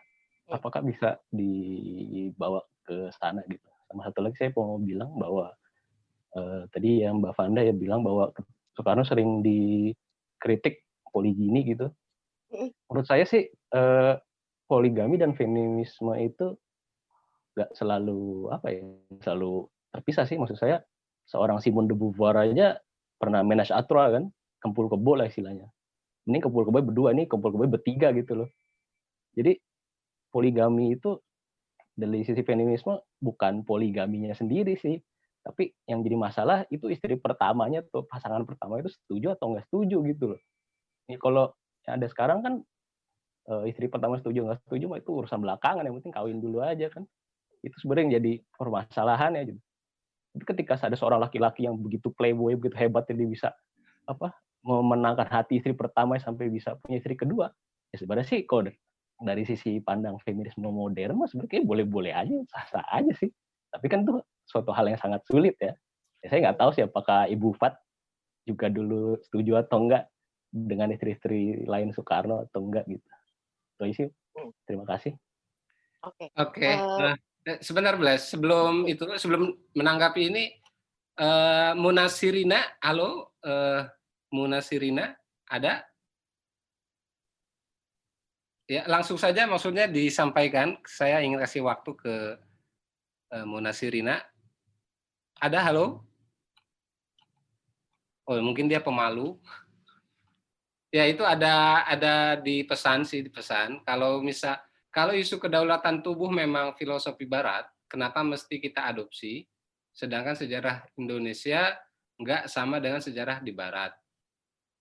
[0.50, 3.66] apakah bisa dibawa ke sana gitu.
[3.90, 5.50] Sama satu lagi saya mau bilang bahwa
[6.36, 8.30] uh, tadi yang Mbak Vanda ya bilang bahwa
[8.76, 11.88] Soekarno sering dikritik poligini gitu.
[12.92, 14.14] Menurut saya sih uh,
[14.68, 16.54] poligami dan feminisme itu
[17.56, 18.84] nggak selalu apa ya
[19.24, 20.36] selalu terpisah sih.
[20.36, 20.84] Maksud saya
[21.26, 22.76] seorang Simone de Beauvoir aja
[23.16, 24.24] pernah menage trois kan
[24.60, 25.72] kempul kebo lah istilahnya.
[26.28, 28.50] Ini kempul kebo berdua ini kempul kebo bertiga gitu loh.
[29.32, 29.56] Jadi
[30.28, 31.16] poligami itu
[31.96, 35.00] dari sisi feminisme bukan poligaminya sendiri sih
[35.47, 40.02] tapi yang jadi masalah itu istri pertamanya tuh pasangan pertama itu setuju atau nggak setuju
[40.02, 40.40] gitu loh.
[41.06, 41.55] Ini kalau
[41.86, 42.55] yang ada sekarang kan
[43.62, 47.06] istri pertama setuju nggak setuju mah itu urusan belakangan yang penting kawin dulu aja kan.
[47.62, 49.60] Itu sebenarnya yang jadi permasalahan ya gitu.
[50.43, 53.55] Ketika ada seorang laki-laki yang begitu playboy begitu hebat dia bisa
[54.10, 54.35] apa
[54.66, 57.55] memenangkan hati istri pertama sampai bisa punya istri kedua
[57.94, 58.66] ya sebenarnya sih kalau
[59.23, 63.31] dari sisi pandang feminisme modern mas sebenarnya boleh-boleh aja sah-sah aja sih
[63.77, 64.16] tapi kan itu
[64.48, 65.77] suatu hal yang sangat sulit ya,
[66.24, 67.77] ya saya nggak tahu sih apakah ibu Fat
[68.48, 70.09] juga dulu setuju atau enggak
[70.48, 73.05] dengan istri-istri lain Soekarno atau enggak gitu.
[73.77, 74.09] Itu sih.
[74.65, 75.12] Terima kasih.
[76.01, 76.32] Oke.
[76.32, 76.74] Oke okay.
[76.81, 77.16] uh,
[77.61, 80.44] sebentar Blas sebelum itu sebelum menanggapi ini
[81.20, 83.85] uh, Munasirina halo uh,
[84.32, 85.12] Munasirina
[85.53, 85.85] ada?
[88.66, 90.74] Ya, langsung saja maksudnya disampaikan.
[90.82, 92.15] Saya ingin kasih waktu ke
[93.32, 94.23] uh, Mona Sirina.
[95.36, 96.07] Ada halo?
[98.27, 99.39] Oh, mungkin dia pemalu.
[100.90, 103.82] Ya, itu ada ada di pesan sih di pesan.
[103.86, 104.59] Kalau misal
[104.90, 109.44] kalau isu kedaulatan tubuh memang filosofi barat, kenapa mesti kita adopsi?
[109.93, 111.77] Sedangkan sejarah Indonesia
[112.16, 113.93] enggak sama dengan sejarah di barat.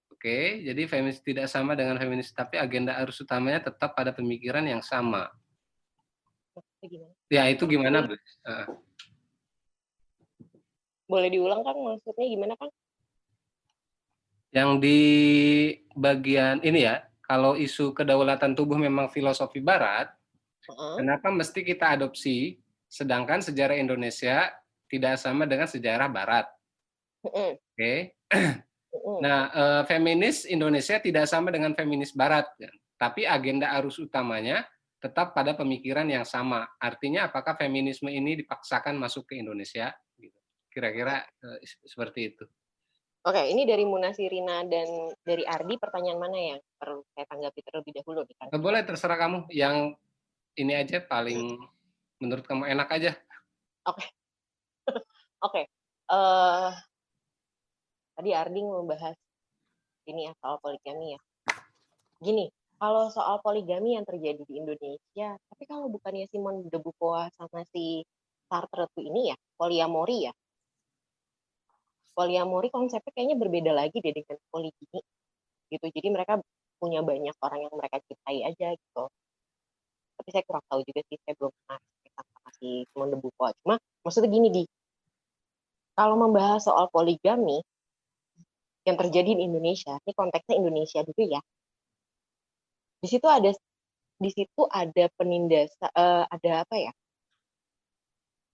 [0.07, 4.79] Oke, jadi feminis tidak sama dengan feminis, tapi agenda arus utamanya tetap pada pemikiran yang
[4.79, 5.27] sama.
[7.29, 8.15] Ya, itu gimana, Bu?
[8.45, 8.65] Uh.
[11.05, 11.77] Boleh diulang, Kang?
[11.77, 12.71] Maksudnya gimana, Kang?
[14.55, 14.99] Yang di
[15.93, 20.09] bagian ini ya, kalau isu kedaulatan tubuh memang filosofi barat,
[20.65, 20.95] uh -huh.
[21.01, 22.57] kenapa mesti kita adopsi,
[22.89, 24.49] sedangkan sejarah Indonesia
[24.87, 26.45] tidak sama dengan sejarah barat?
[27.21, 27.51] Uh -huh.
[27.53, 28.15] Oke.
[29.19, 32.71] Nah, eh, feminis Indonesia tidak sama dengan feminis Barat, kan?
[32.95, 34.63] tapi agenda arus utamanya
[35.05, 36.65] tetap pada pemikiran yang sama.
[36.81, 39.93] Artinya, apakah feminisme ini dipaksakan masuk ke Indonesia?
[40.17, 40.39] Gitu.
[40.73, 42.45] Kira-kira eh, seperti itu.
[43.25, 44.85] Oke, ini dari Munasirina dan
[45.21, 48.25] dari Ardi, pertanyaan mana yang perlu saya tanggapi terlebih dahulu?
[48.25, 48.49] Kan?
[48.57, 49.49] Boleh, terserah kamu.
[49.53, 49.97] Yang
[50.57, 51.69] ini aja paling hmm.
[52.21, 53.11] menurut kamu enak aja.
[53.85, 54.05] Oke.
[55.45, 55.61] Oke.
[56.05, 56.69] Uh,
[58.17, 59.17] tadi Ardi membahas
[60.05, 61.19] ini ya soal poligami ya.
[62.21, 62.45] Gini,
[62.75, 68.03] kalau soal poligami yang terjadi di Indonesia, tapi kalau bukannya Simon de Beauvoir sama si
[68.51, 70.33] Sartre itu ini ya, poliamori ya?
[72.15, 75.03] poliamori konsepnya kayaknya berbeda lagi deh dengan poligami
[75.67, 75.85] gitu.
[75.91, 76.39] Jadi mereka
[76.79, 79.03] punya banyak orang yang mereka cintai aja gitu.
[80.15, 81.79] Tapi saya kurang tahu juga sih saya belum pernah
[82.15, 83.51] sama si Simon de Beauvoir.
[83.61, 83.75] Cuma
[84.07, 84.63] maksudnya gini di.
[85.95, 87.59] Kalau membahas soal poligami
[88.87, 91.41] yang terjadi di Indonesia ini konteksnya Indonesia dulu ya
[93.05, 93.53] di situ ada
[94.17, 96.91] di situ ada penindas uh, ada apa ya?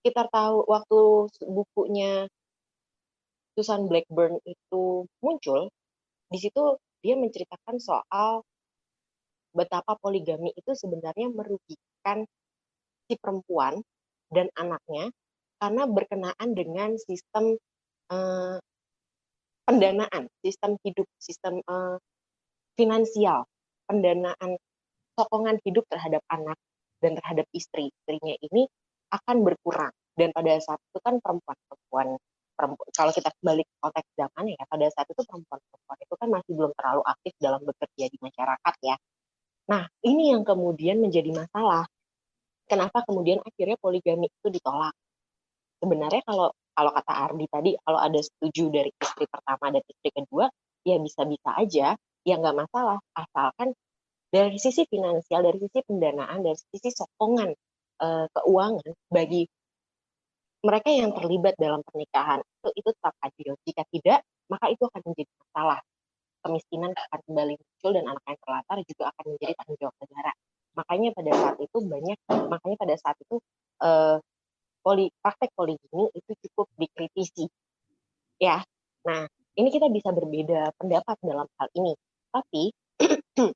[0.03, 0.99] Kita tahu waktu
[1.47, 2.27] bukunya
[3.55, 5.71] Susan Blackburn itu muncul
[6.27, 8.43] di situ dia menceritakan soal
[9.55, 12.27] betapa poligami itu sebenarnya merugikan
[13.07, 13.79] si perempuan
[14.27, 15.15] dan anaknya
[15.63, 17.55] karena berkenaan dengan sistem
[18.11, 18.59] uh,
[19.63, 21.95] pendanaan, sistem hidup, sistem uh,
[22.75, 23.47] finansial,
[23.91, 24.55] pendanaan
[25.19, 26.55] sokongan hidup terhadap anak
[27.03, 27.91] dan terhadap istri.
[27.91, 28.71] Istrinya ini
[29.11, 29.91] akan berkurang.
[30.15, 32.15] Dan pada saat itu kan perempuan-perempuan
[32.55, 36.51] perempuan kalau kita kembali ke konteks zaman ya pada saat itu perempuan-perempuan itu kan masih
[36.53, 38.95] belum terlalu aktif dalam bekerja di masyarakat ya.
[39.71, 41.87] Nah ini yang kemudian menjadi masalah.
[42.67, 44.95] Kenapa kemudian akhirnya poligami itu ditolak?
[45.81, 50.45] Sebenarnya kalau kalau kata Ardi tadi kalau ada setuju dari istri pertama dan istri kedua
[50.87, 51.87] ya bisa-bisa aja
[52.27, 53.73] ya nggak masalah asalkan
[54.31, 57.51] dari sisi finansial, dari sisi pendanaan, dari sisi sokongan
[57.99, 59.43] uh, keuangan bagi
[60.61, 63.57] mereka yang terlibat dalam pernikahan itu itu tetap adil.
[63.65, 65.79] Jika tidak, maka itu akan menjadi masalah.
[66.41, 70.31] Kemiskinan akan kembali muncul dan anak yang terlantar juga akan menjadi tanggung jawab negara.
[70.71, 72.19] Makanya pada saat itu banyak,
[72.49, 73.35] makanya pada saat itu
[73.83, 74.17] uh,
[74.81, 77.45] poli, praktek poligami itu cukup dikritisi.
[78.41, 78.65] Ya,
[79.05, 81.93] nah ini kita bisa berbeda pendapat dalam hal ini.
[82.31, 82.63] Tapi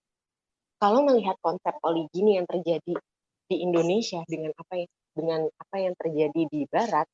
[0.84, 2.96] kalau melihat konsep poligini yang terjadi
[3.48, 7.08] di Indonesia dengan apa yang dengan apa yang terjadi di Barat,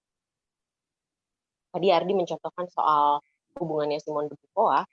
[1.70, 3.22] tadi Ardi mencontohkan soal
[3.62, 4.90] hubungannya Simon de Beauvoir,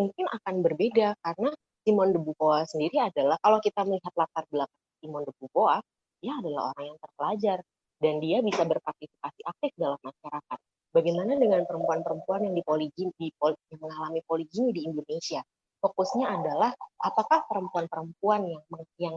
[0.00, 1.52] mungkin akan berbeda karena
[1.84, 5.84] Simon de Beauvoir sendiri adalah kalau kita melihat latar belakang Simon de Beauvoir,
[6.24, 7.58] dia adalah orang yang terpelajar
[8.00, 10.58] dan dia bisa berpartisipasi aktif dalam masyarakat.
[10.92, 15.40] Bagaimana dengan perempuan-perempuan yang yang mengalami poligini di Indonesia?
[15.82, 16.70] fokusnya adalah
[17.02, 18.64] apakah perempuan-perempuan yang
[19.02, 19.16] yang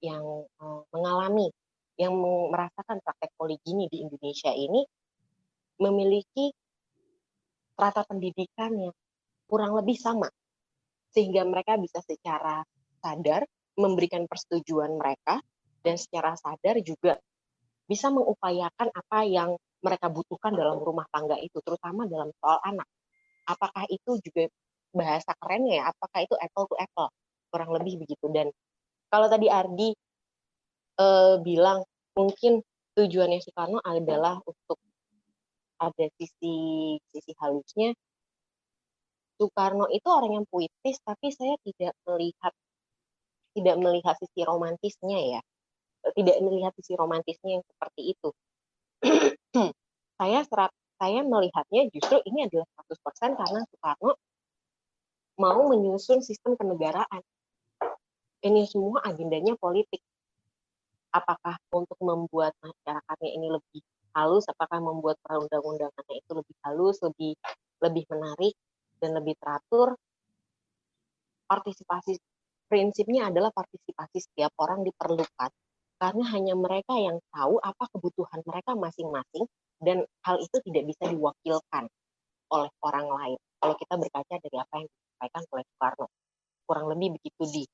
[0.00, 0.24] yang
[0.64, 1.52] uh, mengalami
[2.00, 2.16] yang
[2.48, 4.88] merasakan praktek poligini di Indonesia ini
[5.78, 6.48] memiliki
[7.76, 8.94] strata pendidikan yang
[9.44, 10.32] kurang lebih sama
[11.12, 12.64] sehingga mereka bisa secara
[13.04, 13.44] sadar
[13.76, 15.38] memberikan persetujuan mereka
[15.84, 17.20] dan secara sadar juga
[17.84, 22.88] bisa mengupayakan apa yang mereka butuhkan dalam rumah tangga itu terutama dalam soal anak.
[23.46, 24.50] Apakah itu juga
[24.90, 25.84] bahasa kerennya ya?
[25.94, 27.08] Apakah itu apple to apple?
[27.48, 28.26] Kurang lebih begitu.
[28.28, 28.50] Dan
[29.08, 29.94] kalau tadi Ardi
[31.00, 31.86] uh, bilang
[32.18, 32.60] mungkin
[32.98, 34.78] tujuannya Soekarno adalah untuk
[35.78, 36.56] ada sisi
[36.98, 37.94] sisi halusnya.
[39.38, 42.50] Soekarno itu orang yang puitis tapi saya tidak melihat
[43.54, 45.40] tidak melihat sisi romantisnya ya.
[46.02, 48.30] Tidak melihat sisi romantisnya yang seperti itu
[50.18, 54.18] saya serap saya melihatnya justru ini adalah 100% karena Soekarno
[55.38, 57.22] mau menyusun sistem kenegaraan.
[58.42, 60.02] Ini semua agendanya politik.
[61.14, 63.82] Apakah untuk membuat masyarakatnya ini lebih
[64.18, 67.38] halus, apakah membuat perundang-undangannya itu lebih halus, lebih
[67.78, 68.54] lebih menarik
[68.98, 69.94] dan lebih teratur.
[71.46, 72.18] Partisipasi
[72.66, 75.50] prinsipnya adalah partisipasi setiap orang diperlukan
[75.98, 79.44] karena hanya mereka yang tahu apa kebutuhan mereka masing-masing
[79.82, 81.90] dan hal itu tidak bisa diwakilkan
[82.54, 83.38] oleh orang lain.
[83.58, 86.06] Kalau kita berkaca dari apa yang disampaikan oleh Soekarno.
[86.64, 87.64] Kurang lebih begitu di.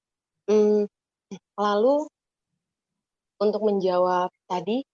[0.48, 0.88] Hmm,
[1.60, 2.08] lalu
[3.40, 4.84] untuk menjawab tadi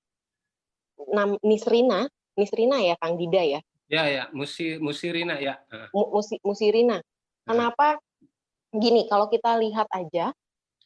[1.10, 3.60] Nam, Nisrina, Nisrina ya Kang Dida ya?
[3.90, 5.58] Ya ya, Musi, Musirina ya.
[5.90, 7.02] Musi, Musirina.
[7.42, 7.98] Kenapa
[8.70, 9.10] gini?
[9.10, 10.30] Kalau kita lihat aja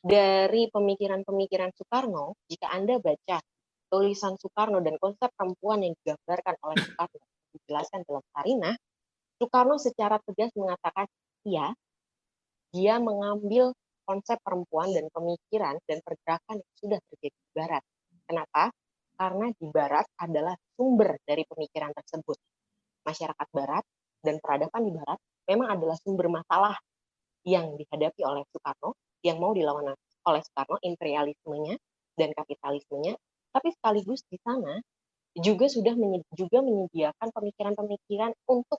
[0.05, 3.41] dari pemikiran-pemikiran Soekarno, jika Anda baca
[3.89, 7.25] tulisan Soekarno dan konsep perempuan yang digambarkan oleh Soekarno
[7.57, 8.77] dijelaskan dalam Sarinah,
[9.41, 11.09] Soekarno secara tegas mengatakan
[11.49, 11.73] ya,
[12.77, 13.73] dia mengambil
[14.05, 17.83] konsep perempuan dan pemikiran dan pergerakan yang sudah terjadi di Barat.
[18.29, 18.63] Kenapa?
[19.17, 22.37] Karena di Barat adalah sumber dari pemikiran tersebut.
[23.09, 23.85] Masyarakat Barat
[24.21, 25.19] dan peradaban di Barat
[25.49, 26.77] memang adalah sumber masalah
[27.49, 29.97] yang dihadapi oleh Soekarno, yang mau dilawan
[30.29, 31.81] oleh Soekarno, imperialismenya
[32.15, 33.17] dan kapitalismenya,
[33.51, 34.79] tapi sekaligus di sana
[35.35, 35.97] juga sudah
[36.37, 38.79] juga menyediakan pemikiran-pemikiran untuk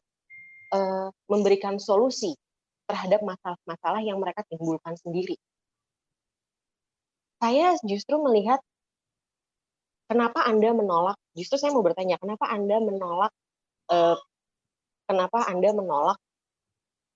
[0.72, 2.32] uh, memberikan solusi
[2.88, 5.36] terhadap masalah-masalah yang mereka timbulkan sendiri.
[7.42, 8.64] Saya justru melihat
[10.08, 13.34] kenapa Anda menolak, justru saya mau bertanya, kenapa Anda menolak
[13.92, 14.16] uh,
[15.10, 16.18] kenapa Anda menolak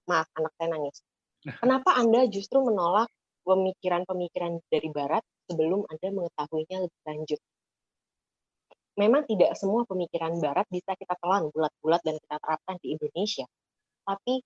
[0.10, 0.98] maaf anak saya nangis.
[1.64, 3.08] Kenapa Anda justru menolak
[3.50, 7.42] pemikiran-pemikiran dari barat sebelum Anda mengetahuinya lebih lanjut?
[9.02, 13.48] Memang tidak semua pemikiran barat bisa kita telan bulat-bulat dan kita terapkan di Indonesia.
[14.06, 14.44] Tapi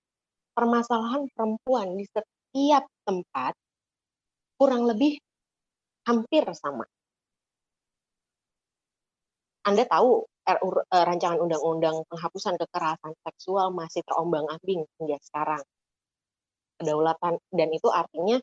[0.54, 3.52] permasalahan perempuan di setiap tempat
[4.54, 5.18] kurang lebih
[6.06, 6.86] hampir sama.
[9.64, 10.60] Anda tahu eh,
[10.92, 15.64] rancangan undang-undang penghapusan kekerasan seksual masih terombang-ambing hingga sekarang.
[16.78, 18.38] Kedaulatan dan itu artinya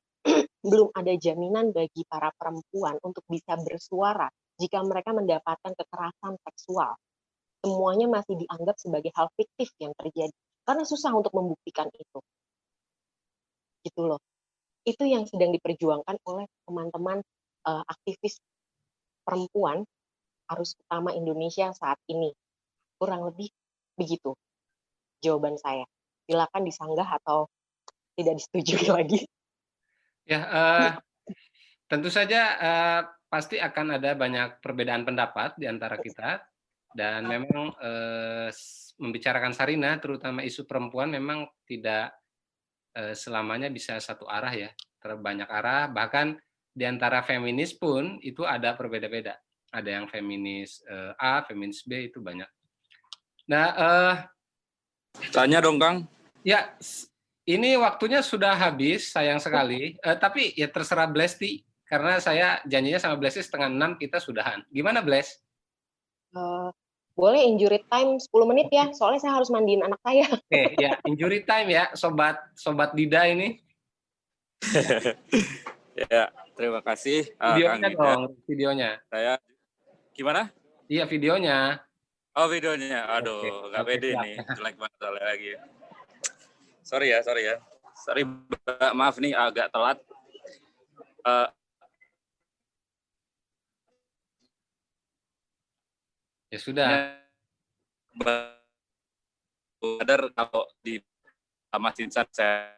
[0.61, 4.29] belum ada jaminan bagi para perempuan untuk bisa bersuara
[4.61, 6.93] jika mereka mendapatkan kekerasan seksual.
[7.61, 10.33] Semuanya masih dianggap sebagai hal fiktif yang terjadi
[10.65, 12.19] karena susah untuk membuktikan itu.
[13.81, 14.21] Gitu loh.
[14.85, 17.21] Itu yang sedang diperjuangkan oleh teman-teman
[17.69, 18.41] uh, aktivis
[19.25, 19.85] perempuan
[20.53, 22.33] arus utama Indonesia saat ini.
[22.97, 23.49] Kurang lebih
[23.97, 24.33] begitu
[25.21, 25.85] jawaban saya.
[26.25, 27.45] Silakan disanggah atau
[28.17, 29.25] tidak disetujui lagi.
[30.25, 30.89] Ya, uh,
[31.89, 36.43] tentu saja uh, pasti akan ada banyak perbedaan pendapat di antara kita.
[36.91, 38.51] Dan memang uh,
[38.99, 42.11] membicarakan Sarina terutama isu perempuan memang tidak
[42.99, 44.69] uh, selamanya bisa satu arah ya,
[44.99, 45.87] terbanyak arah.
[45.87, 46.35] Bahkan
[46.71, 49.39] di antara feminis pun itu ada berbeda-beda.
[49.71, 52.47] Ada yang feminis uh, A, feminis B itu banyak.
[53.47, 54.15] Nah, uh,
[55.31, 56.07] tanya dong Kang.
[56.43, 56.75] Ya,
[57.47, 59.97] ini waktunya sudah habis, sayang sekali.
[60.01, 64.61] Uh, tapi ya terserah Blesti, karena saya janjinya sama Blesti setengah enam kita sudahan.
[64.69, 65.41] Gimana Bles?
[66.31, 66.71] Uh,
[67.17, 70.25] boleh injury time 10 menit ya, soalnya saya harus mandiin anak saya.
[70.31, 73.59] Oke, okay, ya injury time ya, sobat sobat Dida ini.
[76.07, 77.27] ya, terima kasih.
[77.35, 78.91] Videonya uh, dong, videonya.
[79.11, 79.35] Saya
[80.11, 80.51] Gimana?
[80.91, 81.79] Iya videonya.
[82.31, 85.51] Oh videonya, aduh nggak pede nih, jelek banget soalnya lagi.
[86.91, 87.55] Sorry ya, sorry ya,
[88.03, 88.27] sorry
[88.91, 89.95] maaf nih agak telat.
[91.23, 91.47] Uh,
[96.51, 97.15] ya sudah.
[99.79, 100.99] Sadar kalau di
[101.79, 102.75] Mas Insan saya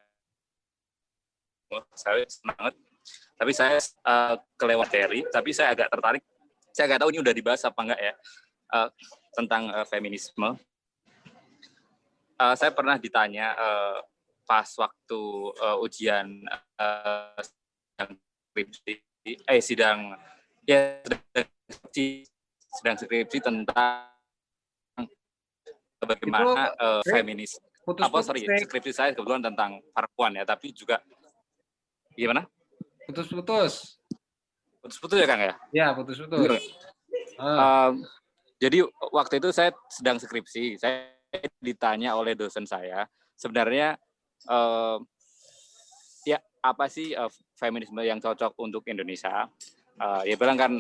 [1.98, 2.78] saya senang banget.
[3.34, 6.22] Tapi saya uh, kelewat teori, tapi saya agak tertarik
[6.70, 8.14] saya nggak tahu ini udah dibahas apa enggak ya
[8.78, 8.94] uh,
[9.34, 10.54] tentang uh, feminisme.
[12.38, 13.98] Uh, saya pernah ditanya uh,
[14.44, 15.22] pas waktu
[15.62, 16.44] uh, ujian
[16.78, 17.40] uh,
[18.52, 20.18] skripsi, eh sidang
[20.68, 22.28] ya skripsi,
[22.82, 24.10] sedang skripsi tentang
[26.04, 27.56] bagaimana uh, feminis
[27.88, 31.00] putus, apa sorry skripsi saya kebetulan tentang perempuan ya tapi juga
[32.12, 32.44] gimana
[33.08, 34.04] putus-putus
[34.84, 35.54] Putus-putus ya Kang ya?
[35.72, 36.60] Ya putus-putus.
[37.40, 37.48] Uh.
[37.48, 37.92] Um,
[38.60, 38.84] jadi
[39.16, 41.08] waktu itu saya sedang skripsi, saya
[41.62, 43.98] ditanya oleh dosen saya, sebenarnya
[44.50, 45.02] uh,
[46.28, 49.50] ya apa sih uh, feminisme yang cocok untuk Indonesia?
[49.98, 50.72] Uh, ya bilang kan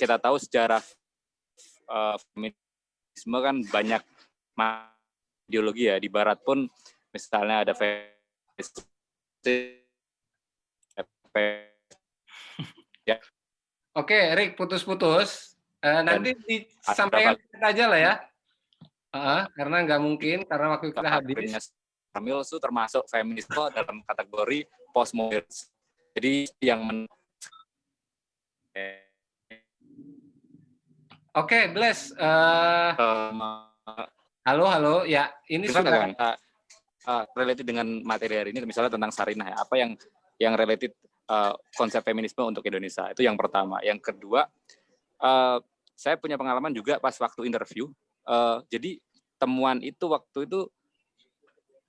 [0.00, 0.80] kita tahu sejarah
[1.92, 4.02] uh, feminisme kan banyak
[5.48, 6.64] ideologi ya di Barat pun
[7.12, 8.88] misalnya ada feminisme
[13.04, 13.16] ya
[13.92, 15.52] Oke, Rick, putus-putus.
[15.84, 18.14] Uh, nanti disampaikan aja lah ya.
[19.12, 21.68] Uh, karena nggak mungkin, karena waktu kita habis.
[22.12, 25.48] Kamil itu termasuk feminisme dalam kategori postmodern.
[26.12, 27.08] Jadi yang men
[31.32, 32.12] Oke, okay, Bless.
[32.12, 32.92] Uh,
[34.44, 35.08] halo, halo.
[35.08, 35.88] Ya, ini sudah.
[35.88, 36.36] Kan, uh,
[37.08, 39.56] uh, related dengan materi hari ini, misalnya tentang Sarinah ya.
[39.64, 39.96] Apa yang
[40.36, 40.92] yang related
[41.32, 43.08] uh, konsep feminisme untuk Indonesia.
[43.08, 43.80] Itu yang pertama.
[43.80, 44.44] Yang kedua,
[45.24, 45.56] uh,
[45.96, 47.88] saya punya pengalaman juga pas waktu interview.
[48.22, 48.98] Uh, jadi
[49.36, 50.70] temuan itu waktu itu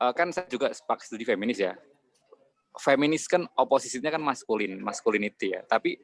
[0.02, 1.74] uh, kan saya juga sepak studi feminis ya.
[2.74, 5.62] Feminis kan oposisinya kan maskulin, masculinity ya.
[5.70, 6.02] Tapi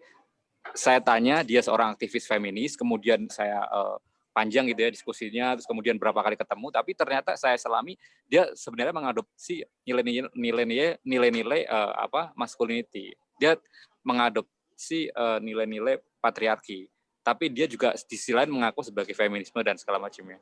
[0.78, 3.98] saya tanya dia seorang aktivis feminis, kemudian saya uh,
[4.30, 7.98] panjang gitu ya diskusinya, terus kemudian berapa kali ketemu, tapi ternyata saya selami
[8.30, 13.58] dia sebenarnya mengadopsi nilai-nilai nilai-nilai uh, apa masculinity dia
[14.06, 16.92] mengadopsi uh, nilai-nilai patriarki
[17.30, 20.42] tapi dia juga di sisi lain mengaku sebagai feminisme dan segala macamnya.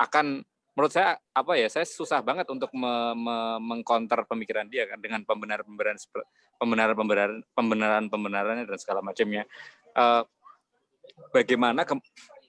[0.00, 0.40] Akan
[0.72, 5.20] menurut saya apa ya saya susah banget untuk me, me, mengcounter pemikiran dia kan dengan
[5.28, 6.00] pembenaran pembenaran
[6.56, 9.44] pembenaran pembenaran pembenaran pembenarannya dan segala macamnya.
[9.92, 10.24] Uh,
[11.28, 11.92] bagaimana ke,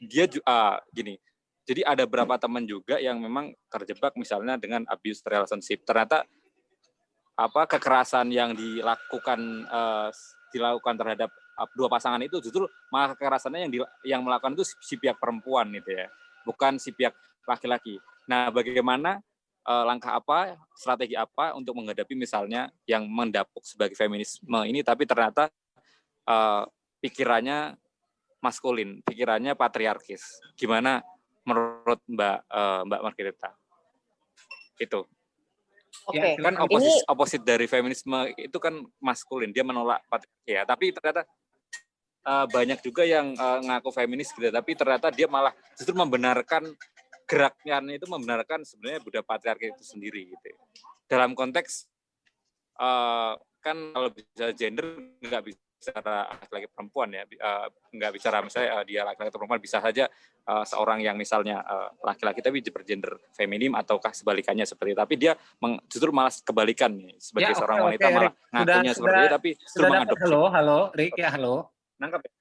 [0.07, 1.19] dia uh, gini.
[1.67, 5.83] Jadi ada beberapa teman juga yang memang terjebak misalnya dengan abuse relationship.
[5.83, 6.23] Ternyata
[7.35, 10.07] apa kekerasan yang dilakukan uh,
[10.55, 11.31] dilakukan terhadap
[11.77, 15.93] dua pasangan itu justru malah kekerasannya yang di, yang melakukan itu si pihak perempuan gitu
[15.93, 16.09] ya
[16.43, 17.13] bukan si pihak
[17.45, 19.19] laki-laki Nah, bagaimana
[19.67, 25.51] uh, langkah apa, strategi apa untuk menghadapi misalnya yang mendapuk sebagai feminisme ini, tapi ternyata
[26.27, 26.63] uh,
[27.03, 27.75] pikirannya
[28.39, 30.39] maskulin, pikirannya patriarkis.
[30.55, 31.03] Gimana
[31.43, 33.49] menurut Mbak uh, Mbak Margareta?
[34.79, 35.03] Itu.
[36.09, 36.19] Oke.
[36.19, 36.33] Okay.
[36.41, 37.11] kan oposit ini...
[37.11, 40.63] oposit dari feminisme itu kan maskulin, dia menolak patriarki ya.
[40.63, 41.27] Tapi ternyata
[42.25, 46.71] uh, banyak juga yang uh, ngaku feminis gitu, tapi ternyata dia malah justru membenarkan
[47.23, 50.49] geraknya itu membenarkan sebenarnya budaya patriarki itu sendiri gitu.
[51.07, 51.87] Dalam konteks
[52.79, 58.69] uh, kan kalau bisa gender nggak bisa bicara laki-laki perempuan ya uh, nggak bicara misalnya
[58.79, 60.07] uh, dia laki-laki atau perempuan bisa saja
[60.47, 61.59] uh, seorang yang misalnya
[61.99, 64.99] laki-laki uh, tapi bergender feminim ataukah sebalikannya seperti itu.
[65.03, 68.53] Tapi dia meng, justru malah kebalikan nih sebagai ya, seorang okay, wanita okay, malah Rick.
[68.53, 70.23] ngakunya sudah, seperti itu tapi justru mengadopsi.
[70.23, 71.13] Halo halo Rick.
[71.19, 71.55] Ya halo
[71.99, 72.31] nangkap ya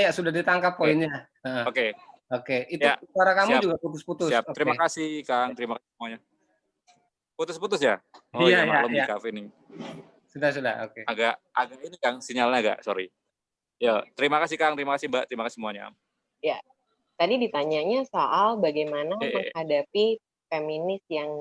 [0.00, 0.80] ya, ya sudah ditangkap okay.
[0.80, 1.28] poinnya
[1.66, 1.88] oke okay.
[2.32, 4.44] oke itu ya, suara kamu siap, juga putus-putus siap.
[4.48, 4.54] Okay.
[4.56, 6.18] terima kasih Kang terima kasih semuanya
[7.36, 8.00] putus-putus ya
[8.32, 9.44] oh iya, ya, maklum ya, di kafe ini
[10.36, 10.74] sudah, sudah.
[10.84, 11.00] Oke.
[11.00, 11.04] Okay.
[11.08, 13.08] Agak agak ini Kang, sinyalnya agak, sorry.
[13.80, 15.96] Ya, terima kasih Kang, terima kasih Mbak, terima kasih semuanya.
[16.44, 16.60] Ya.
[17.16, 20.20] Tadi ditanyanya soal bagaimana eh, menghadapi
[20.52, 21.40] feminis yang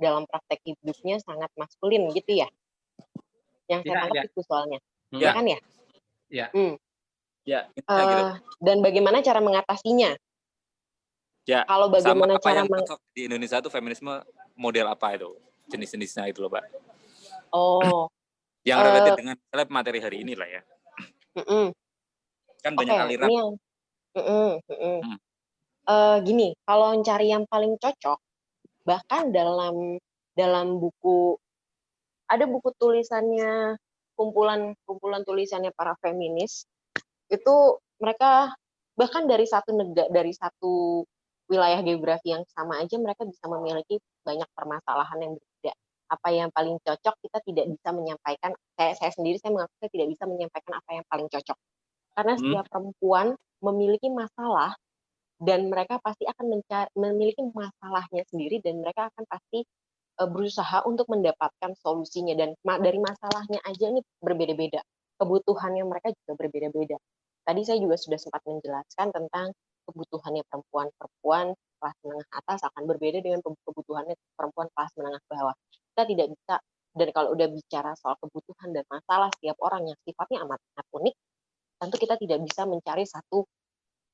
[0.00, 2.48] dalam praktek hidupnya sangat maskulin gitu ya.
[3.68, 4.30] Yang saya ya, tangkap ya.
[4.32, 4.80] itu soalnya.
[5.12, 5.20] Ya.
[5.20, 5.58] ya kan ya?
[6.32, 6.48] Ya.
[6.56, 6.80] Hmm.
[7.44, 8.22] Ya, uh, gitu.
[8.62, 10.16] Dan bagaimana cara mengatasinya?
[11.44, 11.66] Ya.
[11.66, 14.14] Kalau bagaimana sama cara yang di Indonesia itu feminisme
[14.54, 15.36] model apa itu?
[15.68, 16.64] Jenis-jenisnya itu loh, Pak.
[17.52, 18.06] Oh,
[18.68, 19.36] yang uh, dengan
[19.68, 20.62] materi hari ini lah ya.
[21.32, 21.66] Mm -mm.
[22.60, 23.28] Kan banyak okay, aliran.
[23.32, 23.50] Yang,
[24.12, 24.98] mm -mm, mm -mm.
[25.00, 25.18] Hmm.
[25.88, 28.20] Uh, gini, kalau mencari yang paling cocok,
[28.84, 29.96] bahkan dalam
[30.36, 31.40] dalam buku
[32.28, 33.80] ada buku tulisannya
[34.22, 36.62] kumpulan kumpulan tulisannya para feminis
[37.26, 37.54] itu
[37.98, 38.54] mereka
[38.94, 41.02] bahkan dari satu negara dari satu
[41.50, 45.72] wilayah geografi yang sama aja mereka bisa memiliki banyak permasalahan yang berbeda
[46.14, 50.08] apa yang paling cocok kita tidak bisa menyampaikan saya saya sendiri saya mengaku saya tidak
[50.14, 51.58] bisa menyampaikan apa yang paling cocok
[52.14, 52.40] karena hmm.
[52.46, 53.26] setiap perempuan
[53.58, 54.70] memiliki masalah
[55.42, 59.66] dan mereka pasti akan mencari, memiliki masalahnya sendiri dan mereka akan pasti
[60.18, 64.80] berusaha untuk mendapatkan solusinya dan dari masalahnya aja ini berbeda-beda
[65.18, 66.96] kebutuhannya mereka juga berbeda-beda
[67.42, 69.50] tadi saya juga sudah sempat menjelaskan tentang
[69.86, 75.54] kebutuhannya perempuan-perempuan kelas menengah atas akan berbeda dengan kebutuhannya perempuan kelas menengah bawah.
[75.92, 76.54] Kita tidak bisa
[76.92, 81.14] dan kalau udah bicara soal kebutuhan dan masalah setiap orang yang sifatnya amat amat unik,
[81.80, 83.38] tentu kita tidak bisa mencari satu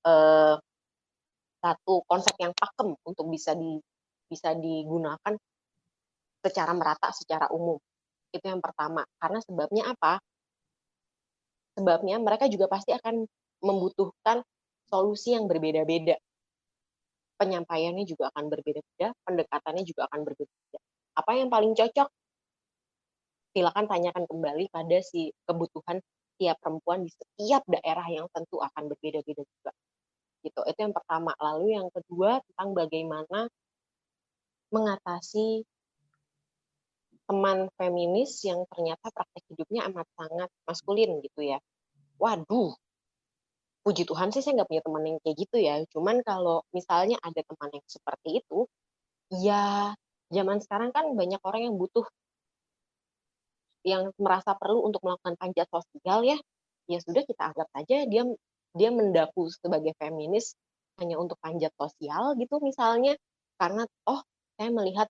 [0.06, 0.56] eh,
[1.58, 3.82] satu konsep yang pakem untuk bisa di
[4.30, 5.34] bisa digunakan
[6.42, 7.78] secara merata secara umum.
[8.30, 9.02] Itu yang pertama.
[9.18, 10.20] Karena sebabnya apa?
[11.78, 13.24] Sebabnya mereka juga pasti akan
[13.62, 14.42] membutuhkan
[14.90, 16.18] solusi yang berbeda-beda.
[17.38, 20.78] Penyampaiannya juga akan berbeda-beda, pendekatannya juga akan berbeda-beda.
[21.14, 22.08] Apa yang paling cocok?
[23.54, 26.02] Silakan tanyakan kembali pada si kebutuhan
[26.38, 29.70] tiap perempuan di setiap daerah yang tentu akan berbeda-beda juga.
[30.42, 30.60] Gitu.
[30.66, 31.34] Itu yang pertama.
[31.38, 33.50] Lalu yang kedua tentang bagaimana
[34.70, 35.66] mengatasi
[37.28, 41.58] teman feminis yang ternyata praktek hidupnya amat sangat maskulin gitu ya.
[42.16, 42.72] Waduh,
[43.84, 45.74] puji Tuhan sih saya nggak punya teman yang kayak gitu ya.
[45.92, 48.58] Cuman kalau misalnya ada teman yang seperti itu,
[49.44, 49.92] ya
[50.32, 52.04] zaman sekarang kan banyak orang yang butuh
[53.86, 56.38] yang merasa perlu untuk melakukan panjat sosial ya.
[56.88, 58.24] Ya sudah kita anggap saja dia
[58.72, 60.56] dia mendaku sebagai feminis
[60.98, 63.14] hanya untuk panjat sosial gitu misalnya
[63.60, 64.20] karena oh
[64.58, 65.08] saya melihat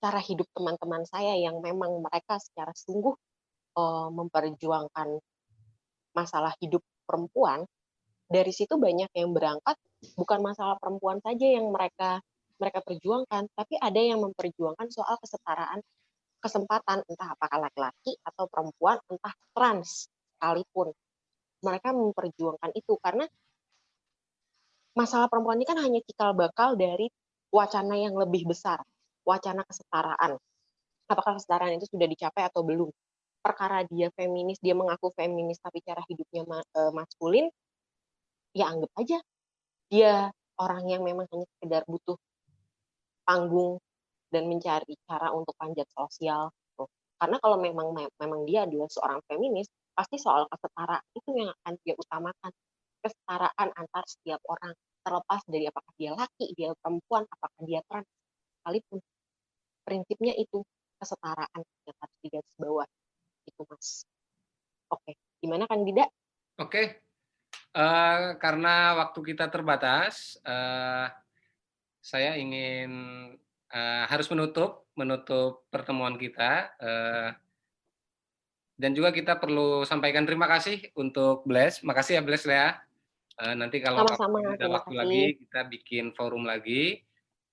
[0.00, 3.12] cara hidup teman-teman saya yang memang mereka secara sungguh
[3.76, 5.20] uh, memperjuangkan
[6.16, 7.68] masalah hidup perempuan
[8.26, 9.76] dari situ banyak yang berangkat
[10.16, 12.24] bukan masalah perempuan saja yang mereka
[12.60, 15.80] mereka perjuangkan, tapi ada yang memperjuangkan soal kesetaraan
[16.44, 20.92] kesempatan entah apakah laki-laki atau perempuan, entah trans sekalipun.
[21.64, 23.24] Mereka memperjuangkan itu karena
[24.92, 27.08] masalah perempuan ini kan hanya cikal bakal dari
[27.48, 28.84] wacana yang lebih besar,
[29.30, 30.34] wacana kesetaraan.
[31.10, 32.90] Apakah kesetaraan itu sudah dicapai atau belum?
[33.40, 37.46] Perkara dia feminis, dia mengaku feminis tapi cara hidupnya eh, maskulin,
[38.54, 39.18] ya anggap aja
[39.90, 40.30] dia
[40.62, 42.14] orang yang memang hanya sekedar butuh
[43.26, 43.82] panggung
[44.30, 46.54] dan mencari cara untuk panjat sosial.
[46.54, 46.86] Gitu.
[47.18, 47.90] Karena kalau memang
[48.22, 52.52] memang dia adalah seorang feminis, pasti soal kesetaraan itu yang akan dia utamakan.
[53.02, 58.06] Kesetaraan antar setiap orang, terlepas dari apakah dia laki, dia perempuan, apakah dia trans,
[58.62, 58.98] sekalipun.
[59.82, 60.64] Prinsipnya itu
[61.00, 62.88] kesetaraan yang harus digaris bawah.
[63.48, 64.04] Itu mas.
[64.90, 66.08] Oke, gimana kan tidak?
[66.60, 67.00] Oke,
[67.70, 71.06] Uh, karena waktu kita terbatas, uh,
[72.02, 72.90] saya ingin
[73.70, 77.30] uh, harus menutup menutup pertemuan kita uh,
[78.74, 81.86] dan juga kita perlu sampaikan terima kasih untuk Bless.
[81.86, 82.74] Makasih ya Bless ya.
[83.38, 84.98] Uh, nanti kalau Sama-sama, ada waktu kasih.
[84.98, 87.06] lagi kita bikin forum lagi.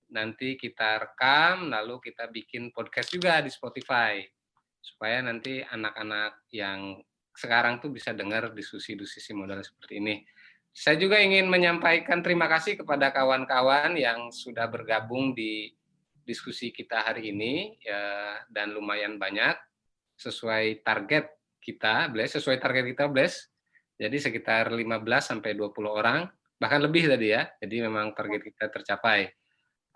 [0.08, 4.24] Nanti kita rekam lalu kita bikin podcast juga di Spotify
[4.80, 7.02] supaya nanti anak-anak yang
[7.36, 10.24] sekarang tuh bisa dengar diskusi-diskusi modal seperti ini.
[10.72, 15.74] Saya juga ingin menyampaikan terima kasih kepada kawan-kawan yang sudah bergabung di
[16.22, 19.56] diskusi kita hari ini ya dan lumayan banyak
[20.18, 21.30] sesuai target
[21.62, 23.48] kita, Bless, sesuai target kita, Bless.
[23.98, 24.78] Jadi sekitar 15
[25.18, 26.26] sampai 20 orang,
[26.58, 27.50] bahkan lebih tadi ya.
[27.58, 29.30] Jadi memang target kita tercapai.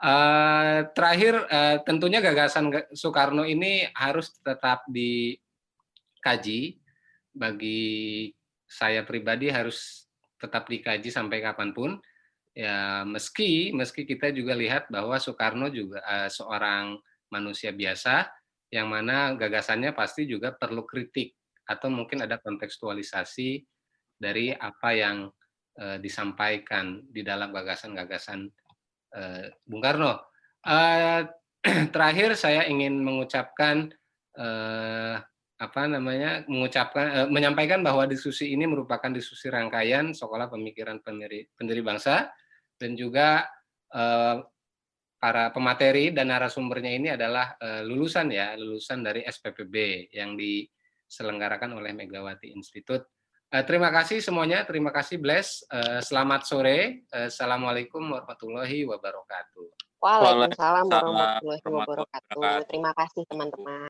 [0.02, 6.82] Uh, terakhir, uh, tentunya gagasan Soekarno ini harus tetap dikaji.
[7.30, 8.28] Bagi
[8.66, 10.10] saya pribadi harus
[10.42, 12.02] tetap dikaji sampai kapan pun.
[12.52, 16.98] Ya, meski meski kita juga lihat bahwa Soekarno juga uh, seorang
[17.30, 18.28] manusia biasa
[18.74, 21.32] yang mana gagasannya pasti juga perlu kritik
[21.64, 23.62] atau mungkin ada kontekstualisasi
[24.18, 25.30] dari apa yang
[25.78, 28.50] uh, disampaikan di dalam gagasan-gagasan
[29.16, 30.20] uh, Bung Karno.
[30.64, 31.28] Uh,
[31.94, 33.92] terakhir saya ingin mengucapkan
[34.34, 35.22] uh,
[35.62, 41.86] apa namanya mengucapkan eh, menyampaikan bahwa diskusi ini merupakan diskusi rangkaian sekolah pemikiran pendiri, pendiri
[41.86, 42.34] bangsa
[42.74, 43.46] dan juga
[43.94, 44.42] eh,
[45.22, 51.94] para pemateri dan narasumbernya ini adalah eh, lulusan ya lulusan dari SPPB yang diselenggarakan oleh
[51.94, 53.06] Megawati Institute.
[53.52, 55.60] Eh, terima kasih semuanya, terima kasih Bless.
[55.68, 59.68] Eh, selamat sore, eh, assalamualaikum warahmatullahi wabarakatuh.
[60.00, 62.64] Waalaikumsalam warahmatullahi wabarakatuh.
[62.64, 63.80] Terima kasih teman-teman.